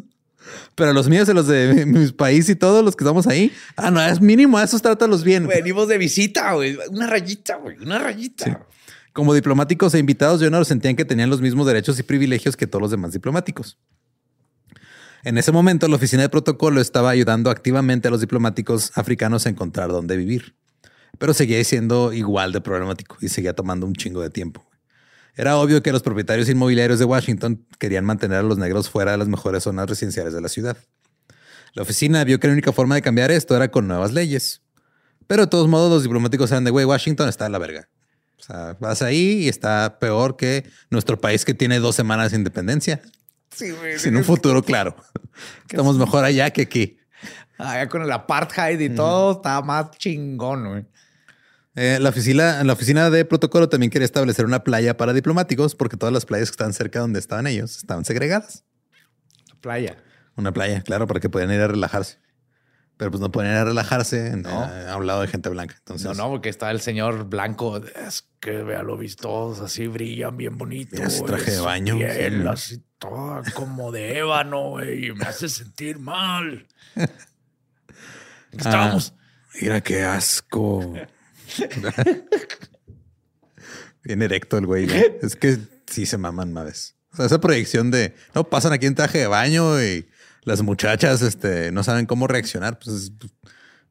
Pero 0.75 0.93
los 0.93 1.09
míos 1.09 1.27
y 1.29 1.33
los 1.33 1.47
de 1.47 1.85
mi, 1.85 2.07
país 2.11 2.47
y 2.49 2.55
todos 2.55 2.83
los 2.83 2.95
que 2.95 3.03
estamos 3.03 3.27
ahí, 3.27 3.51
ah, 3.75 3.91
no, 3.91 4.01
es 4.01 4.21
mínimo, 4.21 4.57
a 4.57 4.63
esos 4.63 4.81
trátalos 4.81 5.23
bien. 5.23 5.47
Venimos 5.47 5.87
de 5.87 5.97
visita, 5.97 6.53
güey. 6.53 6.77
Una 6.89 7.07
rayita, 7.07 7.57
güey. 7.57 7.77
Una 7.79 7.99
rayita. 7.99 8.65
Como 9.13 9.33
diplomáticos 9.33 9.93
e 9.95 9.99
invitados, 9.99 10.39
yo 10.39 10.49
no 10.49 10.63
sentían 10.63 10.95
que 10.95 11.03
tenían 11.03 11.29
los 11.29 11.41
mismos 11.41 11.65
derechos 11.65 11.99
y 11.99 12.03
privilegios 12.03 12.55
que 12.55 12.67
todos 12.67 12.81
los 12.81 12.91
demás 12.91 13.11
diplomáticos. 13.11 13.77
En 15.23 15.37
ese 15.37 15.51
momento, 15.51 15.87
la 15.87 15.95
oficina 15.95 16.21
de 16.21 16.29
protocolo 16.29 16.79
estaba 16.79 17.09
ayudando 17.09 17.49
activamente 17.49 18.07
a 18.07 18.11
los 18.11 18.21
diplomáticos 18.21 18.91
africanos 18.95 19.45
a 19.45 19.49
encontrar 19.49 19.89
dónde 19.89 20.15
vivir, 20.15 20.55
pero 21.17 21.33
seguía 21.33 21.63
siendo 21.63 22.13
igual 22.13 22.51
de 22.51 22.61
problemático 22.61 23.17
y 23.21 23.29
seguía 23.29 23.53
tomando 23.53 23.85
un 23.85 23.93
chingo 23.93 24.21
de 24.21 24.29
tiempo. 24.29 24.65
Era 25.35 25.57
obvio 25.57 25.83
que 25.83 25.91
los 25.91 26.01
propietarios 26.01 26.49
inmobiliarios 26.49 26.97
de 26.97 27.05
Washington 27.05 27.65
querían 27.77 28.05
mantener 28.05 28.39
a 28.39 28.43
los 28.43 28.57
negros 28.57 28.89
fuera 28.89 29.11
de 29.11 29.17
las 29.17 29.27
mejores 29.27 29.63
zonas 29.63 29.87
residenciales 29.87 30.33
de 30.33 30.41
la 30.41 30.49
ciudad. 30.49 30.77
La 31.73 31.83
oficina 31.83 32.23
vio 32.23 32.39
que 32.39 32.47
la 32.47 32.53
única 32.53 32.71
forma 32.71 32.95
de 32.95 33.03
cambiar 33.03 33.29
esto 33.29 33.55
era 33.55 33.69
con 33.69 33.87
nuevas 33.87 34.13
leyes. 34.13 34.63
Pero 35.27 35.43
de 35.43 35.47
todos 35.47 35.67
modos, 35.67 35.91
los 35.91 36.03
diplomáticos 36.03 36.49
eran 36.51 36.63
de, 36.63 36.71
güey, 36.71 36.85
Washington 36.85 37.29
está 37.29 37.45
en 37.45 37.51
la 37.51 37.59
verga. 37.59 37.87
O 38.39 38.43
sea, 38.43 38.77
vas 38.79 39.03
ahí 39.03 39.43
y 39.43 39.47
está 39.47 39.99
peor 39.99 40.37
que 40.37 40.67
nuestro 40.89 41.21
país 41.21 41.45
que 41.45 41.53
tiene 41.53 41.79
dos 41.79 41.95
semanas 41.95 42.31
de 42.31 42.37
independencia. 42.37 43.01
Sí, 43.51 43.71
güey. 43.71 43.99
Sin 43.99 44.15
un 44.15 44.23
futuro 44.23 44.63
claro. 44.63 44.95
Estamos 45.69 45.97
mejor 45.97 46.23
allá 46.23 46.49
que 46.49 46.63
aquí. 46.63 46.97
Allá 47.59 47.87
con 47.89 48.01
el 48.01 48.11
apartheid 48.11 48.79
y 48.79 48.89
todo, 48.89 49.33
está 49.33 49.61
más 49.61 49.91
chingón, 49.97 50.67
güey. 50.67 50.85
Eh, 51.79 51.99
la, 51.99 52.09
oficina, 52.09 52.63
la 52.63 52.73
oficina 52.73 53.11
de 53.11 53.23
protocolo 53.23 53.69
también 53.69 53.91
quería 53.91 54.05
establecer 54.05 54.45
una 54.45 54.63
playa 54.63 54.97
para 54.97 55.13
diplomáticos 55.13 55.75
porque 55.75 55.95
todas 55.95 56.11
las 56.11 56.25
playas 56.25 56.49
que 56.49 56.53
estaban 56.53 56.73
cerca 56.73 56.97
de 56.97 57.01
donde 57.01 57.19
estaban 57.19 57.45
ellos 57.45 57.77
estaban 57.77 58.03
segregadas. 58.03 58.65
Playa. 59.61 59.95
Una 60.35 60.51
playa, 60.51 60.81
claro, 60.81 61.05
para 61.05 61.19
que 61.19 61.29
pudieran 61.29 61.53
ir 61.53 61.61
a 61.61 61.67
relajarse. 61.67 62.17
Pero 62.97 63.11
pues 63.11 63.21
no 63.21 63.31
pueden 63.31 63.51
ir 63.51 63.57
a 63.59 63.65
relajarse 63.65 64.27
eh, 64.27 64.43
a 64.89 64.97
un 64.97 65.05
lado 65.05 65.21
de 65.21 65.27
gente 65.27 65.49
blanca. 65.49 65.75
Entonces, 65.77 66.07
no, 66.07 66.15
no, 66.15 66.31
porque 66.31 66.49
está 66.49 66.71
el 66.71 66.81
señor 66.81 67.25
blanco. 67.25 67.77
Es 67.77 68.27
que 68.39 68.63
vea 68.63 68.81
lo 68.81 68.97
vistos, 68.97 69.59
así 69.59 69.85
brillan 69.85 70.35
bien 70.35 70.57
bonitos. 70.57 70.99
Es 70.99 71.23
traje 71.23 71.51
de 71.51 71.59
baño. 71.59 71.95
Piel, 71.95 72.47
así 72.47 72.83
toda 72.97 73.43
como 73.53 73.91
de 73.91 74.17
ébano, 74.17 74.83
y 74.83 75.13
me 75.13 75.25
hace 75.25 75.47
sentir 75.47 75.99
mal. 75.99 76.65
Estamos. 78.51 79.13
Ah, 79.15 79.21
mira 79.61 79.81
qué 79.81 80.01
asco. 80.01 80.95
Bien 84.03 84.21
erecto 84.21 84.57
el 84.57 84.65
güey. 84.65 84.87
Es 85.21 85.35
que 85.35 85.57
sí 85.87 86.05
se 86.05 86.17
maman 86.17 86.53
maves. 86.53 86.95
O 87.11 87.17
sea, 87.17 87.25
esa 87.25 87.41
proyección 87.41 87.91
de 87.91 88.15
no 88.33 88.49
pasan 88.49 88.73
aquí 88.73 88.85
en 88.85 88.95
traje 88.95 89.19
de 89.19 89.27
baño 89.27 89.81
y 89.81 90.07
las 90.43 90.61
muchachas 90.61 91.21
este, 91.21 91.71
no 91.71 91.83
saben 91.83 92.05
cómo 92.05 92.27
reaccionar. 92.27 92.79
Pues 92.79 93.11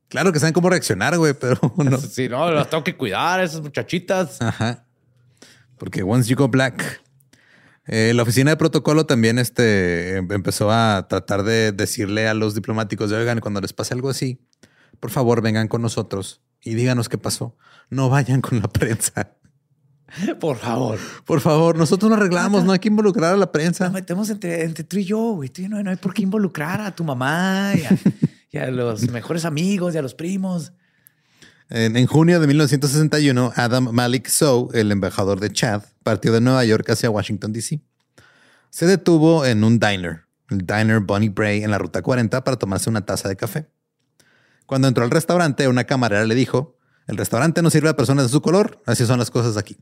claro 0.08 0.32
que 0.32 0.38
saben 0.38 0.54
cómo 0.54 0.70
reaccionar, 0.70 1.18
güey, 1.18 1.34
pero 1.34 1.60
no. 1.76 1.98
Sí, 1.98 2.28
no, 2.28 2.50
las 2.50 2.70
tengo 2.70 2.84
que 2.84 2.96
cuidar, 2.96 3.40
esas 3.40 3.60
muchachitas. 3.60 4.40
Ajá. 4.40 4.86
Porque 5.76 6.02
once 6.02 6.30
you 6.30 6.36
go 6.36 6.48
black. 6.48 7.02
Eh, 7.88 8.12
la 8.14 8.22
oficina 8.22 8.50
de 8.50 8.56
protocolo 8.56 9.06
también 9.06 9.38
este, 9.38 10.16
empezó 10.16 10.72
a 10.72 11.06
tratar 11.08 11.44
de 11.44 11.72
decirle 11.72 12.26
a 12.26 12.34
los 12.34 12.54
diplomáticos, 12.54 13.12
oigan, 13.12 13.40
cuando 13.40 13.60
les 13.60 13.72
pase 13.72 13.94
algo 13.94 14.08
así, 14.08 14.40
por 14.98 15.10
favor 15.10 15.40
vengan 15.40 15.68
con 15.68 15.82
nosotros 15.82 16.40
y 16.66 16.74
díganos 16.74 17.08
qué 17.08 17.16
pasó. 17.16 17.56
No 17.90 18.10
vayan 18.10 18.40
con 18.40 18.60
la 18.60 18.68
prensa. 18.68 19.32
Por 20.40 20.56
favor. 20.56 20.98
Por 21.24 21.40
favor, 21.40 21.76
nosotros 21.76 22.10
nos 22.10 22.18
arreglamos, 22.18 22.64
no 22.64 22.72
hay 22.72 22.78
que 22.78 22.88
involucrar 22.88 23.34
a 23.34 23.36
la 23.36 23.50
prensa. 23.52 23.84
Nos 23.84 23.94
metemos 23.94 24.30
entre, 24.30 24.68
tú 24.84 24.98
y 24.98 25.04
yo, 25.04 25.34
güey. 25.34 25.50
No, 25.68 25.82
no, 25.82 25.90
hay 25.90 25.96
por 25.96 26.12
qué 26.12 26.22
involucrar 26.22 26.80
a 26.80 26.94
tu 26.94 27.04
mamá 27.04 27.72
y 28.52 28.58
a, 28.58 28.70
los 28.70 29.08
mejores 29.10 29.44
amigos 29.44 29.94
y 29.94 29.98
a 29.98 30.02
los 30.02 30.14
primos. 30.14 30.72
En, 31.68 31.96
en, 31.96 32.06
junio 32.06 32.40
de 32.40 32.46
1961, 32.46 33.52
Adam 33.56 33.90
Malik 33.92 34.28
Sow, 34.28 34.70
el 34.74 34.92
embajador 34.92 35.40
de 35.40 35.52
Chad, 35.52 35.82
partió 36.02 36.32
de 36.32 36.40
Nueva 36.40 36.64
York 36.64 36.88
hacia 36.90 37.10
Washington, 37.10 37.52
D.C. 37.52 37.80
Se 38.70 38.86
detuvo 38.86 39.44
en 39.46 39.64
un 39.64 39.78
diner 39.78 40.26
el 40.50 40.58
diner 40.58 41.00
Bonnie 41.00 41.28
Bray 41.28 41.62
en 41.62 41.70
la 41.70 41.78
ruta 41.78 42.02
40 42.02 42.44
para 42.44 42.56
tomarse 42.56 42.88
una 42.90 43.04
taza 43.04 43.28
de 43.28 43.36
café. 43.36 43.66
Cuando 44.66 44.88
entró 44.88 45.04
al 45.04 45.10
restaurante, 45.10 45.68
una 45.68 45.84
camarera 45.84 46.24
le 46.24 46.34
dijo, 46.34 46.76
el 47.06 47.16
restaurante 47.16 47.62
no 47.62 47.70
sirve 47.70 47.88
a 47.88 47.96
personas 47.96 48.26
de 48.26 48.30
su 48.30 48.42
color, 48.42 48.82
así 48.84 49.06
son 49.06 49.18
las 49.18 49.30
cosas 49.30 49.56
aquí. 49.56 49.76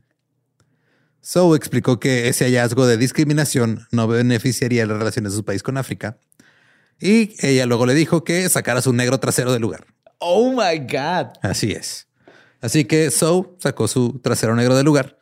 So 1.21 1.55
explicó 1.55 1.99
que 1.99 2.27
ese 2.27 2.45
hallazgo 2.45 2.85
de 2.85 2.97
discriminación 2.97 3.87
no 3.91 4.07
beneficiaría 4.07 4.85
las 4.85 4.97
relaciones 4.99 5.31
de 5.31 5.37
su 5.37 5.43
país 5.43 5.63
con 5.63 5.77
África. 5.77 6.19
Y 6.99 7.35
ella 7.39 7.65
luego 7.65 7.87
le 7.87 7.95
dijo 7.95 8.23
que 8.23 8.47
sacara 8.47 8.81
su 8.81 8.93
negro 8.93 9.19
trasero 9.19 9.51
del 9.51 9.63
lugar. 9.63 9.85
Oh 10.19 10.51
my 10.51 10.79
God. 10.79 11.33
Así 11.41 11.71
es. 11.71 12.07
Así 12.61 12.85
que 12.85 13.09
So 13.09 13.57
sacó 13.59 13.87
su 13.87 14.19
trasero 14.19 14.55
negro 14.55 14.75
del 14.75 14.85
lugar. 14.85 15.17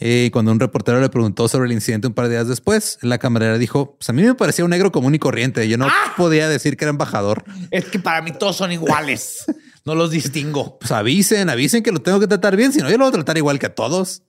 Y 0.00 0.30
cuando 0.30 0.50
un 0.52 0.58
reportero 0.60 1.00
le 1.00 1.08
preguntó 1.08 1.48
sobre 1.48 1.66
el 1.66 1.72
incidente 1.72 2.08
un 2.08 2.14
par 2.14 2.26
de 2.26 2.32
días 2.34 2.48
después, 2.48 2.98
la 3.00 3.18
camarera 3.18 3.58
dijo: 3.58 3.96
Pues 3.96 4.08
a 4.10 4.12
mí 4.12 4.22
me 4.22 4.34
parecía 4.34 4.64
un 4.64 4.70
negro 4.72 4.90
común 4.92 5.14
y 5.14 5.18
corriente. 5.18 5.68
Yo 5.68 5.78
no 5.78 5.86
podía 6.16 6.48
decir 6.48 6.76
que 6.76 6.84
era 6.84 6.90
embajador. 6.90 7.44
Es 7.70 7.84
que 7.86 7.98
para 7.98 8.20
mí 8.20 8.32
todos 8.32 8.56
son 8.56 8.72
iguales. 8.72 9.44
No 9.84 9.94
los 9.94 10.10
distingo. 10.10 10.78
Pues 10.80 10.90
avisen, 10.92 11.48
avisen 11.48 11.82
que 11.82 11.92
lo 11.92 12.00
tengo 12.00 12.18
que 12.20 12.26
tratar 12.26 12.56
bien, 12.56 12.72
si 12.72 12.80
no, 12.80 12.90
yo 12.90 12.98
lo 12.98 13.04
voy 13.04 13.10
a 13.10 13.12
tratar 13.12 13.36
igual 13.36 13.58
que 13.58 13.66
a 13.66 13.74
todos. 13.74 14.22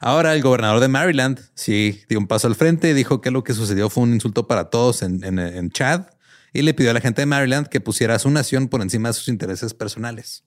Ahora 0.00 0.34
el 0.34 0.42
gobernador 0.42 0.80
de 0.80 0.88
Maryland 0.88 1.40
sí 1.54 2.02
dio 2.08 2.18
un 2.18 2.26
paso 2.26 2.46
al 2.46 2.54
frente 2.54 2.90
y 2.90 2.92
dijo 2.92 3.20
que 3.20 3.30
lo 3.30 3.42
que 3.44 3.54
sucedió 3.54 3.90
fue 3.90 4.04
un 4.04 4.14
insulto 4.14 4.46
para 4.46 4.70
todos 4.70 5.02
en, 5.02 5.24
en- 5.24 5.38
en 5.38 5.70
Chad 5.70 6.02
y 6.52 6.62
le 6.62 6.74
pidió 6.74 6.90
a 6.90 6.94
la 6.94 7.00
gente 7.00 7.22
de 7.22 7.26
Maryland 7.26 7.66
que 7.68 7.80
pusiera 7.80 8.14
a 8.14 8.18
su 8.18 8.30
nación 8.30 8.68
por 8.68 8.80
encima 8.82 9.08
de 9.08 9.14
sus 9.14 9.28
intereses 9.28 9.74
personales. 9.74 10.44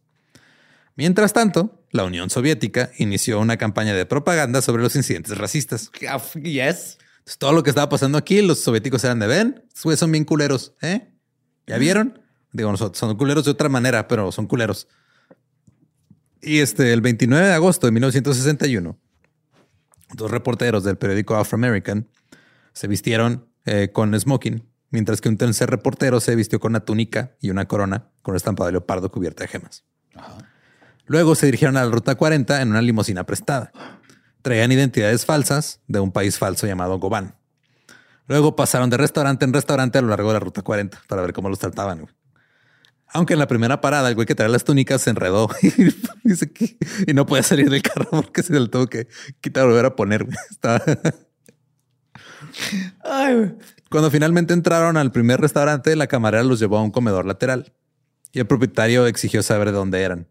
Mientras 0.95 1.33
tanto, 1.33 1.85
la 1.91 2.03
Unión 2.03 2.29
Soviética 2.29 2.91
inició 2.97 3.39
una 3.39 3.57
campaña 3.57 3.93
de 3.93 4.05
propaganda 4.05 4.61
sobre 4.61 4.83
los 4.83 4.95
incidentes 4.95 5.37
racistas. 5.37 5.91
Yes. 6.35 6.97
Entonces, 7.19 7.37
todo 7.37 7.53
lo 7.53 7.63
que 7.63 7.69
estaba 7.69 7.89
pasando 7.89 8.17
aquí, 8.17 8.41
los 8.41 8.59
soviéticos 8.59 9.03
eran 9.03 9.19
de 9.19 9.27
ven, 9.27 9.63
güeyes 9.83 9.99
son 9.99 10.11
bien 10.11 10.25
culeros, 10.25 10.73
¿eh? 10.81 11.13
¿Ya 11.67 11.77
vieron? 11.77 12.19
Digo, 12.51 12.71
nosotros 12.71 12.97
son 12.97 13.15
culeros 13.15 13.45
de 13.45 13.51
otra 13.51 13.69
manera, 13.69 14.07
pero 14.07 14.31
son 14.31 14.47
culeros. 14.47 14.87
Y 16.41 16.59
este, 16.59 16.91
el 16.91 17.01
29 17.01 17.47
de 17.47 17.53
agosto 17.53 17.87
de 17.87 17.91
1961, 17.91 18.99
dos 20.13 20.31
reporteros 20.31 20.83
del 20.83 20.97
periódico 20.97 21.35
Afro 21.35 21.55
American 21.55 22.09
se 22.73 22.87
vistieron 22.87 23.47
eh, 23.65 23.91
con 23.93 24.19
smoking, 24.19 24.67
mientras 24.89 25.21
que 25.21 25.29
un 25.29 25.37
tercer 25.37 25.69
reportero 25.69 26.19
se 26.19 26.35
vistió 26.35 26.59
con 26.59 26.71
una 26.71 26.81
túnica 26.81 27.35
y 27.39 27.51
una 27.51 27.67
corona 27.67 28.09
con 28.23 28.35
estampado 28.35 28.65
de 28.67 28.73
leopardo 28.73 29.11
cubierta 29.11 29.43
de 29.43 29.49
gemas. 29.49 29.85
Luego 31.05 31.35
se 31.35 31.45
dirigieron 31.47 31.77
a 31.77 31.83
la 31.85 31.91
ruta 31.91 32.15
40 32.15 32.61
en 32.61 32.69
una 32.69 32.81
limusina 32.81 33.25
prestada. 33.25 33.71
Traían 34.41 34.71
identidades 34.71 35.25
falsas 35.25 35.81
de 35.87 35.99
un 35.99 36.11
país 36.11 36.37
falso 36.37 36.65
llamado 36.67 36.97
Gobán. 36.99 37.35
Luego 38.27 38.55
pasaron 38.55 38.89
de 38.89 38.97
restaurante 38.97 39.45
en 39.45 39.53
restaurante 39.53 39.97
a 39.97 40.01
lo 40.01 40.07
largo 40.07 40.29
de 40.29 40.33
la 40.35 40.39
ruta 40.39 40.61
40 40.61 41.01
para 41.07 41.21
ver 41.21 41.33
cómo 41.33 41.49
los 41.49 41.59
trataban. 41.59 42.01
güey. 42.01 42.13
Aunque 43.13 43.33
en 43.33 43.39
la 43.39 43.47
primera 43.47 43.81
parada 43.81 44.07
el 44.07 44.15
güey 44.15 44.25
que 44.25 44.35
traía 44.35 44.49
las 44.51 44.63
túnicas 44.63 45.01
se 45.01 45.09
enredó 45.09 45.49
y, 45.61 45.69
dice 46.23 46.51
que- 46.51 46.77
y 47.05 47.13
no 47.13 47.25
puede 47.25 47.43
salir 47.43 47.69
del 47.69 47.81
carro 47.81 48.07
porque 48.09 48.41
se 48.41 48.57
le 48.57 48.67
tuvo 48.69 48.87
que 48.87 49.07
quitar 49.41 49.65
volver 49.67 49.85
a 49.85 49.95
poner. 49.97 50.25
Estaba- 50.49 50.81
Ay. 53.03 53.55
Cuando 53.89 54.09
finalmente 54.09 54.53
entraron 54.53 54.95
al 54.97 55.11
primer 55.11 55.41
restaurante, 55.41 55.95
la 55.95 56.07
camarera 56.07 56.43
los 56.43 56.59
llevó 56.59 56.77
a 56.77 56.83
un 56.83 56.91
comedor 56.91 57.25
lateral 57.25 57.73
y 58.31 58.39
el 58.39 58.47
propietario 58.47 59.05
exigió 59.07 59.43
saber 59.43 59.67
de 59.67 59.73
dónde 59.73 60.01
eran. 60.01 60.27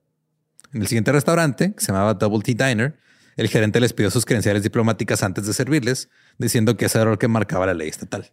En 0.72 0.82
el 0.82 0.86
siguiente 0.88 1.12
restaurante, 1.12 1.74
que 1.74 1.80
se 1.80 1.88
llamaba 1.92 2.14
Double 2.14 2.40
T 2.42 2.54
Diner, 2.54 2.96
el 3.36 3.48
gerente 3.48 3.80
les 3.80 3.92
pidió 3.92 4.10
sus 4.10 4.24
credenciales 4.24 4.62
diplomáticas 4.62 5.22
antes 5.22 5.46
de 5.46 5.52
servirles, 5.54 6.08
diciendo 6.38 6.76
que 6.76 6.86
ese 6.86 7.00
era 7.00 7.10
lo 7.10 7.18
que 7.18 7.28
marcaba 7.28 7.66
la 7.66 7.74
ley 7.74 7.88
estatal. 7.88 8.30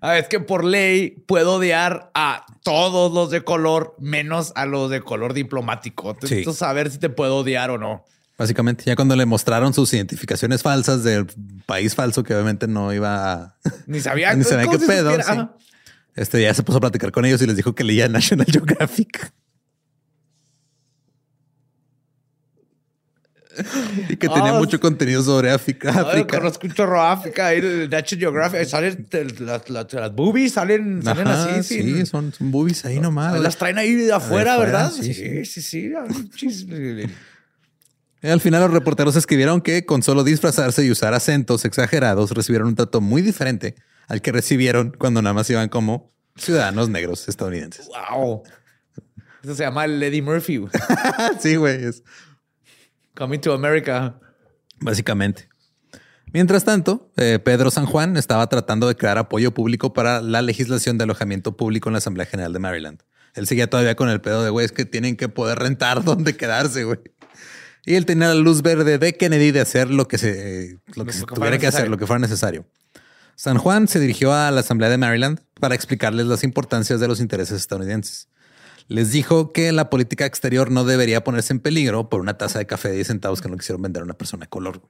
A 0.00 0.10
ver, 0.10 0.22
es 0.24 0.28
que 0.28 0.38
por 0.38 0.64
ley 0.64 1.10
puedo 1.26 1.54
odiar 1.56 2.10
a 2.14 2.44
todos 2.62 3.12
los 3.12 3.30
de 3.30 3.42
color, 3.42 3.96
menos 3.98 4.52
a 4.54 4.66
los 4.66 4.90
de 4.90 5.00
color 5.00 5.32
diplomático. 5.32 6.10
Entonces, 6.10 6.44
Sí. 6.44 6.52
saber 6.52 6.90
si 6.90 6.98
te 6.98 7.08
puedo 7.08 7.38
odiar 7.38 7.70
o 7.70 7.78
no. 7.78 8.04
Básicamente, 8.38 8.84
ya 8.84 8.94
cuando 8.96 9.16
le 9.16 9.24
mostraron 9.24 9.72
sus 9.72 9.92
identificaciones 9.94 10.62
falsas 10.62 11.02
del 11.02 11.26
país 11.64 11.94
falso, 11.94 12.22
que 12.22 12.34
obviamente 12.34 12.68
no 12.68 12.92
iba 12.92 13.32
a... 13.32 13.56
Ni 13.86 14.00
sabía, 14.00 14.34
Ni 14.36 14.44
sabía 14.44 14.66
¿cómo 14.66 14.78
qué 14.78 14.84
se 14.84 14.92
pedo, 14.92 15.10
sí. 15.22 15.40
Este 16.14 16.42
ya 16.42 16.52
se 16.54 16.62
puso 16.62 16.78
a 16.78 16.80
platicar 16.82 17.10
con 17.12 17.24
ellos 17.24 17.40
y 17.42 17.46
les 17.46 17.56
dijo 17.56 17.74
que 17.74 17.82
leía 17.82 18.08
National 18.08 18.46
Geographic. 18.50 19.32
y 24.08 24.16
que 24.16 24.28
tenía 24.28 24.50
Ah, 24.56 24.58
mucho 24.58 24.78
contenido 24.80 25.22
sobre 25.22 25.50
África. 25.50 25.90
Ay, 25.92 25.98
África. 26.20 26.38
conozco 26.38 26.66
un 26.66 26.72
chorro 26.74 27.02
África, 27.02 27.46
ahí 27.48 27.58
el 27.58 27.90
National 27.90 28.20
Geographic, 28.20 28.64
salen 28.64 29.06
las, 29.40 29.68
las- 29.70 29.92
las 29.92 30.14
boobies, 30.14 30.52
salen, 30.52 31.02
salen 31.02 31.26
Ajá, 31.28 31.56
así. 31.56 31.62
sí, 31.76 31.82
sin- 31.82 32.06
son, 32.06 32.32
son 32.32 32.50
boobies 32.50 32.84
ahí 32.84 33.00
nomás. 33.00 33.38
las 33.40 33.56
traen 33.56 33.78
ahí 33.78 33.94
de 33.94 34.12
afuera, 34.12 34.56
¿verdad? 34.58 34.90
sí, 34.92 35.14
Sí, 35.14 35.44
sí, 35.44 35.62
sí. 35.62 35.92
Chis. 36.34 36.66
Y 38.22 38.28
al 38.28 38.40
final 38.40 38.62
los 38.62 38.72
reporteros 38.72 39.14
escribieron 39.16 39.60
que 39.60 39.84
con 39.84 40.02
solo 40.02 40.24
disfrazarse 40.24 40.84
y 40.84 40.90
usar 40.90 41.14
acentos 41.14 41.64
exagerados 41.64 42.30
recibieron 42.32 42.68
un 42.68 42.74
trato 42.74 43.00
muy 43.00 43.22
diferente 43.22 43.74
al 44.08 44.22
que 44.22 44.32
recibieron 44.32 44.94
cuando 44.98 45.20
nada 45.22 45.34
más 45.34 45.48
iban 45.50 45.68
como 45.68 46.12
ciudadanos 46.36 46.88
negros 46.88 47.28
estadounidenses. 47.28 47.88
Wow. 47.88 48.42
Eso 49.44 49.54
se 49.54 49.62
llama 49.62 49.84
el 49.84 50.02
Eddie 50.02 50.22
Murphy. 50.22 50.64
sí, 51.40 51.56
güey. 51.56 51.84
es- 51.84 52.02
Coming 53.16 53.40
to 53.40 53.52
America. 53.52 54.20
Básicamente. 54.78 55.48
Mientras 56.32 56.64
tanto, 56.64 57.10
eh, 57.16 57.38
Pedro 57.42 57.70
San 57.70 57.86
Juan 57.86 58.16
estaba 58.16 58.46
tratando 58.48 58.88
de 58.88 58.94
crear 58.94 59.16
apoyo 59.16 59.52
público 59.52 59.92
para 59.94 60.20
la 60.20 60.42
legislación 60.42 60.98
de 60.98 61.04
alojamiento 61.04 61.56
público 61.56 61.88
en 61.88 61.94
la 61.94 61.98
Asamblea 61.98 62.26
General 62.26 62.52
de 62.52 62.58
Maryland. 62.58 63.02
Él 63.34 63.46
seguía 63.46 63.70
todavía 63.70 63.96
con 63.96 64.10
el 64.10 64.20
pedo 64.20 64.42
de 64.44 64.50
güey, 64.50 64.66
es 64.66 64.72
que 64.72 64.84
tienen 64.84 65.16
que 65.16 65.28
poder 65.28 65.58
rentar 65.58 66.04
donde 66.04 66.36
quedarse, 66.36 66.84
güey. 66.84 66.98
Y 67.86 67.94
él 67.94 68.04
tenía 68.04 68.28
la 68.28 68.34
luz 68.34 68.62
verde 68.62 68.98
de 68.98 69.16
Kennedy 69.16 69.52
de 69.52 69.60
hacer 69.60 69.88
lo 69.88 70.08
que 70.08 70.18
se, 70.18 70.78
lo 70.94 71.04
que 71.04 71.12
Lo 71.12 71.12
se 71.12 71.20
que 71.20 71.26
fuera 71.26 71.34
tuviera 71.34 71.58
que 71.58 71.66
hacer, 71.68 71.88
lo 71.88 71.96
que 71.96 72.06
fuera 72.06 72.18
necesario. 72.18 72.66
San 73.36 73.58
Juan 73.58 73.86
se 73.86 74.00
dirigió 74.00 74.32
a 74.32 74.50
la 74.50 74.60
Asamblea 74.60 74.90
de 74.90 74.98
Maryland 74.98 75.40
para 75.60 75.74
explicarles 75.74 76.26
las 76.26 76.42
importancias 76.42 77.00
de 77.00 77.08
los 77.08 77.20
intereses 77.20 77.60
estadounidenses. 77.60 78.28
Les 78.88 79.10
dijo 79.10 79.52
que 79.52 79.72
la 79.72 79.90
política 79.90 80.26
exterior 80.26 80.70
no 80.70 80.84
debería 80.84 81.24
ponerse 81.24 81.52
en 81.52 81.60
peligro 81.60 82.08
por 82.08 82.20
una 82.20 82.38
taza 82.38 82.58
de 82.58 82.66
café 82.66 82.88
de 82.88 82.96
10 82.96 83.06
centavos 83.08 83.40
que 83.40 83.48
no 83.48 83.56
quisieron 83.56 83.82
vender 83.82 84.02
a 84.02 84.04
una 84.04 84.14
persona 84.14 84.44
de 84.44 84.48
color. 84.48 84.82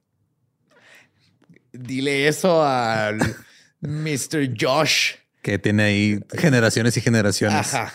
Dile 1.72 2.28
eso 2.28 2.64
al 2.64 3.18
Mr. 3.80 4.54
Josh. 4.58 5.14
que 5.42 5.58
tiene 5.58 5.82
ahí 5.84 6.20
generaciones 6.32 6.96
y 6.96 7.00
generaciones. 7.00 7.74
Ajá. 7.74 7.92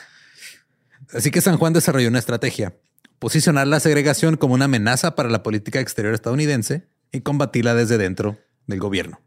Así 1.14 1.30
que 1.30 1.42
San 1.42 1.58
Juan 1.58 1.74
desarrolló 1.74 2.08
una 2.08 2.20
estrategia, 2.20 2.76
posicionar 3.20 3.68
la 3.68 3.80
segregación 3.80 4.38
como 4.38 4.54
una 4.54 4.66
amenaza 4.66 5.16
para 5.16 5.30
la 5.30 5.44
política 5.44 5.80
exterior 5.80 6.14
estadounidense 6.14 6.88
y 7.12 7.22
combatirla 7.22 7.76
desde 7.76 7.98
dentro 7.98 8.40
del 8.68 8.80
gobierno. 8.80 9.20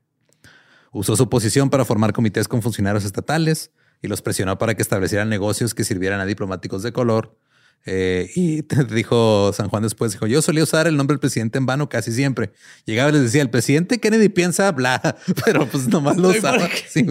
Usó 0.92 1.16
su 1.16 1.28
posición 1.28 1.70
para 1.70 1.84
formar 1.84 2.12
comités 2.12 2.48
con 2.48 2.62
funcionarios 2.62 3.04
estatales 3.04 3.70
y 4.04 4.08
los 4.08 4.20
presionó 4.20 4.58
para 4.58 4.74
que 4.74 4.82
establecieran 4.82 5.30
negocios 5.30 5.72
que 5.72 5.82
sirvieran 5.82 6.20
a 6.20 6.26
diplomáticos 6.26 6.82
de 6.82 6.92
color. 6.92 7.38
Eh, 7.86 8.30
y 8.34 8.62
dijo 8.94 9.50
San 9.54 9.70
Juan 9.70 9.82
después, 9.82 10.12
dijo, 10.12 10.26
yo 10.26 10.42
solía 10.42 10.62
usar 10.62 10.86
el 10.86 10.96
nombre 10.96 11.14
del 11.14 11.20
presidente 11.20 11.56
en 11.56 11.64
vano 11.64 11.88
casi 11.88 12.12
siempre. 12.12 12.52
Llegaba 12.84 13.08
y 13.08 13.12
les 13.14 13.22
decía, 13.22 13.40
el 13.40 13.48
presidente 13.48 13.98
Kennedy 13.98 14.28
piensa 14.28 14.70
bla, 14.72 15.16
pero 15.44 15.66
pues 15.66 15.88
nomás 15.88 16.18
lo 16.18 16.28
usaba. 16.28 16.68
Sí. 16.86 17.06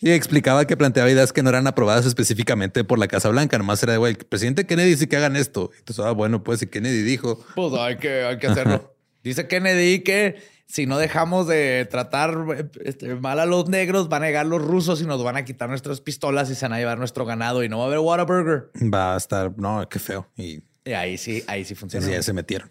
Y 0.00 0.10
explicaba 0.10 0.66
que 0.66 0.76
planteaba 0.76 1.10
ideas 1.10 1.32
que 1.32 1.42
no 1.42 1.48
eran 1.48 1.66
aprobadas 1.66 2.06
específicamente 2.06 2.84
por 2.84 3.00
la 3.00 3.08
Casa 3.08 3.28
Blanca. 3.30 3.58
Nomás 3.58 3.82
era 3.82 3.92
de, 3.92 3.98
güey, 3.98 4.12
el 4.12 4.18
presidente 4.18 4.66
Kennedy 4.66 4.90
dice 4.90 5.08
que 5.08 5.16
hagan 5.16 5.34
esto. 5.34 5.70
Entonces, 5.78 6.04
ah, 6.04 6.12
bueno, 6.12 6.44
pues 6.44 6.60
si 6.60 6.68
Kennedy 6.68 7.02
dijo, 7.02 7.44
Pues 7.56 7.72
hay 7.74 7.96
que, 7.96 8.22
hay 8.22 8.38
que 8.38 8.46
hacerlo. 8.46 8.94
Dice 9.24 9.48
Kennedy 9.48 10.00
que 10.00 10.36
si 10.66 10.86
no 10.86 10.98
dejamos 10.98 11.46
de 11.46 11.86
tratar 11.90 12.36
este, 12.84 13.14
mal 13.16 13.38
a 13.38 13.46
los 13.46 13.68
negros, 13.68 14.08
van 14.08 14.22
a 14.22 14.26
llegar 14.26 14.46
los 14.46 14.62
rusos 14.62 15.00
y 15.00 15.06
nos 15.06 15.22
van 15.22 15.36
a 15.36 15.44
quitar 15.44 15.68
nuestras 15.68 16.00
pistolas 16.00 16.50
y 16.50 16.54
se 16.54 16.64
van 16.64 16.72
a 16.72 16.78
llevar 16.78 16.98
nuestro 16.98 17.24
ganado 17.24 17.62
y 17.62 17.68
no 17.68 17.78
va 17.78 17.84
a 17.84 17.86
haber 17.88 17.98
Whataburger. 18.00 18.70
va 18.92 19.14
a 19.14 19.16
estar, 19.16 19.52
no, 19.56 19.86
qué 19.88 19.98
feo. 19.98 20.28
Y 20.36 20.62
Y 20.84 20.92
ahí 20.92 21.16
sí, 21.18 21.44
ahí 21.46 21.64
sí 21.64 21.74
funciona. 21.74 22.06
ya 22.06 22.22
se 22.22 22.32
metieron. 22.32 22.70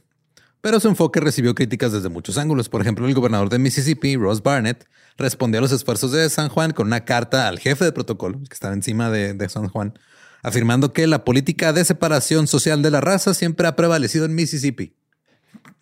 Pero 0.61 0.80
su 0.80 0.88
enfoque 0.88 1.20
recibió 1.20 1.53
críticas 1.55 1.91
desde 1.91 2.07
muchos 2.09 2.38
ángulos. 2.38 2.70
Por 2.70 2.80
ejemplo, 2.82 3.05
el 3.05 3.13
gobernador 3.13 3.49
de 3.49 3.59
Mississippi, 3.59 4.15
Ross 4.15 4.41
Barnett, 4.41 4.88
respondió 5.18 5.59
a 5.59 5.61
los 5.61 5.74
esfuerzos 5.74 6.11
de 6.13 6.30
San 6.30 6.47
Juan 6.47 6.72
con 6.72 6.88
una 6.88 7.03
carta 7.03 7.49
al 7.49 7.59
jefe 7.59 7.84
de 7.84 7.91
protocolo, 7.91 8.39
que 8.39 8.53
estaba 8.53 8.74
encima 8.74 9.09
de, 9.09 9.34
de 9.34 9.49
San 9.49 9.68
Juan, 9.68 9.99
afirmando 10.41 10.93
que 10.93 11.05
la 11.05 11.26
política 11.26 11.74
de 11.74 11.84
separación 11.84 12.47
social 12.47 12.82
de 12.82 12.91
la 12.91 13.01
raza 13.01 13.34
siempre 13.34 13.68
ha 13.68 13.76
prevalecido 13.76 14.24
en 14.26 14.36
Mississippi. 14.36 14.95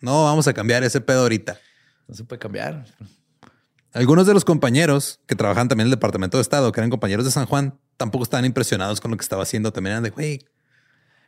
No 0.00 0.24
vamos 0.24 0.48
a 0.48 0.52
cambiar 0.52 0.82
ese 0.82 1.00
pedo 1.00 1.20
ahorita. 1.22 1.60
No 2.08 2.14
se 2.14 2.24
puede 2.24 2.38
cambiar. 2.38 2.84
Algunos 3.92 4.26
de 4.26 4.34
los 4.34 4.44
compañeros 4.44 5.20
que 5.26 5.36
trabajan 5.36 5.68
también 5.68 5.86
en 5.86 5.92
el 5.92 5.98
Departamento 5.98 6.38
de 6.38 6.42
Estado, 6.42 6.72
que 6.72 6.80
eran 6.80 6.90
compañeros 6.90 7.24
de 7.24 7.30
San 7.30 7.46
Juan, 7.46 7.78
tampoco 7.96 8.24
estaban 8.24 8.44
impresionados 8.44 9.00
con 9.00 9.10
lo 9.10 9.16
que 9.16 9.22
estaba 9.22 9.42
haciendo. 9.42 9.72
También 9.72 9.92
eran 9.92 10.02
de, 10.02 10.10
güey, 10.10 10.40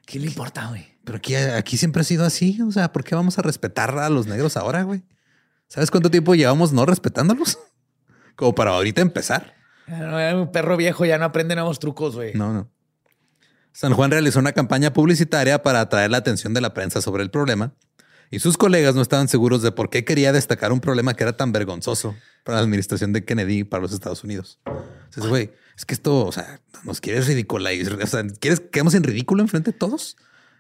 ¿Qué 0.07 0.19
le 0.19 0.27
importa, 0.27 0.67
güey? 0.69 0.95
pero 1.05 1.19
aquí, 1.19 1.35
aquí 1.35 1.77
siempre 1.77 2.01
ha 2.01 2.05
sido 2.05 2.25
así. 2.25 2.61
O 2.63 2.73
sea, 2.73 2.93
¿por 2.93 3.05
qué 3.05 3.15
vamos 3.15 3.39
a 3.39 3.43
respetar 3.43 3.99
a 3.99 4.09
los 4.09 4.27
negros 4.27 4.57
ahora, 4.57 4.83
güey? 4.83 5.03
¿Sabes 5.69 5.91
cuánto 5.91 6.11
tiempo 6.11 6.35
llevamos 6.35 6.73
no 6.73 6.87
respetándolos? 6.87 7.59
Como 8.37 8.55
para 8.55 8.73
ahorita 8.73 9.03
empezar. 9.03 9.55
un 9.87 10.51
perro 10.53 10.77
viejo 10.77 11.05
ya 11.05 11.19
no 11.19 11.27
aprende 11.27 11.55
nuevos 11.55 11.79
trucos, 11.79 12.15
güey. 12.15 12.35
No, 12.35 12.53
no. 12.53 12.71
San 13.73 13.93
Juan 13.93 14.11
realizó 14.11 14.39
una 14.39 14.53
campaña 14.53 14.93
publicitaria 14.93 15.63
para 15.63 15.81
atraer 15.81 16.11
la 16.11 16.19
atención 16.19 16.55
de 16.55 16.61
la 16.61 16.73
prensa 16.75 17.01
sobre 17.01 17.23
el 17.23 17.31
problema 17.31 17.75
y 18.35 18.41
sus 18.41 18.57
colegas 18.57 18.97
no 18.97 19.03
estaban 19.03 19.29
seguros 19.29 19.63
de 19.63 19.71
por 19.71 19.91
qué 19.91 20.05
quería 20.05 20.33
destacar 20.33 20.73
un 20.73 20.81
problema 20.81 21.15
que 21.15 21.23
era 21.23 21.37
tan 21.37 21.53
vergonzoso 21.53 22.17
para 22.43 22.59
la 22.59 22.65
administración 22.65 23.13
de 23.13 23.25
Kennedy 23.25 23.61
y 23.61 23.65
para 23.65 23.81
los 23.83 23.93
Estados 23.93 24.25
Unidos. 24.25 24.59
Entonces, 25.05 25.29
güey, 25.29 25.53
es 25.77 25.85
que 25.85 25.95
esto, 25.95 26.27
o 26.27 26.33
sea, 26.33 26.61
nos 26.83 27.01
quieres 27.01 27.29
ridiculizar, 27.29 28.03
o 28.03 28.07
sea, 28.09 28.27
¿quieres 28.41 28.59
que 28.59 28.71
quedemos 28.71 28.95
en 28.95 29.05
ridículo 29.05 29.41
enfrente 29.41 29.71
de 29.71 29.79
todos? 29.79 30.17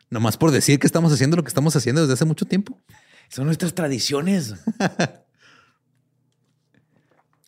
Nomás 0.09 0.37
por 0.37 0.53
decir 0.53 0.79
que 0.79 0.87
estamos 0.87 1.13
haciendo 1.13 1.37
lo 1.37 1.43
que 1.43 1.49
estamos 1.49 1.75
haciendo 1.75 2.03
desde 2.03 2.15
hace 2.15 2.25
mucho 2.25 2.45
tiempo. 2.45 2.81
Son 3.29 3.47
nuestras 3.47 3.75
tradiciones. 3.75 4.55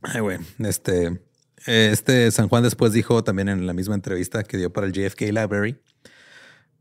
Ay, 0.02 0.20
güey, 0.20 0.38
este, 0.58 1.20
este 1.66 2.32
San 2.32 2.48
Juan 2.48 2.64
después 2.64 2.92
dijo 2.92 3.22
también 3.22 3.48
en 3.48 3.64
la 3.64 3.74
misma 3.74 3.94
entrevista 3.94 4.42
que 4.42 4.56
dio 4.56 4.72
para 4.72 4.88
el 4.88 4.92
JFK 4.92 5.20
Library. 5.20 5.80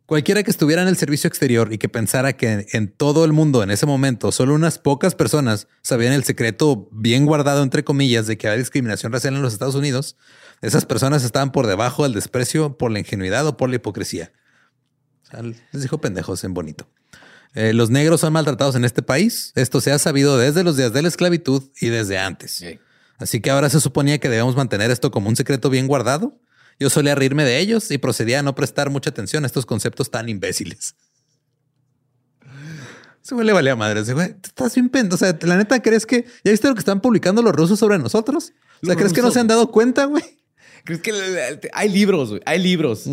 Cualquiera 0.06 0.44
que 0.44 0.52
estuviera 0.52 0.84
en 0.84 0.88
el 0.88 0.98
servicio 0.98 1.28
exterior 1.28 1.74
y 1.74 1.80
que 1.80 1.90
pensara 1.90 2.34
que 2.34 2.68
en 2.74 2.90
todo 2.90 3.26
el 3.26 3.34
mundo 3.34 3.64
en 3.64 3.72
ese 3.72 3.88
momento 3.88 4.32
solo 4.32 4.54
unas 4.54 4.78
pocas 4.78 5.16
personas 5.16 5.68
sabían 5.82 6.14
el 6.14 6.24
secreto 6.24 6.88
bien 6.92 7.26
guardado 7.26 7.64
entre 7.64 7.84
comillas 7.84 8.28
de 8.28 8.38
que 8.38 8.48
había 8.48 8.60
discriminación 8.60 9.12
racial 9.12 9.36
en 9.36 9.42
los 9.42 9.54
Estados 9.54 9.74
Unidos, 9.74 10.16
esas 10.62 10.86
personas 10.86 11.24
estaban 11.24 11.52
por 11.52 11.66
debajo 11.66 12.04
del 12.04 12.14
desprecio 12.14 12.78
por 12.78 12.92
la 12.92 13.00
ingenuidad 13.00 13.48
o 13.48 13.58
por 13.58 13.70
la 13.70 13.78
hipocresía. 13.78 14.32
les 15.72 15.82
dijo 15.82 16.00
pendejos 16.00 16.44
en 16.44 16.54
bonito. 16.54 16.88
Eh, 17.56 17.74
los 17.74 17.90
negros 17.90 18.22
son 18.22 18.34
maltratados 18.34 18.76
en 18.76 18.86
este 18.86 19.02
país. 19.02 19.54
Esto 19.56 19.82
se 19.82 19.92
ha 19.92 19.98
sabido 19.98 20.38
desde 20.38 20.64
los 20.64 20.78
días 20.78 20.94
de 20.94 21.02
la 21.02 21.08
esclavitud 21.08 21.64
y 21.80 21.88
desde 21.88 22.20
antes. 22.20 22.64
Así 23.18 23.40
que 23.40 23.50
ahora 23.50 23.70
se 23.70 23.80
suponía 23.80 24.20
que 24.20 24.30
debemos 24.30 24.56
mantener 24.56 24.92
esto 24.92 25.10
como 25.10 25.30
un 25.30 25.36
secreto 25.36 25.70
bien 25.70 25.88
guardado. 25.88 26.38
Yo 26.80 26.90
solía 26.90 27.16
reírme 27.16 27.46
de 27.46 27.60
ellos 27.60 27.90
y 27.92 27.98
procedía 27.98 28.40
a 28.40 28.44
no 28.44 28.56
prestar 28.56 28.90
mucha 28.90 29.10
atención 29.10 29.44
a 29.44 29.48
estos 29.48 29.66
conceptos 29.66 30.12
tan 30.12 30.28
imbéciles. 30.30 30.96
Se 33.22 33.34
me 33.34 33.44
le 33.44 33.54
valía 33.54 33.76
madre. 33.76 34.04
güey, 34.04 34.36
estás 34.44 34.76
bien 34.76 34.90
pendo. 34.90 35.16
O 35.16 35.18
sea, 35.18 35.36
la 35.42 35.58
neta, 35.58 35.82
¿crees 35.82 36.06
que 36.06 36.26
ya 36.44 36.52
viste 36.52 36.68
lo 36.68 36.76
que 36.76 36.80
están 36.80 37.02
publicando 37.02 37.42
los 37.42 37.54
rusos 37.54 37.80
sobre 37.80 37.98
nosotros? 37.98 38.54
O 38.84 38.86
sea, 38.86 38.96
¿crees 38.96 39.14
que 39.14 39.22
no 39.22 39.32
se 39.32 39.40
han 39.40 39.48
dado 39.48 39.72
cuenta, 39.72 40.06
güey? 40.06 40.24
¿Crees 40.84 41.02
que 41.02 41.12
hay 41.74 41.90
libros, 41.90 42.30
güey? 42.30 42.42
Hay 42.46 42.60
libros. 42.60 43.06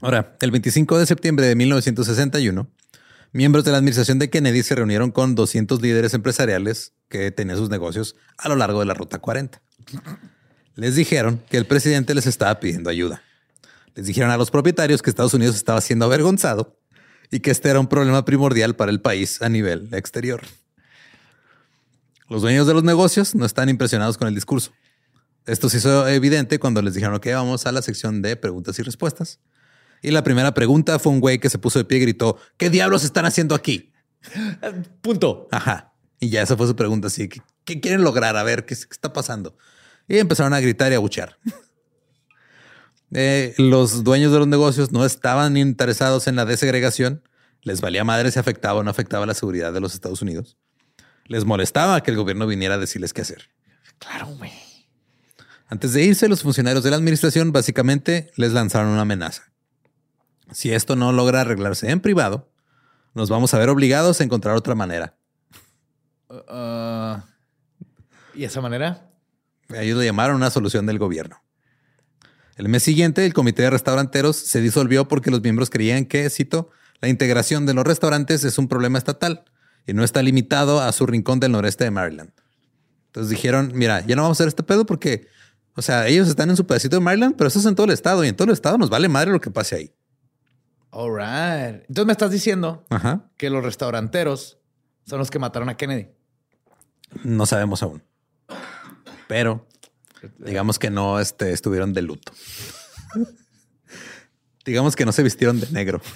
Ahora, 0.00 0.36
el 0.40 0.50
25 0.52 0.98
de 0.98 1.06
septiembre 1.06 1.46
de 1.46 1.56
1961, 1.56 2.70
miembros 3.32 3.64
de 3.64 3.72
la 3.72 3.78
administración 3.78 4.20
de 4.20 4.30
Kennedy 4.30 4.62
se 4.62 4.76
reunieron 4.76 5.10
con 5.10 5.34
200 5.34 5.82
líderes 5.82 6.14
empresariales 6.14 6.92
que 7.08 7.32
tenían 7.32 7.58
sus 7.58 7.70
negocios 7.70 8.14
a 8.38 8.48
lo 8.48 8.54
largo 8.54 8.78
de 8.78 8.86
la 8.86 8.94
Ruta 8.94 9.18
40. 9.18 9.60
Les 10.76 10.96
dijeron 10.96 11.42
que 11.48 11.56
el 11.56 11.66
presidente 11.66 12.14
les 12.14 12.26
estaba 12.26 12.58
pidiendo 12.58 12.90
ayuda. 12.90 13.22
Les 13.94 14.06
dijeron 14.06 14.30
a 14.30 14.36
los 14.36 14.50
propietarios 14.50 15.02
que 15.02 15.10
Estados 15.10 15.34
Unidos 15.34 15.54
estaba 15.54 15.80
siendo 15.80 16.04
avergonzado 16.04 16.76
y 17.30 17.40
que 17.40 17.50
este 17.50 17.70
era 17.70 17.80
un 17.80 17.86
problema 17.86 18.24
primordial 18.24 18.74
para 18.74 18.90
el 18.90 19.00
país 19.00 19.40
a 19.40 19.48
nivel 19.48 19.88
exterior. 19.92 20.42
Los 22.28 22.42
dueños 22.42 22.66
de 22.66 22.74
los 22.74 22.82
negocios 22.82 23.34
no 23.34 23.44
están 23.44 23.68
impresionados 23.68 24.18
con 24.18 24.28
el 24.28 24.34
discurso. 24.34 24.72
Esto 25.46 25.68
se 25.68 25.78
hizo 25.78 26.08
evidente 26.08 26.58
cuando 26.58 26.80
les 26.80 26.94
dijeron 26.94 27.18
que 27.20 27.34
vamos 27.34 27.66
a 27.66 27.72
la 27.72 27.82
sección 27.82 28.22
de 28.22 28.34
preguntas 28.36 28.78
y 28.78 28.82
respuestas. 28.82 29.40
Y 30.02 30.10
la 30.10 30.24
primera 30.24 30.54
pregunta 30.54 30.98
fue 30.98 31.12
un 31.12 31.20
güey 31.20 31.38
que 31.38 31.50
se 31.50 31.58
puso 31.58 31.78
de 31.78 31.84
pie 31.84 31.98
y 31.98 32.00
gritó, 32.02 32.38
¿qué 32.56 32.70
diablos 32.70 33.04
están 33.04 33.26
haciendo 33.26 33.54
aquí? 33.54 33.92
Punto. 35.02 35.48
Ajá. 35.50 35.92
Y 36.18 36.30
ya 36.30 36.42
esa 36.42 36.56
fue 36.56 36.66
su 36.66 36.74
pregunta. 36.74 37.08
Así 37.08 37.28
que, 37.28 37.42
¿qué 37.64 37.80
quieren 37.80 38.02
lograr? 38.02 38.36
A 38.36 38.42
ver, 38.42 38.64
¿qué, 38.64 38.74
está 38.74 39.12
pasando? 39.12 39.56
Y 40.08 40.18
empezaron 40.18 40.52
a 40.54 40.60
gritar 40.60 40.92
y 40.92 40.94
a 40.94 40.98
buchear. 40.98 41.38
Eh, 43.16 43.54
los 43.58 44.02
dueños 44.02 44.32
de 44.32 44.40
los 44.40 44.48
negocios 44.48 44.90
no 44.90 45.04
estaban 45.04 45.56
interesados 45.56 46.26
en 46.26 46.34
la 46.34 46.44
desegregación. 46.44 47.22
Les 47.62 47.80
valía 47.80 48.02
madre 48.02 48.32
si 48.32 48.40
afectaba 48.40 48.80
o 48.80 48.82
no 48.82 48.90
afectaba 48.90 49.24
la 49.24 49.34
seguridad 49.34 49.72
de 49.72 49.80
los 49.80 49.94
Estados 49.94 50.20
Unidos. 50.20 50.56
Les 51.26 51.44
molestaba 51.44 52.02
que 52.02 52.10
el 52.10 52.16
gobierno 52.16 52.48
viniera 52.48 52.74
a 52.74 52.78
decirles 52.78 53.12
qué 53.12 53.20
hacer. 53.20 53.50
Claro, 54.00 54.26
güey. 54.36 54.50
Antes 55.68 55.92
de 55.92 56.02
irse, 56.02 56.28
los 56.28 56.42
funcionarios 56.42 56.82
de 56.82 56.90
la 56.90 56.96
administración 56.96 57.52
básicamente 57.52 58.32
les 58.36 58.52
lanzaron 58.52 58.88
una 58.88 59.02
amenaza. 59.02 59.44
Si 60.50 60.72
esto 60.72 60.96
no 60.96 61.12
logra 61.12 61.42
arreglarse 61.42 61.90
en 61.90 62.00
privado, 62.00 62.50
nos 63.14 63.30
vamos 63.30 63.54
a 63.54 63.58
ver 63.58 63.68
obligados 63.68 64.20
a 64.20 64.24
encontrar 64.24 64.56
otra 64.56 64.74
manera. 64.74 65.16
Uh, 66.28 66.34
uh, 66.34 67.22
¿Y 68.34 68.44
esa 68.44 68.60
manera? 68.60 69.13
Ellos 69.70 69.96
lo 69.96 70.04
llamaron 70.04 70.36
una 70.36 70.50
solución 70.50 70.86
del 70.86 70.98
gobierno. 70.98 71.42
El 72.56 72.68
mes 72.68 72.82
siguiente, 72.82 73.26
el 73.26 73.34
comité 73.34 73.62
de 73.62 73.70
restauranteros 73.70 74.36
se 74.36 74.60
disolvió 74.60 75.08
porque 75.08 75.30
los 75.30 75.42
miembros 75.42 75.70
creían 75.70 76.04
que, 76.06 76.28
cito, 76.30 76.70
la 77.00 77.08
integración 77.08 77.66
de 77.66 77.74
los 77.74 77.84
restaurantes 77.84 78.44
es 78.44 78.58
un 78.58 78.68
problema 78.68 78.98
estatal 78.98 79.44
y 79.86 79.92
no 79.92 80.04
está 80.04 80.22
limitado 80.22 80.80
a 80.80 80.92
su 80.92 81.06
rincón 81.06 81.40
del 81.40 81.52
noreste 81.52 81.84
de 81.84 81.90
Maryland. 81.90 82.30
Entonces 83.06 83.30
dijeron, 83.30 83.72
mira, 83.74 84.04
ya 84.06 84.16
no 84.16 84.22
vamos 84.22 84.36
a 84.36 84.38
hacer 84.38 84.48
este 84.48 84.62
pedo 84.62 84.86
porque, 84.86 85.26
o 85.74 85.82
sea, 85.82 86.06
ellos 86.06 86.28
están 86.28 86.50
en 86.50 86.56
su 86.56 86.66
pedacito 86.66 86.96
de 86.96 87.00
Maryland, 87.00 87.34
pero 87.36 87.48
eso 87.48 87.58
es 87.58 87.64
en 87.66 87.74
todo 87.74 87.86
el 87.86 87.92
estado 87.92 88.24
y 88.24 88.28
en 88.28 88.36
todo 88.36 88.46
el 88.46 88.52
estado 88.52 88.78
nos 88.78 88.90
vale 88.90 89.08
madre 89.08 89.32
lo 89.32 89.40
que 89.40 89.50
pase 89.50 89.76
ahí. 89.76 89.94
All 90.90 91.12
right. 91.12 91.84
Entonces 91.88 92.06
me 92.06 92.12
estás 92.12 92.30
diciendo 92.30 92.84
que 93.36 93.50
los 93.50 93.64
restauranteros 93.64 94.58
son 95.06 95.18
los 95.18 95.30
que 95.30 95.40
mataron 95.40 95.68
a 95.68 95.76
Kennedy. 95.76 96.08
No 97.24 97.46
sabemos 97.46 97.82
aún. 97.82 98.02
Pero 99.28 99.66
digamos 100.38 100.78
que 100.78 100.90
no 100.90 101.20
este, 101.20 101.52
estuvieron 101.52 101.92
de 101.92 102.02
luto. 102.02 102.32
digamos 104.64 104.96
que 104.96 105.04
no 105.04 105.12
se 105.12 105.22
vistieron 105.22 105.60
de 105.60 105.70
negro. 105.70 106.00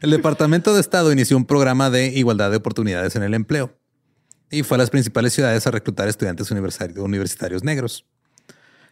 el 0.00 0.10
Departamento 0.10 0.74
de 0.74 0.80
Estado 0.80 1.12
inició 1.12 1.36
un 1.36 1.44
programa 1.46 1.90
de 1.90 2.06
igualdad 2.08 2.50
de 2.50 2.56
oportunidades 2.56 3.16
en 3.16 3.22
el 3.22 3.34
empleo 3.34 3.78
y 4.50 4.62
fue 4.62 4.76
a 4.76 4.78
las 4.78 4.90
principales 4.90 5.32
ciudades 5.32 5.66
a 5.66 5.70
reclutar 5.70 6.08
estudiantes 6.08 6.50
universitarios 6.50 7.64
negros. 7.64 8.06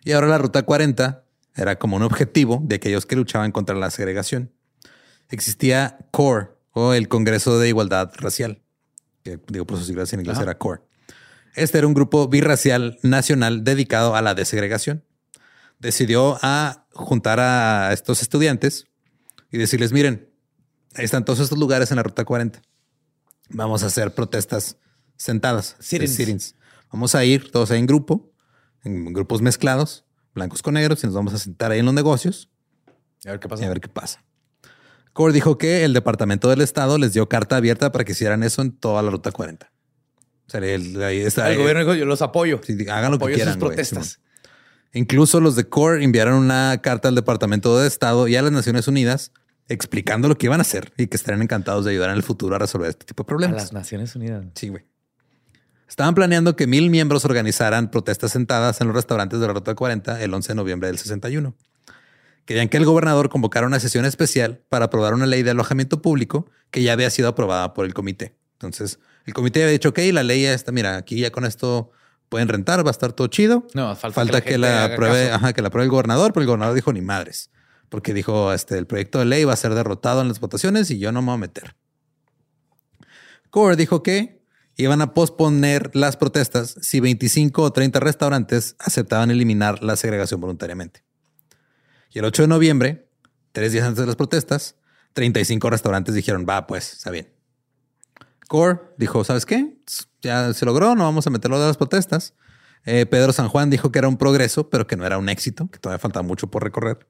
Y 0.04 0.12
ahora 0.12 0.28
la 0.28 0.38
Ruta 0.38 0.62
40 0.62 1.24
era 1.54 1.78
como 1.78 1.96
un 1.96 2.02
objetivo 2.02 2.60
de 2.62 2.76
aquellos 2.76 3.06
que 3.06 3.16
luchaban 3.16 3.50
contra 3.52 3.74
la 3.74 3.90
segregación. 3.90 4.52
Existía 5.30 5.98
CORE 6.10 6.48
o 6.72 6.92
el 6.92 7.08
Congreso 7.08 7.58
de 7.58 7.68
Igualdad 7.68 8.12
Racial, 8.16 8.62
que 9.24 9.40
digo 9.48 9.66
por 9.66 9.78
sus 9.78 9.86
siglas 9.86 10.12
en 10.12 10.20
inglés 10.20 10.38
era 10.38 10.56
CORE. 10.56 10.82
Este 11.56 11.78
era 11.78 11.86
un 11.86 11.94
grupo 11.94 12.28
birracial 12.28 12.98
nacional 13.02 13.64
dedicado 13.64 14.14
a 14.14 14.20
la 14.20 14.34
desegregación. 14.34 15.02
Decidió 15.78 16.38
a 16.42 16.86
juntar 16.92 17.40
a 17.40 17.94
estos 17.94 18.20
estudiantes 18.20 18.88
y 19.50 19.56
decirles, 19.56 19.90
miren, 19.90 20.30
ahí 20.94 21.06
están 21.06 21.24
todos 21.24 21.40
estos 21.40 21.58
lugares 21.58 21.90
en 21.90 21.96
la 21.96 22.02
Ruta 22.02 22.26
40. 22.26 22.60
Vamos 23.48 23.82
a 23.82 23.86
hacer 23.86 24.14
protestas 24.14 24.76
sentadas. 25.16 25.76
Sirens. 25.80 26.56
Vamos 26.92 27.14
a 27.14 27.24
ir 27.24 27.50
todos 27.50 27.70
ahí 27.70 27.78
en 27.78 27.86
grupo, 27.86 28.30
en 28.84 29.14
grupos 29.14 29.40
mezclados, 29.40 30.04
blancos 30.34 30.60
con 30.60 30.74
negros, 30.74 31.02
y 31.04 31.06
nos 31.06 31.14
vamos 31.14 31.32
a 31.32 31.38
sentar 31.38 31.72
ahí 31.72 31.78
en 31.78 31.86
los 31.86 31.94
negocios. 31.94 32.50
a 33.24 33.30
ver 33.30 33.40
qué 33.40 33.48
pasa. 33.48 33.64
a 33.64 33.68
ver 33.70 33.80
qué 33.80 33.88
pasa. 33.88 34.22
Core 35.14 35.32
dijo 35.32 35.56
que 35.56 35.84
el 35.84 35.94
Departamento 35.94 36.50
del 36.50 36.60
Estado 36.60 36.98
les 36.98 37.14
dio 37.14 37.30
carta 37.30 37.56
abierta 37.56 37.92
para 37.92 38.04
que 38.04 38.12
hicieran 38.12 38.42
eso 38.42 38.60
en 38.60 38.72
toda 38.72 39.02
la 39.02 39.10
Ruta 39.10 39.32
40. 39.32 39.72
Sea, 40.46 40.60
el, 40.60 41.02
ahí 41.02 41.20
está, 41.20 41.50
el 41.50 41.58
gobierno 41.58 41.80
dijo, 41.80 41.94
yo 41.94 42.04
los 42.04 42.22
apoyo. 42.22 42.60
hagan 42.90 43.12
lo 43.12 43.18
que 43.18 43.34
quieran. 43.34 43.54
Sus 43.54 43.60
protestas. 43.60 44.20
Incluso 44.92 45.40
los 45.40 45.56
de 45.56 45.68
Core 45.68 46.02
enviaron 46.02 46.34
una 46.34 46.80
carta 46.82 47.08
al 47.08 47.14
Departamento 47.14 47.78
de 47.78 47.86
Estado 47.86 48.28
y 48.28 48.36
a 48.36 48.42
las 48.42 48.52
Naciones 48.52 48.88
Unidas 48.88 49.32
explicando 49.68 50.28
lo 50.28 50.38
que 50.38 50.46
iban 50.46 50.60
a 50.60 50.62
hacer 50.62 50.92
y 50.96 51.08
que 51.08 51.16
estarían 51.16 51.42
encantados 51.42 51.84
de 51.84 51.90
ayudar 51.90 52.10
en 52.10 52.16
el 52.16 52.22
futuro 52.22 52.54
a 52.54 52.58
resolver 52.58 52.90
este 52.90 53.04
tipo 53.04 53.24
de 53.24 53.26
problemas. 53.26 53.56
A 53.56 53.62
las 53.64 53.72
Naciones 53.72 54.14
Unidas. 54.14 54.44
Sí, 54.54 54.68
güey. 54.68 54.84
Estaban 55.88 56.14
planeando 56.14 56.56
que 56.56 56.66
mil 56.66 56.90
miembros 56.90 57.24
organizaran 57.24 57.90
protestas 57.90 58.32
sentadas 58.32 58.80
en 58.80 58.88
los 58.88 58.96
restaurantes 58.96 59.38
de 59.38 59.46
la 59.46 59.52
Ruta 59.52 59.74
40 59.74 60.22
el 60.22 60.34
11 60.34 60.48
de 60.48 60.54
noviembre 60.54 60.88
del 60.88 60.98
61. 60.98 61.54
Querían 62.44 62.68
que 62.68 62.76
el 62.76 62.84
gobernador 62.84 63.28
convocara 63.28 63.66
una 63.66 63.80
sesión 63.80 64.04
especial 64.04 64.62
para 64.68 64.86
aprobar 64.86 65.14
una 65.14 65.26
ley 65.26 65.42
de 65.42 65.50
alojamiento 65.50 66.02
público 66.02 66.48
que 66.70 66.82
ya 66.82 66.92
había 66.92 67.10
sido 67.10 67.28
aprobada 67.28 67.74
por 67.74 67.86
el 67.86 67.94
comité. 67.94 68.36
Entonces, 68.54 68.98
el 69.26 69.34
comité 69.34 69.62
había 69.62 69.72
dicho, 69.72 69.90
ok, 69.90 69.98
la 70.12 70.22
ley 70.22 70.42
ya 70.42 70.54
está, 70.54 70.72
mira, 70.72 70.96
aquí 70.96 71.20
ya 71.20 71.30
con 71.30 71.44
esto 71.44 71.90
pueden 72.28 72.48
rentar, 72.48 72.84
va 72.84 72.90
a 72.90 72.92
estar 72.92 73.12
todo 73.12 73.26
chido. 73.26 73.66
No, 73.74 73.94
falta, 73.96 74.40
que, 74.40 74.58
la, 74.58 74.84
apruebe, 74.84 75.30
ajá, 75.30 75.52
que 75.52 75.62
la 75.62 75.68
apruebe 75.68 75.84
el 75.84 75.90
gobernador, 75.90 76.32
pero 76.32 76.42
el 76.42 76.46
gobernador 76.46 76.74
dijo 76.74 76.92
ni 76.92 77.00
madres, 77.00 77.50
porque 77.88 78.14
dijo, 78.14 78.52
este, 78.52 78.78
el 78.78 78.86
proyecto 78.86 79.18
de 79.18 79.26
ley 79.26 79.44
va 79.44 79.52
a 79.52 79.56
ser 79.56 79.74
derrotado 79.74 80.22
en 80.22 80.28
las 80.28 80.40
votaciones 80.40 80.90
y 80.90 80.98
yo 80.98 81.12
no 81.12 81.22
me 81.22 81.26
voy 81.26 81.34
a 81.34 81.38
meter. 81.38 81.76
Core 83.50 83.76
dijo 83.76 84.02
que 84.02 84.42
iban 84.76 85.00
a 85.00 85.14
posponer 85.14 85.94
las 85.94 86.16
protestas 86.16 86.76
si 86.82 87.00
25 87.00 87.62
o 87.62 87.72
30 87.72 87.98
restaurantes 88.00 88.76
aceptaban 88.78 89.30
eliminar 89.30 89.82
la 89.82 89.96
segregación 89.96 90.40
voluntariamente. 90.40 91.02
Y 92.10 92.18
el 92.18 92.24
8 92.26 92.42
de 92.42 92.48
noviembre, 92.48 93.08
tres 93.52 93.72
días 93.72 93.86
antes 93.86 94.00
de 94.00 94.06
las 94.06 94.16
protestas, 94.16 94.76
35 95.14 95.70
restaurantes 95.70 96.14
dijeron, 96.14 96.46
va, 96.48 96.66
pues, 96.66 96.92
está 96.92 97.10
bien. 97.10 97.35
Core 98.48 98.78
dijo, 98.98 99.24
¿sabes 99.24 99.46
qué? 99.46 99.76
Ya 100.22 100.52
se 100.52 100.64
logró, 100.64 100.94
no 100.94 101.04
vamos 101.04 101.26
a 101.26 101.30
meterlo 101.30 101.60
de 101.60 101.66
las 101.66 101.76
protestas. 101.76 102.34
Eh, 102.84 103.06
Pedro 103.06 103.32
San 103.32 103.48
Juan 103.48 103.70
dijo 103.70 103.90
que 103.90 103.98
era 103.98 104.08
un 104.08 104.16
progreso, 104.16 104.70
pero 104.70 104.86
que 104.86 104.96
no 104.96 105.04
era 105.04 105.18
un 105.18 105.28
éxito, 105.28 105.68
que 105.70 105.78
todavía 105.78 105.98
faltaba 105.98 106.22
mucho 106.26 106.48
por 106.48 106.62
recorrer. 106.62 107.06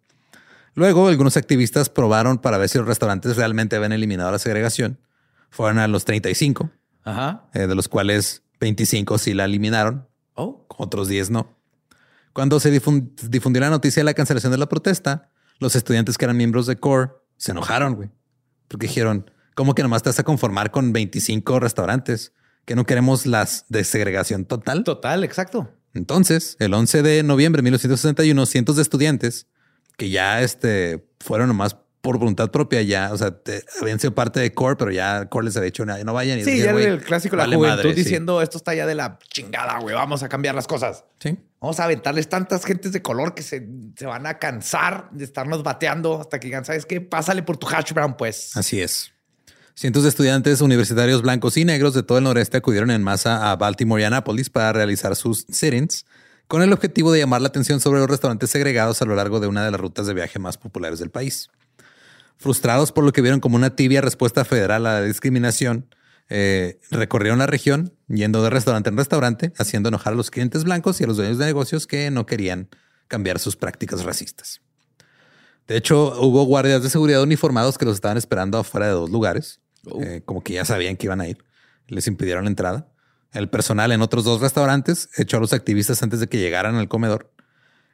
Luego, 0.74 1.09
algunos 1.09 1.37
activistas 1.37 1.89
probaron 1.89 2.39
para 2.39 2.59
ver 2.59 2.68
si 2.68 2.78
los 2.78 2.87
restaurantes 2.87 3.37
realmente 3.37 3.76
habían 3.76 3.93
eliminado 3.93 4.30
la 4.30 4.39
segregación. 4.39 4.99
Fueron 5.51 5.78
a 5.78 5.89
los 5.89 6.05
35, 6.05 6.70
Ajá. 7.05 7.45
eh, 7.55 7.66
de 7.66 7.74
los 7.74 7.89
cuales 7.89 8.43
25 8.61 9.18
sí 9.18 9.34
la 9.34 9.45
eliminaron, 9.45 10.07
Oh. 10.34 10.66
otros 10.76 11.09
10 11.09 11.30
no. 11.30 11.57
Cuando 12.34 12.61
se 12.61 12.70
difun- 12.70 13.14
difundió 13.28 13.61
la 13.61 13.70
noticia 13.70 14.01
de 14.01 14.05
la 14.05 14.12
cancelación 14.14 14.53
de 14.53 14.59
la 14.59 14.68
protesta, 14.68 15.30
los 15.59 15.74
estudiantes 15.76 16.18
que 16.18 16.26
eran 16.26 16.37
miembros 16.37 16.66
de 16.66 16.76
CORE 16.76 17.11
se 17.39 17.53
enojaron, 17.53 17.95
güey. 17.95 18.11
Porque 18.68 18.87
dijeron, 18.87 19.30
¿cómo 19.57 19.74
que 19.74 19.82
nomás 19.82 20.04
te 20.04 20.11
vas 20.11 20.18
a 20.20 20.22
conformar 20.22 20.70
con 20.70 20.92
25 20.92 21.59
restaurantes? 21.59 22.32
Que 22.64 22.76
no 22.76 22.86
queremos 22.86 23.26
las 23.26 23.64
de 23.68 23.82
segregación 23.82 24.44
total. 24.44 24.84
Total, 24.84 25.24
exacto. 25.24 25.72
Entonces, 25.94 26.57
el 26.61 26.72
11 26.74 27.02
de 27.02 27.22
noviembre 27.24 27.59
de 27.59 27.64
1961, 27.64 28.46
cientos 28.46 28.76
de 28.76 28.82
estudiantes 28.82 29.48
que 29.96 30.11
ya 30.11 30.42
este, 30.42 31.09
fueron 31.20 31.48
nomás 31.48 31.76
por 32.02 32.18
voluntad 32.18 32.50
propia, 32.52 32.82
ya, 32.82 33.12
o 33.12 33.18
sea, 33.18 33.32
te- 33.36 33.64
habían 33.80 33.98
sido 33.98 34.14
parte 34.14 34.38
de 34.38 34.52
CORE, 34.54 34.76
pero 34.76 34.92
ya 34.92 35.28
CORE 35.28 35.46
les 35.46 35.57
había 35.57 35.64
dicho, 35.66 35.84
"No, 35.84 35.96
no 36.04 36.12
vayan. 36.12 36.38
Y 36.38 36.44
Sí, 36.44 36.50
decían, 36.50 36.66
ya 36.66 36.72
"Güey, 36.74 36.84
el 36.84 37.02
clásico, 37.02 37.34
la 37.34 37.44
vale 37.44 37.57
juventud 37.57 37.76
madre", 37.78 37.94
sí. 37.94 38.02
diciendo 38.04 38.42
esto 38.42 38.59
está 38.59 38.74
ya 38.74 38.86
de 38.86 38.94
la 38.94 39.18
chingada, 39.32 39.78
güey. 39.80 39.94
Vamos 39.96 40.22
a 40.22 40.28
cambiar 40.28 40.54
las 40.54 40.68
cosas. 40.68 41.04
Sí. 41.18 41.36
Vamos 41.61 41.80
a 41.80 41.84
aventarles 41.84 42.28
tantas 42.28 42.64
gentes 42.64 42.92
de 42.92 43.02
color 43.02 43.34
que 43.34 43.42
se, 43.42 43.66
se 43.96 44.07
van 44.07 44.26
a 44.26 44.38
cansar 44.38 45.09
de 45.11 45.24
estarnos 45.24 45.62
bateando 45.64 46.20
hasta 46.20 46.38
que 46.38 46.46
digan, 46.48 46.64
¿sabes 46.64 46.86
qué? 46.86 47.00
Pásale 47.00 47.42
por 47.42 47.57
tu 47.57 47.66
hash 47.66 47.92
brown, 47.92 48.16
pues. 48.16 48.57
Así 48.57 48.80
es. 48.80 49.12
Cientos 49.78 50.04
de 50.04 50.08
estudiantes 50.08 50.62
universitarios 50.62 51.20
blancos 51.20 51.58
y 51.58 51.66
negros 51.66 51.92
de 51.92 52.02
todo 52.02 52.16
el 52.16 52.24
noreste 52.24 52.56
acudieron 52.56 52.90
en 52.90 53.02
masa 53.02 53.52
a 53.52 53.56
Baltimore 53.56 54.00
y 54.00 54.06
Annapolis 54.06 54.48
para 54.48 54.72
realizar 54.72 55.14
sus 55.16 55.46
sit-ins 55.48 56.06
con 56.48 56.62
el 56.62 56.72
objetivo 56.72 57.12
de 57.12 57.18
llamar 57.18 57.42
la 57.42 57.48
atención 57.48 57.78
sobre 57.78 58.00
los 58.00 58.08
restaurantes 58.08 58.48
segregados 58.48 59.02
a 59.02 59.04
lo 59.04 59.14
largo 59.14 59.38
de 59.38 59.48
una 59.48 59.66
de 59.66 59.70
las 59.70 59.78
rutas 59.78 60.06
de 60.06 60.14
viaje 60.14 60.38
más 60.38 60.56
populares 60.56 60.98
del 60.98 61.10
país. 61.10 61.50
Frustrados 62.38 62.90
por 62.90 63.04
lo 63.04 63.12
que 63.12 63.20
vieron 63.20 63.38
como 63.40 63.56
una 63.56 63.76
tibia 63.76 64.00
respuesta 64.00 64.46
federal 64.46 64.86
a 64.86 64.94
la 64.94 65.02
discriminación, 65.02 65.94
eh, 66.30 66.80
recorrieron 66.90 67.40
la 67.40 67.46
región 67.46 67.92
yendo 68.08 68.42
de 68.42 68.48
restaurante 68.48 68.88
en 68.88 68.96
restaurante, 68.96 69.52
haciendo 69.58 69.90
enojar 69.90 70.14
a 70.14 70.16
los 70.16 70.30
clientes 70.30 70.64
blancos 70.64 71.02
y 71.02 71.04
a 71.04 71.06
los 71.06 71.18
dueños 71.18 71.36
de 71.36 71.44
negocios 71.44 71.86
que 71.86 72.10
no 72.10 72.24
querían 72.24 72.70
cambiar 73.08 73.38
sus 73.38 73.56
prácticas 73.56 74.04
racistas. 74.04 74.62
De 75.68 75.76
hecho, 75.76 76.18
hubo 76.18 76.44
guardias 76.44 76.82
de 76.82 76.88
seguridad 76.88 77.22
uniformados 77.22 77.76
que 77.76 77.84
los 77.84 77.96
estaban 77.96 78.16
esperando 78.16 78.56
afuera 78.56 78.86
de 78.86 78.92
dos 78.92 79.10
lugares, 79.10 79.60
eh, 80.03 80.22
como 80.24 80.43
que 80.43 80.55
ya 80.55 80.64
sabían 80.64 80.97
que 80.97 81.07
iban 81.07 81.20
a 81.20 81.28
ir. 81.28 81.45
Les 81.89 82.07
impidieron 82.07 82.45
la 82.45 82.51
entrada. 82.51 82.89
El 83.32 83.49
personal 83.49 83.93
en 83.93 84.03
otros 84.03 84.24
dos 84.24 84.41
restaurantes 84.41 85.09
echó 85.16 85.37
a 85.37 85.41
los 85.41 85.53
activistas 85.53 86.03
antes 86.03 86.20
de 86.20 86.28
que 86.28 86.39
llegaran 86.39 86.76
al 86.76 86.89
comedor. 86.89 87.32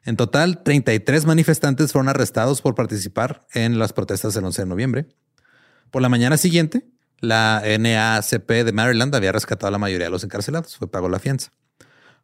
En 0.05 0.17
total, 0.17 0.63
33 0.63 1.25
manifestantes 1.25 1.91
fueron 1.91 2.09
arrestados 2.09 2.61
por 2.61 2.75
participar 2.75 3.45
en 3.53 3.79
las 3.79 3.93
protestas 3.93 4.33
del 4.33 4.45
11 4.45 4.63
de 4.63 4.67
noviembre. 4.67 5.07
Por 5.91 6.01
la 6.01 6.09
mañana 6.09 6.37
siguiente, 6.37 6.85
la 7.19 7.61
NACP 7.65 8.49
de 8.65 8.71
Maryland 8.73 9.15
había 9.15 9.31
rescatado 9.31 9.67
a 9.67 9.71
la 9.71 9.77
mayoría 9.77 10.07
de 10.07 10.11
los 10.11 10.23
encarcelados, 10.23 10.75
fue 10.77 10.89
pagó 10.89 11.07
la 11.07 11.19
fianza. 11.19 11.51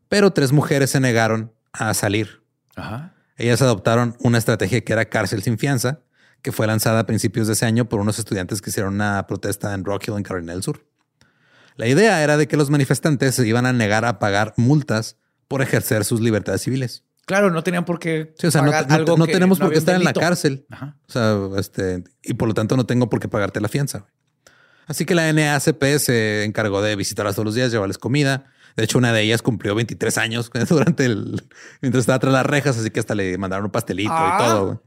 Pero 0.09 0.31
tres 0.31 0.51
mujeres 0.51 0.89
se 0.89 0.99
negaron 0.99 1.53
a 1.71 1.93
salir. 1.93 2.43
Ajá. 2.75 3.13
Ellas 3.37 3.61
adoptaron 3.61 4.17
una 4.19 4.37
estrategia 4.37 4.81
que 4.81 4.91
era 4.91 5.05
cárcel 5.05 5.41
sin 5.41 5.57
fianza, 5.57 6.01
que 6.41 6.51
fue 6.51 6.67
lanzada 6.67 6.99
a 6.99 7.05
principios 7.05 7.47
de 7.47 7.53
ese 7.53 7.65
año 7.65 7.89
por 7.89 7.99
unos 7.99 8.19
estudiantes 8.19 8.61
que 8.61 8.69
hicieron 8.69 8.93
una 8.95 9.25
protesta 9.27 9.73
en 9.73 9.83
Rock 9.85 10.07
Hill, 10.07 10.15
en 10.17 10.23
Carolina 10.23 10.53
del 10.53 10.63
Sur. 10.63 10.85
La 11.75 11.87
idea 11.87 12.23
era 12.23 12.37
de 12.37 12.47
que 12.47 12.57
los 12.57 12.69
manifestantes 12.69 13.35
se 13.35 13.47
iban 13.47 13.65
a 13.65 13.73
negar 13.73 14.05
a 14.05 14.19
pagar 14.19 14.53
multas 14.57 15.17
por 15.47 15.61
ejercer 15.61 16.03
sus 16.05 16.19
libertades 16.21 16.61
civiles. 16.61 17.03
Claro, 17.25 17.51
no 17.51 17.63
tenían 17.63 17.85
por 17.85 17.99
qué. 17.99 18.33
Sí, 18.37 18.47
o 18.47 18.51
sea, 18.51 18.61
no, 18.61 18.71
pagar 18.71 18.87
no- 18.89 18.95
algo 18.95 19.17
no 19.17 19.25
que 19.25 19.33
tenemos 19.33 19.59
no 19.59 19.65
por 19.65 19.73
qué 19.73 19.79
estar 19.79 19.95
en 19.95 20.03
la 20.03 20.13
cárcel. 20.13 20.65
Ajá. 20.69 20.97
O 21.07 21.11
sea, 21.11 21.37
este, 21.59 22.03
y 22.23 22.33
por 22.33 22.47
lo 22.47 22.53
tanto 22.53 22.75
no 22.75 22.85
tengo 22.85 23.09
por 23.09 23.19
qué 23.19 23.27
pagarte 23.27 23.61
la 23.61 23.67
fianza. 23.67 24.07
Así 24.87 25.05
que 25.05 25.13
la 25.13 25.31
NACP 25.31 25.99
se 25.99 26.43
encargó 26.45 26.81
de 26.81 26.95
visitarlas 26.95 27.35
todos 27.35 27.45
los 27.45 27.55
días, 27.55 27.71
llevarles 27.71 27.99
comida. 27.99 28.45
De 28.75 28.83
hecho, 28.83 28.97
una 28.97 29.13
de 29.13 29.21
ellas 29.21 29.41
cumplió 29.43 29.75
23 29.75 30.17
años 30.17 30.49
durante 30.69 31.05
el, 31.05 31.43
mientras 31.81 32.01
estaba 32.01 32.17
tras 32.19 32.33
las 32.33 32.45
rejas, 32.45 32.77
así 32.77 32.89
que 32.89 32.99
hasta 32.99 33.13
le 33.13 33.37
mandaron 33.37 33.65
un 33.65 33.71
pastelito 33.71 34.11
Ah. 34.13 34.37
y 34.39 34.43
todo. 34.45 34.83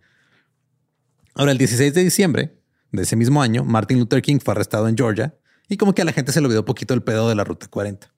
Ahora, 1.35 1.53
el 1.53 1.59
16 1.59 1.95
de 1.95 2.05
diciembre 2.05 2.57
de 2.91 3.03
ese 3.03 3.16
mismo 3.16 3.43
año, 3.43 3.64
Martin 3.64 3.99
Luther 3.99 4.22
King 4.22 4.39
fue 4.43 4.53
arrestado 4.53 4.89
en 4.89 4.97
Georgia 4.97 5.35
y 5.68 5.76
como 5.76 5.95
que 5.95 6.03
a 6.03 6.05
la 6.05 6.12
gente 6.12 6.33
se 6.33 6.41
le 6.41 6.47
olvidó 6.47 6.64
poquito 6.64 6.93
el 6.95 7.03
pedo 7.03 7.28
de 7.28 7.35
la 7.35 7.45
Ruta 7.45 7.68
40. 7.68 8.12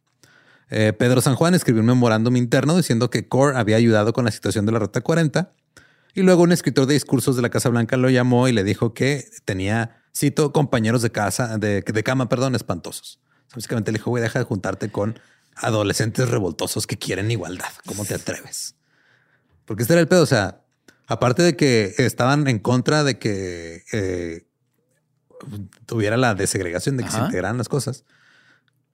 Eh, 0.70 0.92
Pedro 0.92 1.20
San 1.20 1.36
Juan 1.36 1.54
escribió 1.54 1.80
un 1.80 1.86
memorándum 1.86 2.36
interno 2.36 2.76
diciendo 2.76 3.10
que 3.10 3.28
Core 3.28 3.56
había 3.56 3.76
ayudado 3.76 4.12
con 4.12 4.24
la 4.24 4.30
situación 4.30 4.66
de 4.66 4.72
la 4.72 4.80
Ruta 4.80 5.00
40 5.02 5.52
y 6.14 6.22
luego 6.22 6.42
un 6.42 6.52
escritor 6.52 6.86
de 6.86 6.94
discursos 6.94 7.36
de 7.36 7.42
la 7.42 7.50
Casa 7.50 7.68
Blanca 7.68 7.96
lo 7.96 8.10
llamó 8.10 8.48
y 8.48 8.52
le 8.52 8.64
dijo 8.64 8.94
que 8.94 9.24
tenía, 9.44 10.02
cito, 10.16 10.52
compañeros 10.52 11.02
de 11.02 11.10
casa, 11.10 11.58
de, 11.58 11.82
de 11.82 12.02
cama, 12.02 12.28
perdón, 12.28 12.54
espantosos. 12.54 13.20
Básicamente 13.54 13.92
le 13.92 13.98
dijo, 13.98 14.10
güey, 14.10 14.22
deja 14.22 14.38
de 14.38 14.44
juntarte 14.44 14.90
con 14.90 15.18
adolescentes 15.56 16.28
revoltosos 16.28 16.86
que 16.86 16.96
quieren 16.96 17.30
igualdad. 17.30 17.72
¿Cómo 17.86 18.04
te 18.04 18.14
atreves? 18.14 18.74
Porque 19.64 19.82
este 19.82 19.94
era 19.94 20.00
el 20.00 20.08
pedo. 20.08 20.22
O 20.22 20.26
sea, 20.26 20.63
aparte 21.06 21.42
de 21.42 21.56
que 21.56 21.94
estaban 21.98 22.46
en 22.48 22.58
contra 22.58 23.04
de 23.04 23.18
que 23.18 23.82
eh, 23.92 24.46
tuviera 25.86 26.16
la 26.16 26.34
desegregación, 26.34 26.96
de 26.96 27.04
que 27.04 27.10
se 27.10 27.18
integraran 27.18 27.58
las 27.58 27.68
cosas, 27.68 28.04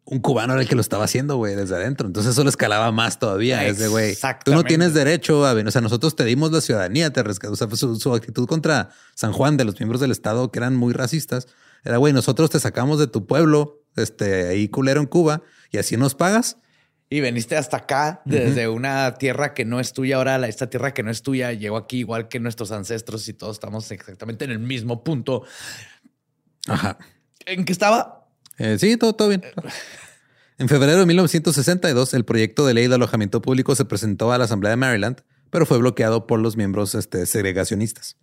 un 0.04 0.18
cubano 0.18 0.54
era 0.54 0.62
el 0.62 0.68
que 0.68 0.74
lo 0.74 0.80
estaba 0.80 1.04
haciendo, 1.04 1.36
güey, 1.36 1.54
desde 1.54 1.76
adentro. 1.76 2.06
Entonces 2.06 2.32
eso 2.32 2.42
le 2.42 2.50
escalaba 2.50 2.90
más 2.90 3.18
todavía. 3.18 3.64
Es 3.66 3.78
de, 3.78 3.86
güey, 3.86 4.16
tú 4.44 4.52
no 4.52 4.64
tienes 4.64 4.92
derecho 4.92 5.46
a 5.46 5.54
venir. 5.54 5.68
O 5.68 5.70
sea, 5.70 5.82
nosotros 5.82 6.16
te 6.16 6.24
dimos 6.24 6.50
la 6.50 6.60
ciudadanía, 6.60 7.12
te 7.12 7.22
rescatamos. 7.22 7.62
O 7.62 7.68
sea, 7.68 7.76
su, 7.76 7.96
su 7.96 8.12
actitud 8.12 8.46
contra 8.48 8.90
San 9.14 9.32
Juan 9.32 9.56
de 9.56 9.64
los 9.64 9.78
miembros 9.78 10.00
del 10.00 10.10
Estado 10.10 10.50
que 10.50 10.58
eran 10.58 10.74
muy 10.74 10.92
racistas 10.94 11.46
era, 11.84 11.96
güey, 11.96 12.12
nosotros 12.12 12.50
te 12.50 12.60
sacamos 12.60 12.98
de 12.98 13.06
tu 13.06 13.26
pueblo, 13.26 13.82
este, 13.96 14.48
ahí 14.48 14.68
culero 14.68 15.00
en 15.00 15.06
Cuba, 15.06 15.42
y 15.70 15.78
así 15.78 15.96
nos 15.96 16.14
pagas. 16.14 16.56
Y 17.12 17.18
veniste 17.18 17.56
hasta 17.56 17.78
acá 17.78 18.22
desde 18.24 18.68
una 18.68 19.14
tierra 19.14 19.52
que 19.52 19.64
no 19.64 19.80
es 19.80 19.92
tuya. 19.92 20.16
Ahora 20.16 20.46
esta 20.46 20.70
tierra 20.70 20.94
que 20.94 21.02
no 21.02 21.10
es 21.10 21.22
tuya 21.22 21.52
llegó 21.52 21.76
aquí 21.76 21.98
igual 21.98 22.28
que 22.28 22.38
nuestros 22.38 22.70
ancestros 22.70 23.28
y 23.28 23.32
todos 23.32 23.56
estamos 23.56 23.90
exactamente 23.90 24.44
en 24.44 24.52
el 24.52 24.60
mismo 24.60 25.02
punto. 25.02 25.42
Ajá. 26.68 26.98
¿En 27.46 27.64
qué 27.64 27.72
estaba? 27.72 28.28
Eh, 28.58 28.78
sí, 28.78 28.96
todo, 28.96 29.14
todo 29.14 29.28
bien. 29.28 29.42
En 30.58 30.68
febrero 30.68 31.00
de 31.00 31.06
1962, 31.06 32.14
el 32.14 32.24
proyecto 32.24 32.64
de 32.64 32.74
ley 32.74 32.86
de 32.86 32.94
alojamiento 32.94 33.42
público 33.42 33.74
se 33.74 33.86
presentó 33.86 34.30
a 34.30 34.38
la 34.38 34.44
Asamblea 34.44 34.70
de 34.70 34.76
Maryland, 34.76 35.22
pero 35.50 35.66
fue 35.66 35.78
bloqueado 35.78 36.28
por 36.28 36.38
los 36.38 36.56
miembros 36.56 36.94
este, 36.94 37.26
segregacionistas. 37.26 38.18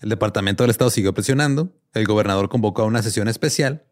El 0.00 0.08
Departamento 0.08 0.64
del 0.64 0.70
Estado 0.70 0.90
siguió 0.90 1.14
presionando. 1.14 1.72
El 1.92 2.06
gobernador 2.06 2.48
convocó 2.48 2.82
a 2.82 2.86
una 2.86 3.02
sesión 3.02 3.28
especial. 3.28 3.84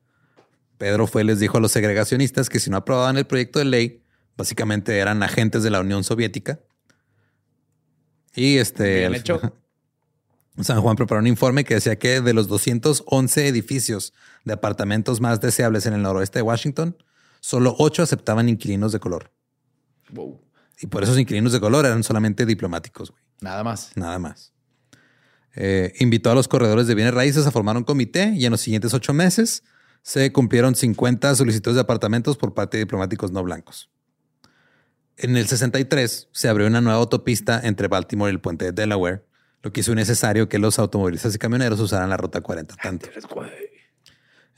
Pedro 0.79 1.07
fue 1.07 1.23
y 1.23 1.27
les 1.27 1.39
dijo 1.39 1.59
a 1.59 1.61
los 1.61 1.71
segregacionistas 1.71 2.49
que 2.49 2.59
si 2.59 2.71
no 2.71 2.79
aprobaban 2.79 3.19
el 3.19 3.27
proyecto 3.27 3.59
de 3.61 3.67
ley, 3.67 4.03
básicamente 4.37 4.99
eran 4.99 5.23
agentes 5.23 5.63
de 5.63 5.71
la 5.71 5.81
Unión 5.81 6.05
Soviética. 6.05 6.61
Y 8.35 8.59
este. 8.59 9.07
Hecho. 9.07 9.41
San 10.63 10.81
Juan 10.81 10.97
preparó 10.97 11.21
un 11.21 11.27
informe 11.27 11.65
que 11.65 11.75
decía 11.75 11.99
que 11.99 12.23
de 12.23 12.33
los 12.33 12.49
211 12.49 13.47
edificios 13.47 14.15
de 14.45 14.55
apartamentos 14.55 15.21
más 15.21 15.41
deseables 15.41 15.85
en 15.85 15.93
el 15.93 16.03
noroeste 16.03 16.39
de 16.39 16.43
Washington, 16.43 16.97
solo 17.41 17.75
ocho 17.79 18.03
aceptaban 18.03 18.49
inquilinos 18.49 18.93
de 18.93 19.01
color. 19.01 19.31
Wow. 20.11 20.41
Y 20.81 20.87
por 20.87 21.03
esos 21.03 21.19
inquilinos 21.19 21.53
de 21.53 21.61
color 21.61 21.85
eran 21.85 22.03
solamente 22.03 22.47
diplomáticos, 22.47 23.11
güey. 23.11 23.23
Nada 23.41 23.63
más. 23.65 23.93
Nada 23.97 24.19
más. 24.19 24.55
Eh, 25.55 25.93
invitó 26.01 26.31
a 26.31 26.35
los 26.35 26.49
corredores 26.49 26.87
de 26.87 26.95
bienes 26.95 27.15
raíces 27.15 27.47
a 27.47 27.51
formar 27.51 27.77
un 27.77 27.85
comité 27.85 28.33
y 28.35 28.45
en 28.45 28.51
los 28.51 28.61
siguientes 28.61 28.93
ocho 28.95 29.13
meses 29.13 29.63
se 30.03 30.33
cumplieron 30.33 30.75
50 30.75 31.35
solicitudes 31.35 31.77
de 31.77 31.81
apartamentos 31.81 32.37
por 32.37 32.55
parte 32.55 32.77
de 32.77 32.85
diplomáticos 32.85 33.33
no 33.33 33.43
blancos. 33.43 33.91
En 35.19 35.37
el 35.37 35.47
63 35.49 36.29
se 36.33 36.49
abrió 36.49 36.67
una 36.67 36.81
nueva 36.81 36.99
autopista 36.99 37.61
entre 37.65 37.89
Baltimore 37.89 38.31
y 38.31 38.35
el 38.35 38.41
puente 38.41 38.67
de 38.67 38.73
Delaware, 38.73 39.25
lo 39.63 39.73
que 39.73 39.81
hizo 39.81 39.95
necesario 39.95 40.49
que 40.49 40.59
los 40.59 40.79
automovilistas 40.79 41.35
y 41.35 41.39
camioneros 41.39 41.81
usaran 41.81 42.11
la 42.11 42.17
ruta 42.17 42.41
40 42.41 42.77
tanto. 42.77 43.09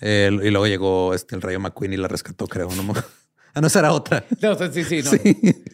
Eh, 0.01 0.31
y 0.33 0.51
luego 0.51 0.67
llegó 0.67 1.15
este, 1.15 1.35
el 1.37 1.43
Rayo 1.43 1.61
McQueen 1.61 1.93
y 1.93 1.97
la 1.97 2.09
rescató, 2.09 2.47
creo. 2.47 2.69
¿no? 2.75 2.93
ah, 3.55 3.61
no, 3.61 3.67
esa 3.67 3.79
era 3.81 3.93
otra. 3.93 4.25
No, 4.41 4.55
sí, 4.73 4.85
sí, 4.85 5.03
no. 5.03 5.11
Sí. 5.11 5.65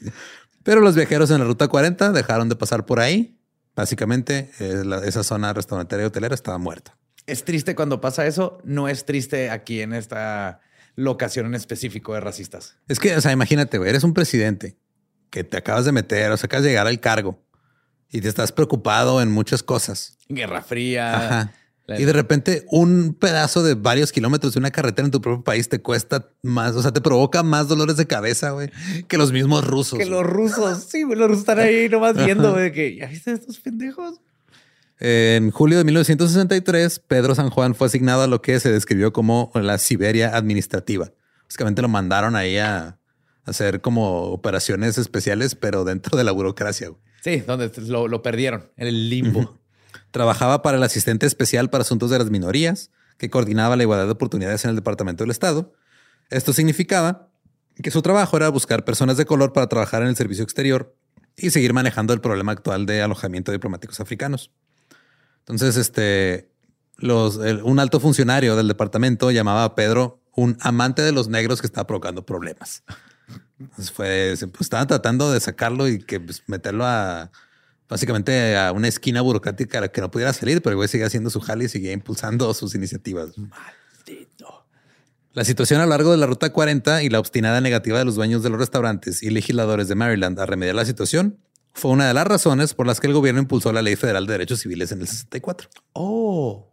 Pero 0.62 0.80
los 0.80 0.94
viajeros 0.94 1.30
en 1.30 1.40
la 1.40 1.44
ruta 1.44 1.68
40 1.68 2.12
dejaron 2.12 2.48
de 2.48 2.56
pasar 2.56 2.86
por 2.86 3.00
ahí. 3.00 3.38
Básicamente, 3.76 4.50
eh, 4.60 4.82
la- 4.84 5.04
esa 5.04 5.22
zona 5.24 5.52
restaurantera 5.52 6.02
y 6.02 6.06
hotelera 6.06 6.34
estaba 6.34 6.58
muerta. 6.58 6.96
Es 7.26 7.44
triste 7.44 7.74
cuando 7.74 8.00
pasa 8.00 8.26
eso. 8.26 8.58
No 8.64 8.88
es 8.88 9.04
triste 9.04 9.50
aquí 9.50 9.80
en 9.80 9.92
esta 9.94 10.60
locación 10.96 11.46
en 11.46 11.54
específico 11.54 12.14
de 12.14 12.20
racistas. 12.20 12.76
Es 12.88 12.98
que, 12.98 13.16
o 13.16 13.20
sea, 13.20 13.32
imagínate, 13.32 13.78
güey, 13.78 13.90
eres 13.90 14.04
un 14.04 14.14
presidente 14.14 14.76
que 15.30 15.44
te 15.44 15.56
acabas 15.56 15.84
de 15.84 15.92
meter, 15.92 16.30
o 16.30 16.36
sea, 16.36 16.46
acabas 16.46 16.64
de 16.64 16.70
llegar 16.70 16.86
al 16.86 17.00
cargo 17.00 17.42
y 18.10 18.20
te 18.20 18.28
estás 18.28 18.52
preocupado 18.52 19.20
en 19.20 19.30
muchas 19.30 19.62
cosas. 19.62 20.18
Guerra 20.28 20.62
Fría. 20.62 21.16
Ajá. 21.16 21.52
Y 21.86 22.04
de 22.04 22.12
repente 22.14 22.64
un 22.70 23.14
pedazo 23.14 23.62
de 23.62 23.74
varios 23.74 24.10
kilómetros 24.10 24.54
de 24.54 24.58
una 24.58 24.70
carretera 24.70 25.04
en 25.04 25.10
tu 25.10 25.20
propio 25.20 25.44
país 25.44 25.68
te 25.68 25.82
cuesta 25.82 26.30
más, 26.42 26.74
o 26.76 26.82
sea, 26.82 26.92
te 26.92 27.02
provoca 27.02 27.42
más 27.42 27.68
dolores 27.68 27.98
de 27.98 28.06
cabeza, 28.06 28.52
güey, 28.52 28.70
que 29.06 29.18
los 29.18 29.32
mismos 29.32 29.66
rusos. 29.66 29.98
Que 29.98 30.06
los 30.06 30.24
rusos, 30.24 30.84
sí, 30.88 31.02
güey, 31.02 31.18
los 31.18 31.28
rusos 31.28 31.42
están 31.42 31.58
ahí 31.58 31.88
nomás 31.90 32.16
viendo, 32.16 32.52
güey, 32.52 32.72
que 32.72 32.96
ya 32.96 33.06
viste 33.06 33.32
estos 33.32 33.60
pendejos. 33.60 34.18
En 35.00 35.50
julio 35.50 35.78
de 35.78 35.84
1963, 35.84 37.00
Pedro 37.00 37.34
San 37.34 37.50
Juan 37.50 37.74
fue 37.74 37.88
asignado 37.88 38.22
a 38.22 38.26
lo 38.26 38.40
que 38.40 38.60
se 38.60 38.70
describió 38.70 39.12
como 39.12 39.50
la 39.54 39.78
Siberia 39.78 40.36
administrativa. 40.36 41.12
Básicamente 41.44 41.82
lo 41.82 41.88
mandaron 41.88 42.36
ahí 42.36 42.58
a 42.58 42.98
hacer 43.44 43.80
como 43.80 44.22
operaciones 44.32 44.96
especiales, 44.98 45.54
pero 45.54 45.84
dentro 45.84 46.16
de 46.16 46.24
la 46.24 46.32
burocracia. 46.32 46.90
Sí, 47.22 47.40
donde 47.40 47.70
lo, 47.86 48.08
lo 48.08 48.22
perdieron, 48.22 48.70
en 48.76 48.86
el 48.86 49.10
limbo. 49.10 49.60
Trabajaba 50.10 50.62
para 50.62 50.76
el 50.76 50.82
asistente 50.82 51.26
especial 51.26 51.70
para 51.70 51.82
asuntos 51.82 52.10
de 52.10 52.18
las 52.18 52.30
minorías, 52.30 52.90
que 53.18 53.30
coordinaba 53.30 53.76
la 53.76 53.82
igualdad 53.82 54.06
de 54.06 54.12
oportunidades 54.12 54.64
en 54.64 54.70
el 54.70 54.76
Departamento 54.76 55.24
del 55.24 55.30
Estado. 55.30 55.72
Esto 56.30 56.52
significaba 56.52 57.30
que 57.82 57.90
su 57.90 58.02
trabajo 58.02 58.36
era 58.36 58.48
buscar 58.48 58.84
personas 58.84 59.16
de 59.16 59.26
color 59.26 59.52
para 59.52 59.68
trabajar 59.68 60.02
en 60.02 60.08
el 60.08 60.16
servicio 60.16 60.44
exterior 60.44 60.96
y 61.36 61.50
seguir 61.50 61.72
manejando 61.72 62.12
el 62.12 62.20
problema 62.20 62.52
actual 62.52 62.86
de 62.86 63.02
alojamiento 63.02 63.50
de 63.50 63.58
diplomáticos 63.58 64.00
africanos. 64.00 64.52
Entonces, 65.46 65.76
este, 65.76 66.50
los, 66.96 67.36
un 67.36 67.78
alto 67.78 68.00
funcionario 68.00 68.56
del 68.56 68.68
departamento 68.68 69.30
llamaba 69.30 69.64
a 69.64 69.74
Pedro 69.74 70.22
un 70.36 70.56
amante 70.60 71.02
de 71.02 71.12
los 71.12 71.28
negros 71.28 71.60
que 71.60 71.66
estaba 71.66 71.86
provocando 71.86 72.24
problemas. 72.24 72.82
Entonces 73.58 73.92
fue, 73.92 74.34
pues, 74.38 74.62
estaban 74.62 74.86
tratando 74.86 75.30
de 75.32 75.40
sacarlo 75.40 75.88
y 75.88 75.98
que 75.98 76.20
pues, 76.20 76.42
meterlo 76.46 76.84
a 76.86 77.30
básicamente 77.88 78.56
a 78.56 78.72
una 78.72 78.88
esquina 78.88 79.20
burocrática 79.20 79.78
a 79.78 79.80
la 79.82 79.88
que 79.88 80.00
no 80.00 80.10
pudiera 80.10 80.32
salir, 80.32 80.62
pero 80.62 80.72
el 80.72 80.76
güey 80.76 80.88
seguía 80.88 81.06
haciendo 81.06 81.30
su 81.30 81.40
jale 81.40 81.64
y 81.64 81.68
seguía 81.68 81.92
impulsando 81.92 82.52
sus 82.54 82.74
iniciativas. 82.74 83.36
Maldito. 83.36 84.66
La 85.32 85.44
situación 85.44 85.80
a 85.80 85.84
lo 85.84 85.90
largo 85.90 86.10
de 86.10 86.16
la 86.16 86.26
ruta 86.26 86.50
40 86.50 87.02
y 87.02 87.10
la 87.10 87.20
obstinada 87.20 87.60
negativa 87.60 87.98
de 87.98 88.04
los 88.04 88.14
dueños 88.14 88.42
de 88.42 88.50
los 88.50 88.58
restaurantes 88.58 89.22
y 89.22 89.30
legisladores 89.30 89.88
de 89.88 89.94
Maryland 89.94 90.38
a 90.40 90.46
remediar 90.46 90.76
la 90.76 90.84
situación 90.84 91.38
fue 91.74 91.90
una 91.90 92.06
de 92.06 92.14
las 92.14 92.26
razones 92.26 92.72
por 92.72 92.86
las 92.86 93.00
que 93.00 93.08
el 93.08 93.12
gobierno 93.12 93.40
impulsó 93.40 93.72
la 93.72 93.82
Ley 93.82 93.96
Federal 93.96 94.26
de 94.26 94.32
Derechos 94.32 94.60
Civiles 94.60 94.92
en 94.92 95.00
el 95.00 95.08
64. 95.08 95.68
Oh. 95.92 96.72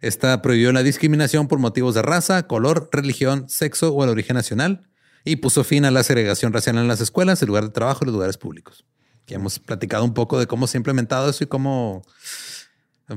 Esta 0.00 0.42
prohibió 0.42 0.72
la 0.72 0.82
discriminación 0.82 1.48
por 1.48 1.60
motivos 1.60 1.94
de 1.94 2.02
raza, 2.02 2.46
color, 2.46 2.88
religión, 2.92 3.48
sexo 3.48 3.94
o 3.94 4.04
el 4.04 4.10
origen 4.10 4.34
nacional 4.34 4.90
y 5.24 5.36
puso 5.36 5.64
fin 5.64 5.84
a 5.84 5.90
la 5.90 6.02
segregación 6.02 6.52
racial 6.52 6.76
en 6.76 6.88
las 6.88 7.00
escuelas, 7.00 7.40
el 7.40 7.48
lugar 7.48 7.64
de 7.64 7.70
trabajo 7.70 8.00
y 8.02 8.06
los 8.06 8.14
lugares 8.14 8.36
públicos. 8.36 8.84
Que 9.26 9.34
hemos 9.34 9.58
platicado 9.58 10.04
un 10.04 10.12
poco 10.12 10.38
de 10.38 10.46
cómo 10.46 10.66
se 10.66 10.76
ha 10.76 10.80
implementado 10.80 11.30
eso 11.30 11.44
y 11.44 11.46
cómo, 11.46 12.02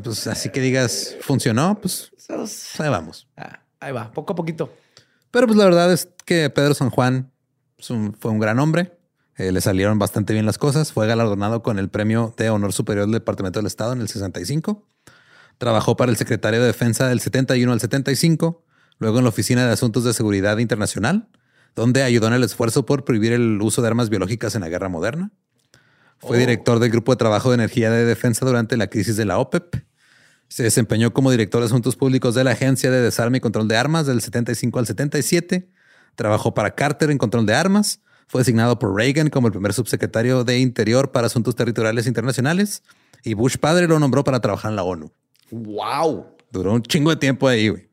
pues 0.04 0.28
así 0.28 0.50
que 0.50 0.62
digas, 0.62 1.18
funcionó, 1.22 1.80
pues 1.82 2.12
ahí 2.78 2.90
vamos. 2.90 3.28
Ah, 3.36 3.64
ahí 3.80 3.92
va, 3.92 4.12
poco 4.12 4.34
a 4.34 4.36
poquito. 4.36 4.72
Pero 5.32 5.48
pues 5.48 5.58
la 5.58 5.66
verdad 5.66 5.92
es 5.92 6.08
que 6.26 6.50
Pedro 6.50 6.74
San 6.76 6.92
Juan 6.92 7.32
fue 7.80 8.32
un 8.32 8.40
gran 8.40 8.60
hombre. 8.60 8.99
Eh, 9.40 9.54
le 9.54 9.62
salieron 9.62 9.98
bastante 9.98 10.34
bien 10.34 10.46
las 10.46 10.58
cosas. 10.58 10.92
Fue 10.92 11.08
galardonado 11.08 11.64
con 11.64 11.80
el 11.80 11.88
premio 11.88 12.34
de 12.38 12.50
honor 12.50 12.74
superior 12.74 13.06
del 13.06 13.14
Departamento 13.14 13.60
del 13.60 13.68
Estado 13.68 13.94
en 13.94 14.02
el 14.02 14.10
65. 14.10 14.86
Trabajó 15.58 15.96
para 15.96 16.12
el 16.12 16.18
secretario 16.18 16.60
de 16.60 16.68
Defensa 16.68 17.08
del 17.08 17.22
71 17.22 17.72
al 17.72 17.80
75, 17.80 18.66
luego 18.98 19.18
en 19.20 19.24
la 19.24 19.30
Oficina 19.30 19.66
de 19.66 19.72
Asuntos 19.72 20.04
de 20.04 20.14
Seguridad 20.14 20.58
Internacional, 20.58 21.30
donde 21.74 22.04
ayudó 22.04 22.28
en 22.28 22.34
el 22.34 22.44
esfuerzo 22.44 22.86
por 22.86 23.06
prohibir 23.06 23.32
el 23.32 23.62
uso 23.62 23.82
de 23.82 23.88
armas 23.88 24.10
biológicas 24.10 24.56
en 24.56 24.62
la 24.62 24.68
guerra 24.68 24.90
moderna. 24.90 25.32
Fue 26.18 26.36
Oh. 26.36 26.40
director 26.40 26.80
del 26.80 26.92
Grupo 26.92 27.14
de 27.14 27.18
Trabajo 27.18 27.50
de 27.50 27.56
Energía 27.56 27.90
de 27.92 28.04
Defensa 28.04 28.46
durante 28.46 28.76
la 28.76 28.88
crisis 28.88 29.16
de 29.16 29.24
la 29.24 29.38
OPEP. 29.38 29.86
Se 30.50 30.64
desempeñó 30.64 31.14
como 31.14 31.32
director 31.32 31.62
de 31.62 31.68
Asuntos 31.68 31.96
Públicos 31.96 32.36
de 32.36 32.44
la 32.44 32.52
Agencia 32.52 32.92
de 32.92 33.00
Desarme 33.00 33.38
y 33.38 33.42
Control 33.42 33.70
de 33.70 33.78
Armas 33.78 34.06
del 34.06 34.20
75 34.20 34.80
al 34.80 34.86
77. 34.86 35.70
Trabajó 36.16 36.54
para 36.54 36.76
Carter 36.76 37.10
en 37.10 37.18
control 37.18 37.46
de 37.46 37.54
armas. 37.54 38.02
Fue 38.30 38.42
designado 38.42 38.78
por 38.78 38.96
Reagan 38.96 39.32
como 39.32 39.48
el 39.48 39.54
primer 39.54 39.74
subsecretario 39.74 40.44
de 40.44 40.60
Interior 40.60 41.12
para 41.12 41.26
Asuntos 41.26 41.56
Territoriales 41.56 42.06
Internacionales. 42.06 42.84
Y 43.24 43.34
Bush 43.34 43.58
padre 43.58 43.88
lo 43.88 43.98
nombró 43.98 44.24
para 44.24 44.40
trabajar 44.40 44.70
en 44.70 44.76
la 44.76 44.84
ONU. 44.84 45.12
Wow. 45.50 46.28
Duró 46.52 46.74
un 46.74 46.84
chingo 46.84 47.10
de 47.10 47.16
tiempo 47.16 47.48
ahí, 47.48 47.70
güey. 47.70 47.90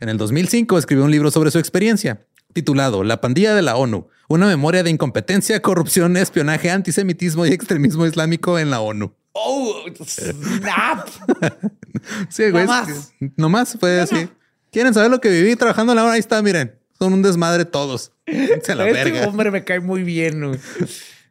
En 0.00 0.08
el 0.08 0.16
2005 0.16 0.78
escribió 0.78 1.04
un 1.04 1.10
libro 1.10 1.30
sobre 1.30 1.50
su 1.50 1.58
experiencia, 1.58 2.26
titulado 2.54 3.04
La 3.04 3.20
pandilla 3.20 3.54
de 3.54 3.60
la 3.60 3.76
ONU, 3.76 4.08
una 4.30 4.46
memoria 4.46 4.82
de 4.82 4.88
incompetencia, 4.88 5.60
corrupción, 5.62 6.16
espionaje, 6.16 6.70
antisemitismo 6.70 7.44
y 7.44 7.50
extremismo 7.50 8.06
islámico 8.06 8.58
en 8.58 8.70
la 8.70 8.80
ONU. 8.80 9.12
Oh, 9.32 9.84
snap. 10.02 11.08
Sí, 12.30 12.50
güey. 12.50 12.64
No 12.64 12.72
más. 12.72 13.12
Nomás 13.36 13.76
fue 13.78 14.00
así. 14.00 14.30
¿Quieren 14.72 14.94
saber 14.94 15.10
lo 15.10 15.20
que 15.20 15.28
viví 15.28 15.56
trabajando 15.56 15.92
en 15.92 15.96
la 15.96 16.04
ONU? 16.04 16.12
Ahí 16.12 16.20
está, 16.20 16.40
miren. 16.40 16.77
Son 16.98 17.12
un 17.12 17.22
desmadre 17.22 17.64
todos. 17.64 18.12
Se 18.62 18.74
la 18.74 18.88
este 18.88 19.10
verga. 19.10 19.28
hombre 19.28 19.50
me 19.50 19.64
cae 19.64 19.80
muy 19.80 20.02
bien. 20.02 20.46
güey. 20.48 20.60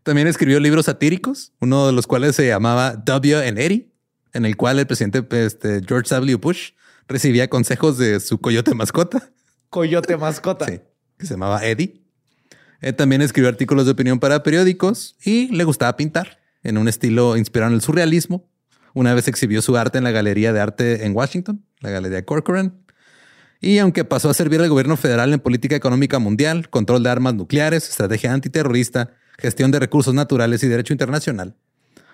También 0.04 0.28
escribió 0.28 0.60
libros 0.60 0.86
satíricos, 0.86 1.52
uno 1.60 1.88
de 1.88 1.92
los 1.94 2.08
cuales 2.08 2.36
se 2.36 2.48
llamaba 2.48 2.96
W 2.96 3.46
and 3.46 3.60
Eddie, 3.60 3.92
en 4.34 4.46
el 4.46 4.56
cual 4.56 4.80
el 4.80 4.88
presidente 4.88 5.26
este, 5.46 5.82
George 5.86 6.08
W. 6.16 6.36
Bush 6.36 6.72
recibía 7.10 7.50
consejos 7.50 7.98
de 7.98 8.22
su 8.22 8.40
coyote 8.40 8.74
mascota. 8.74 9.30
Coyote 9.70 10.16
mascota. 10.16 10.66
Sí, 10.66 10.80
que 11.18 11.26
se 11.26 11.34
llamaba 11.34 11.66
Eddie. 11.66 12.02
Eh, 12.80 12.94
también 12.94 13.22
escribió 13.22 13.50
artículos 13.50 13.86
de 13.86 13.92
opinión 13.92 14.20
para 14.20 14.44
periódicos 14.44 15.18
y 15.26 15.54
le 15.54 15.66
gustaba 15.66 15.98
pintar 15.98 16.40
en 16.64 16.78
un 16.78 16.88
estilo 16.88 17.36
inspirado 17.36 17.72
en 17.72 17.76
el 17.76 17.82
surrealismo. 17.82 18.50
Una 18.94 19.14
vez 19.14 19.28
exhibió 19.28 19.62
su 19.62 19.76
arte 19.76 19.98
en 19.98 20.06
la 20.06 20.12
Galería 20.12 20.54
de 20.54 20.60
Arte 20.62 21.06
en 21.06 21.16
Washington, 21.16 21.66
la 21.82 21.90
Galería 21.90 22.24
Corcoran. 22.24 22.82
Y 23.62 23.80
aunque 23.80 24.06
pasó 24.06 24.30
a 24.30 24.34
servir 24.34 24.62
al 24.62 24.70
gobierno 24.70 24.98
federal 24.98 25.34
en 25.34 25.40
política 25.40 25.76
económica 25.76 26.20
mundial, 26.20 26.70
control 26.70 27.04
de 27.04 27.10
armas 27.10 27.34
nucleares, 27.34 27.90
estrategia 27.90 28.32
antiterrorista, 28.34 29.12
gestión 29.38 29.72
de 29.72 29.80
recursos 29.80 30.14
naturales 30.14 30.64
y 30.64 30.68
derecho 30.68 30.94
internacional, 30.94 31.56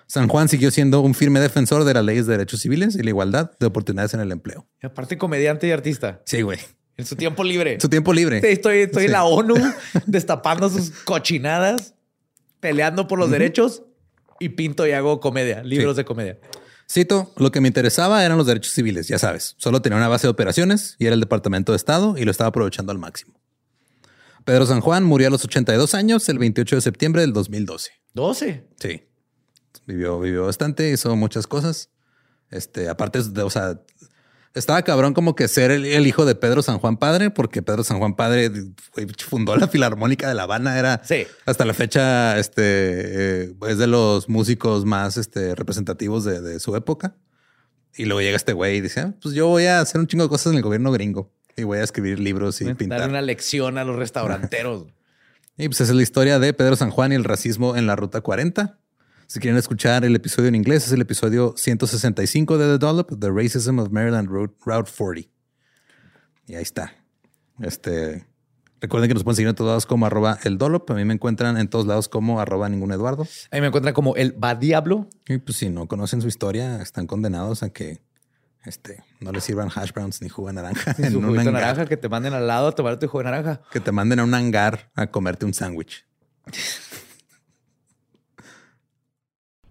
San 0.06 0.28
Juan 0.28 0.48
siguió 0.48 0.70
siendo 0.70 1.00
un 1.00 1.14
firme 1.14 1.40
defensor 1.40 1.84
de 1.84 1.94
las 1.94 2.04
leyes 2.04 2.26
de 2.26 2.32
derechos 2.32 2.60
civiles 2.60 2.94
y 2.96 3.02
la 3.02 3.08
igualdad 3.10 3.52
de 3.58 3.66
oportunidades 3.66 4.12
en 4.14 4.20
el 4.20 4.32
empleo. 4.32 4.66
Y 4.82 4.86
aparte, 4.86 5.16
comediante 5.16 5.66
y 5.66 5.70
artista. 5.70 6.20
Sí, 6.26 6.42
güey. 6.42 6.58
En 6.96 7.06
su 7.06 7.16
tiempo 7.16 7.42
libre. 7.42 7.78
Su 7.80 7.88
tiempo 7.88 8.12
libre. 8.12 8.40
Sí, 8.40 8.46
estoy 8.48 8.78
estoy 8.80 9.02
Sí. 9.02 9.06
en 9.06 9.12
la 9.12 9.24
ONU 9.24 9.54
destapando 10.06 10.68
sus 10.68 10.90
cochinadas, 10.90 11.94
peleando 12.60 13.08
por 13.08 13.18
los 13.18 13.30
derechos 13.30 13.82
y 14.38 14.50
pinto 14.50 14.86
y 14.86 14.92
hago 14.92 15.20
comedia, 15.20 15.62
libros 15.62 15.94
Sí. 15.96 16.00
de 16.02 16.04
comedia. 16.04 16.38
Cito, 16.90 17.32
lo 17.36 17.50
que 17.50 17.60
me 17.60 17.68
interesaba 17.68 18.24
eran 18.24 18.38
los 18.38 18.46
derechos 18.46 18.72
civiles, 18.72 19.08
ya 19.08 19.18
sabes. 19.18 19.54
Solo 19.58 19.82
tenía 19.82 19.96
una 19.96 20.08
base 20.08 20.26
de 20.26 20.30
operaciones 20.30 20.96
y 20.98 21.06
era 21.06 21.14
el 21.14 21.20
Departamento 21.20 21.72
de 21.72 21.76
Estado 21.76 22.16
y 22.18 22.24
lo 22.24 22.30
estaba 22.30 22.48
aprovechando 22.48 22.92
al 22.92 22.98
máximo. 22.98 23.40
Pedro 24.44 24.66
San 24.66 24.80
Juan 24.80 25.04
murió 25.04 25.28
a 25.28 25.30
los 25.30 25.44
82 25.44 25.94
años 25.94 26.28
el 26.28 26.38
28 26.38 26.76
de 26.76 26.82
septiembre 26.82 27.22
del 27.22 27.32
2012. 27.32 27.90
12. 28.12 28.68
Sí. 28.78 29.02
Vivió, 29.86 30.20
vivió 30.20 30.44
bastante, 30.44 30.90
hizo 30.90 31.16
muchas 31.16 31.46
cosas. 31.46 31.90
Este, 32.50 32.88
aparte, 32.88 33.22
de, 33.22 33.42
o 33.42 33.50
sea, 33.50 33.80
estaba 34.54 34.82
cabrón 34.82 35.14
como 35.14 35.34
que 35.34 35.48
ser 35.48 35.70
el, 35.70 35.84
el 35.84 36.06
hijo 36.06 36.24
de 36.24 36.34
Pedro 36.34 36.62
San 36.62 36.78
Juan 36.78 36.96
Padre, 36.96 37.30
porque 37.30 37.62
Pedro 37.62 37.84
San 37.84 37.98
Juan 37.98 38.14
Padre 38.14 38.50
fundó 39.26 39.56
la 39.56 39.68
Filarmónica 39.68 40.28
de 40.28 40.34
La 40.34 40.44
Habana, 40.44 40.78
era 40.78 41.00
Sí. 41.04 41.26
hasta 41.46 41.64
la 41.64 41.74
fecha, 41.74 42.38
este, 42.38 42.62
eh, 43.46 43.54
es 43.68 43.78
de 43.78 43.86
los 43.86 44.28
músicos 44.28 44.84
más 44.84 45.16
este, 45.16 45.54
representativos 45.54 46.24
de, 46.24 46.40
de 46.40 46.60
su 46.60 46.74
época. 46.76 47.16
Y 47.96 48.06
luego 48.06 48.20
llega 48.22 48.36
este 48.36 48.52
güey 48.52 48.76
y 48.76 48.80
dice, 48.80 49.00
"Ah, 49.00 49.14
pues 49.22 49.34
yo 49.34 49.46
voy 49.48 49.66
a 49.66 49.80
hacer 49.80 50.00
un 50.00 50.06
chingo 50.06 50.24
de 50.24 50.28
cosas 50.30 50.52
en 50.52 50.56
el 50.56 50.62
gobierno 50.62 50.90
gringo 50.92 51.32
y 51.56 51.62
voy 51.62 51.78
a 51.78 51.84
escribir 51.84 52.18
libros 52.18 52.60
y 52.60 52.74
pintar. 52.74 53.00
Dar 53.00 53.08
una 53.10 53.22
lección 53.22 53.78
a 53.78 53.84
los 53.84 53.96
restauranteros. 53.96 54.86
Y 55.56 55.68
pues 55.68 55.80
esa 55.82 55.92
es 55.92 55.96
la 55.96 56.02
historia 56.02 56.40
de 56.40 56.52
Pedro 56.52 56.74
San 56.74 56.90
Juan 56.90 57.12
y 57.12 57.14
el 57.14 57.22
racismo 57.22 57.76
en 57.76 57.86
la 57.86 57.94
Ruta 57.94 58.20
40. 58.22 58.76
Si 59.34 59.40
quieren 59.40 59.58
escuchar 59.58 60.04
el 60.04 60.14
episodio 60.14 60.46
en 60.46 60.54
inglés, 60.54 60.86
es 60.86 60.92
el 60.92 61.00
episodio 61.00 61.54
165 61.56 62.56
de 62.56 62.66
The 62.66 62.78
Dollop, 62.78 63.18
The 63.18 63.30
Racism 63.32 63.80
of 63.80 63.90
Maryland 63.90 64.28
Route, 64.28 64.54
Route 64.64 64.88
40. 64.96 65.28
Y 66.46 66.54
ahí 66.54 66.62
está. 66.62 66.94
Este, 67.58 68.28
recuerden 68.80 69.08
que 69.08 69.14
nos 69.14 69.24
pueden 69.24 69.34
seguir 69.34 69.48
en 69.48 69.56
todos 69.56 69.70
lados 69.70 69.86
como 69.86 70.06
arroba 70.06 70.38
el 70.44 70.56
Dollop. 70.56 70.88
A 70.88 70.94
mí 70.94 71.04
me 71.04 71.14
encuentran 71.14 71.56
en 71.58 71.66
todos 71.66 71.84
lados 71.84 72.08
como 72.08 72.40
arroba 72.40 72.68
ningún 72.68 72.92
Eduardo. 72.92 73.26
Ahí 73.50 73.60
me 73.60 73.66
encuentran 73.66 73.92
como 73.92 74.14
el 74.14 74.40
va 74.40 74.54
diablo. 74.54 75.08
Y 75.26 75.38
pues 75.38 75.56
si 75.56 75.68
no 75.68 75.88
conocen 75.88 76.22
su 76.22 76.28
historia, 76.28 76.80
están 76.80 77.08
condenados 77.08 77.64
a 77.64 77.70
que 77.70 78.02
este, 78.64 79.02
no 79.18 79.32
les 79.32 79.42
sirvan 79.42 79.68
hash 79.74 79.90
browns 79.92 80.22
ni 80.22 80.28
jugo 80.28 80.46
de 80.46 80.54
naranja 80.54 80.94
En 80.96 81.10
su 81.10 81.18
un 81.18 81.24
juguito 81.24 81.40
hangar. 81.40 81.54
naranja 81.54 81.86
que 81.86 81.96
te 81.96 82.08
manden 82.08 82.34
al 82.34 82.46
lado 82.46 82.68
a 82.68 82.72
tomar 82.72 83.00
tu 83.00 83.08
jugo 83.08 83.18
de 83.18 83.24
naranja. 83.24 83.62
Que 83.72 83.80
te 83.80 83.90
manden 83.90 84.20
a 84.20 84.22
un 84.22 84.32
hangar 84.32 84.92
a 84.94 85.08
comerte 85.08 85.44
un 85.44 85.54
sándwich. 85.54 86.06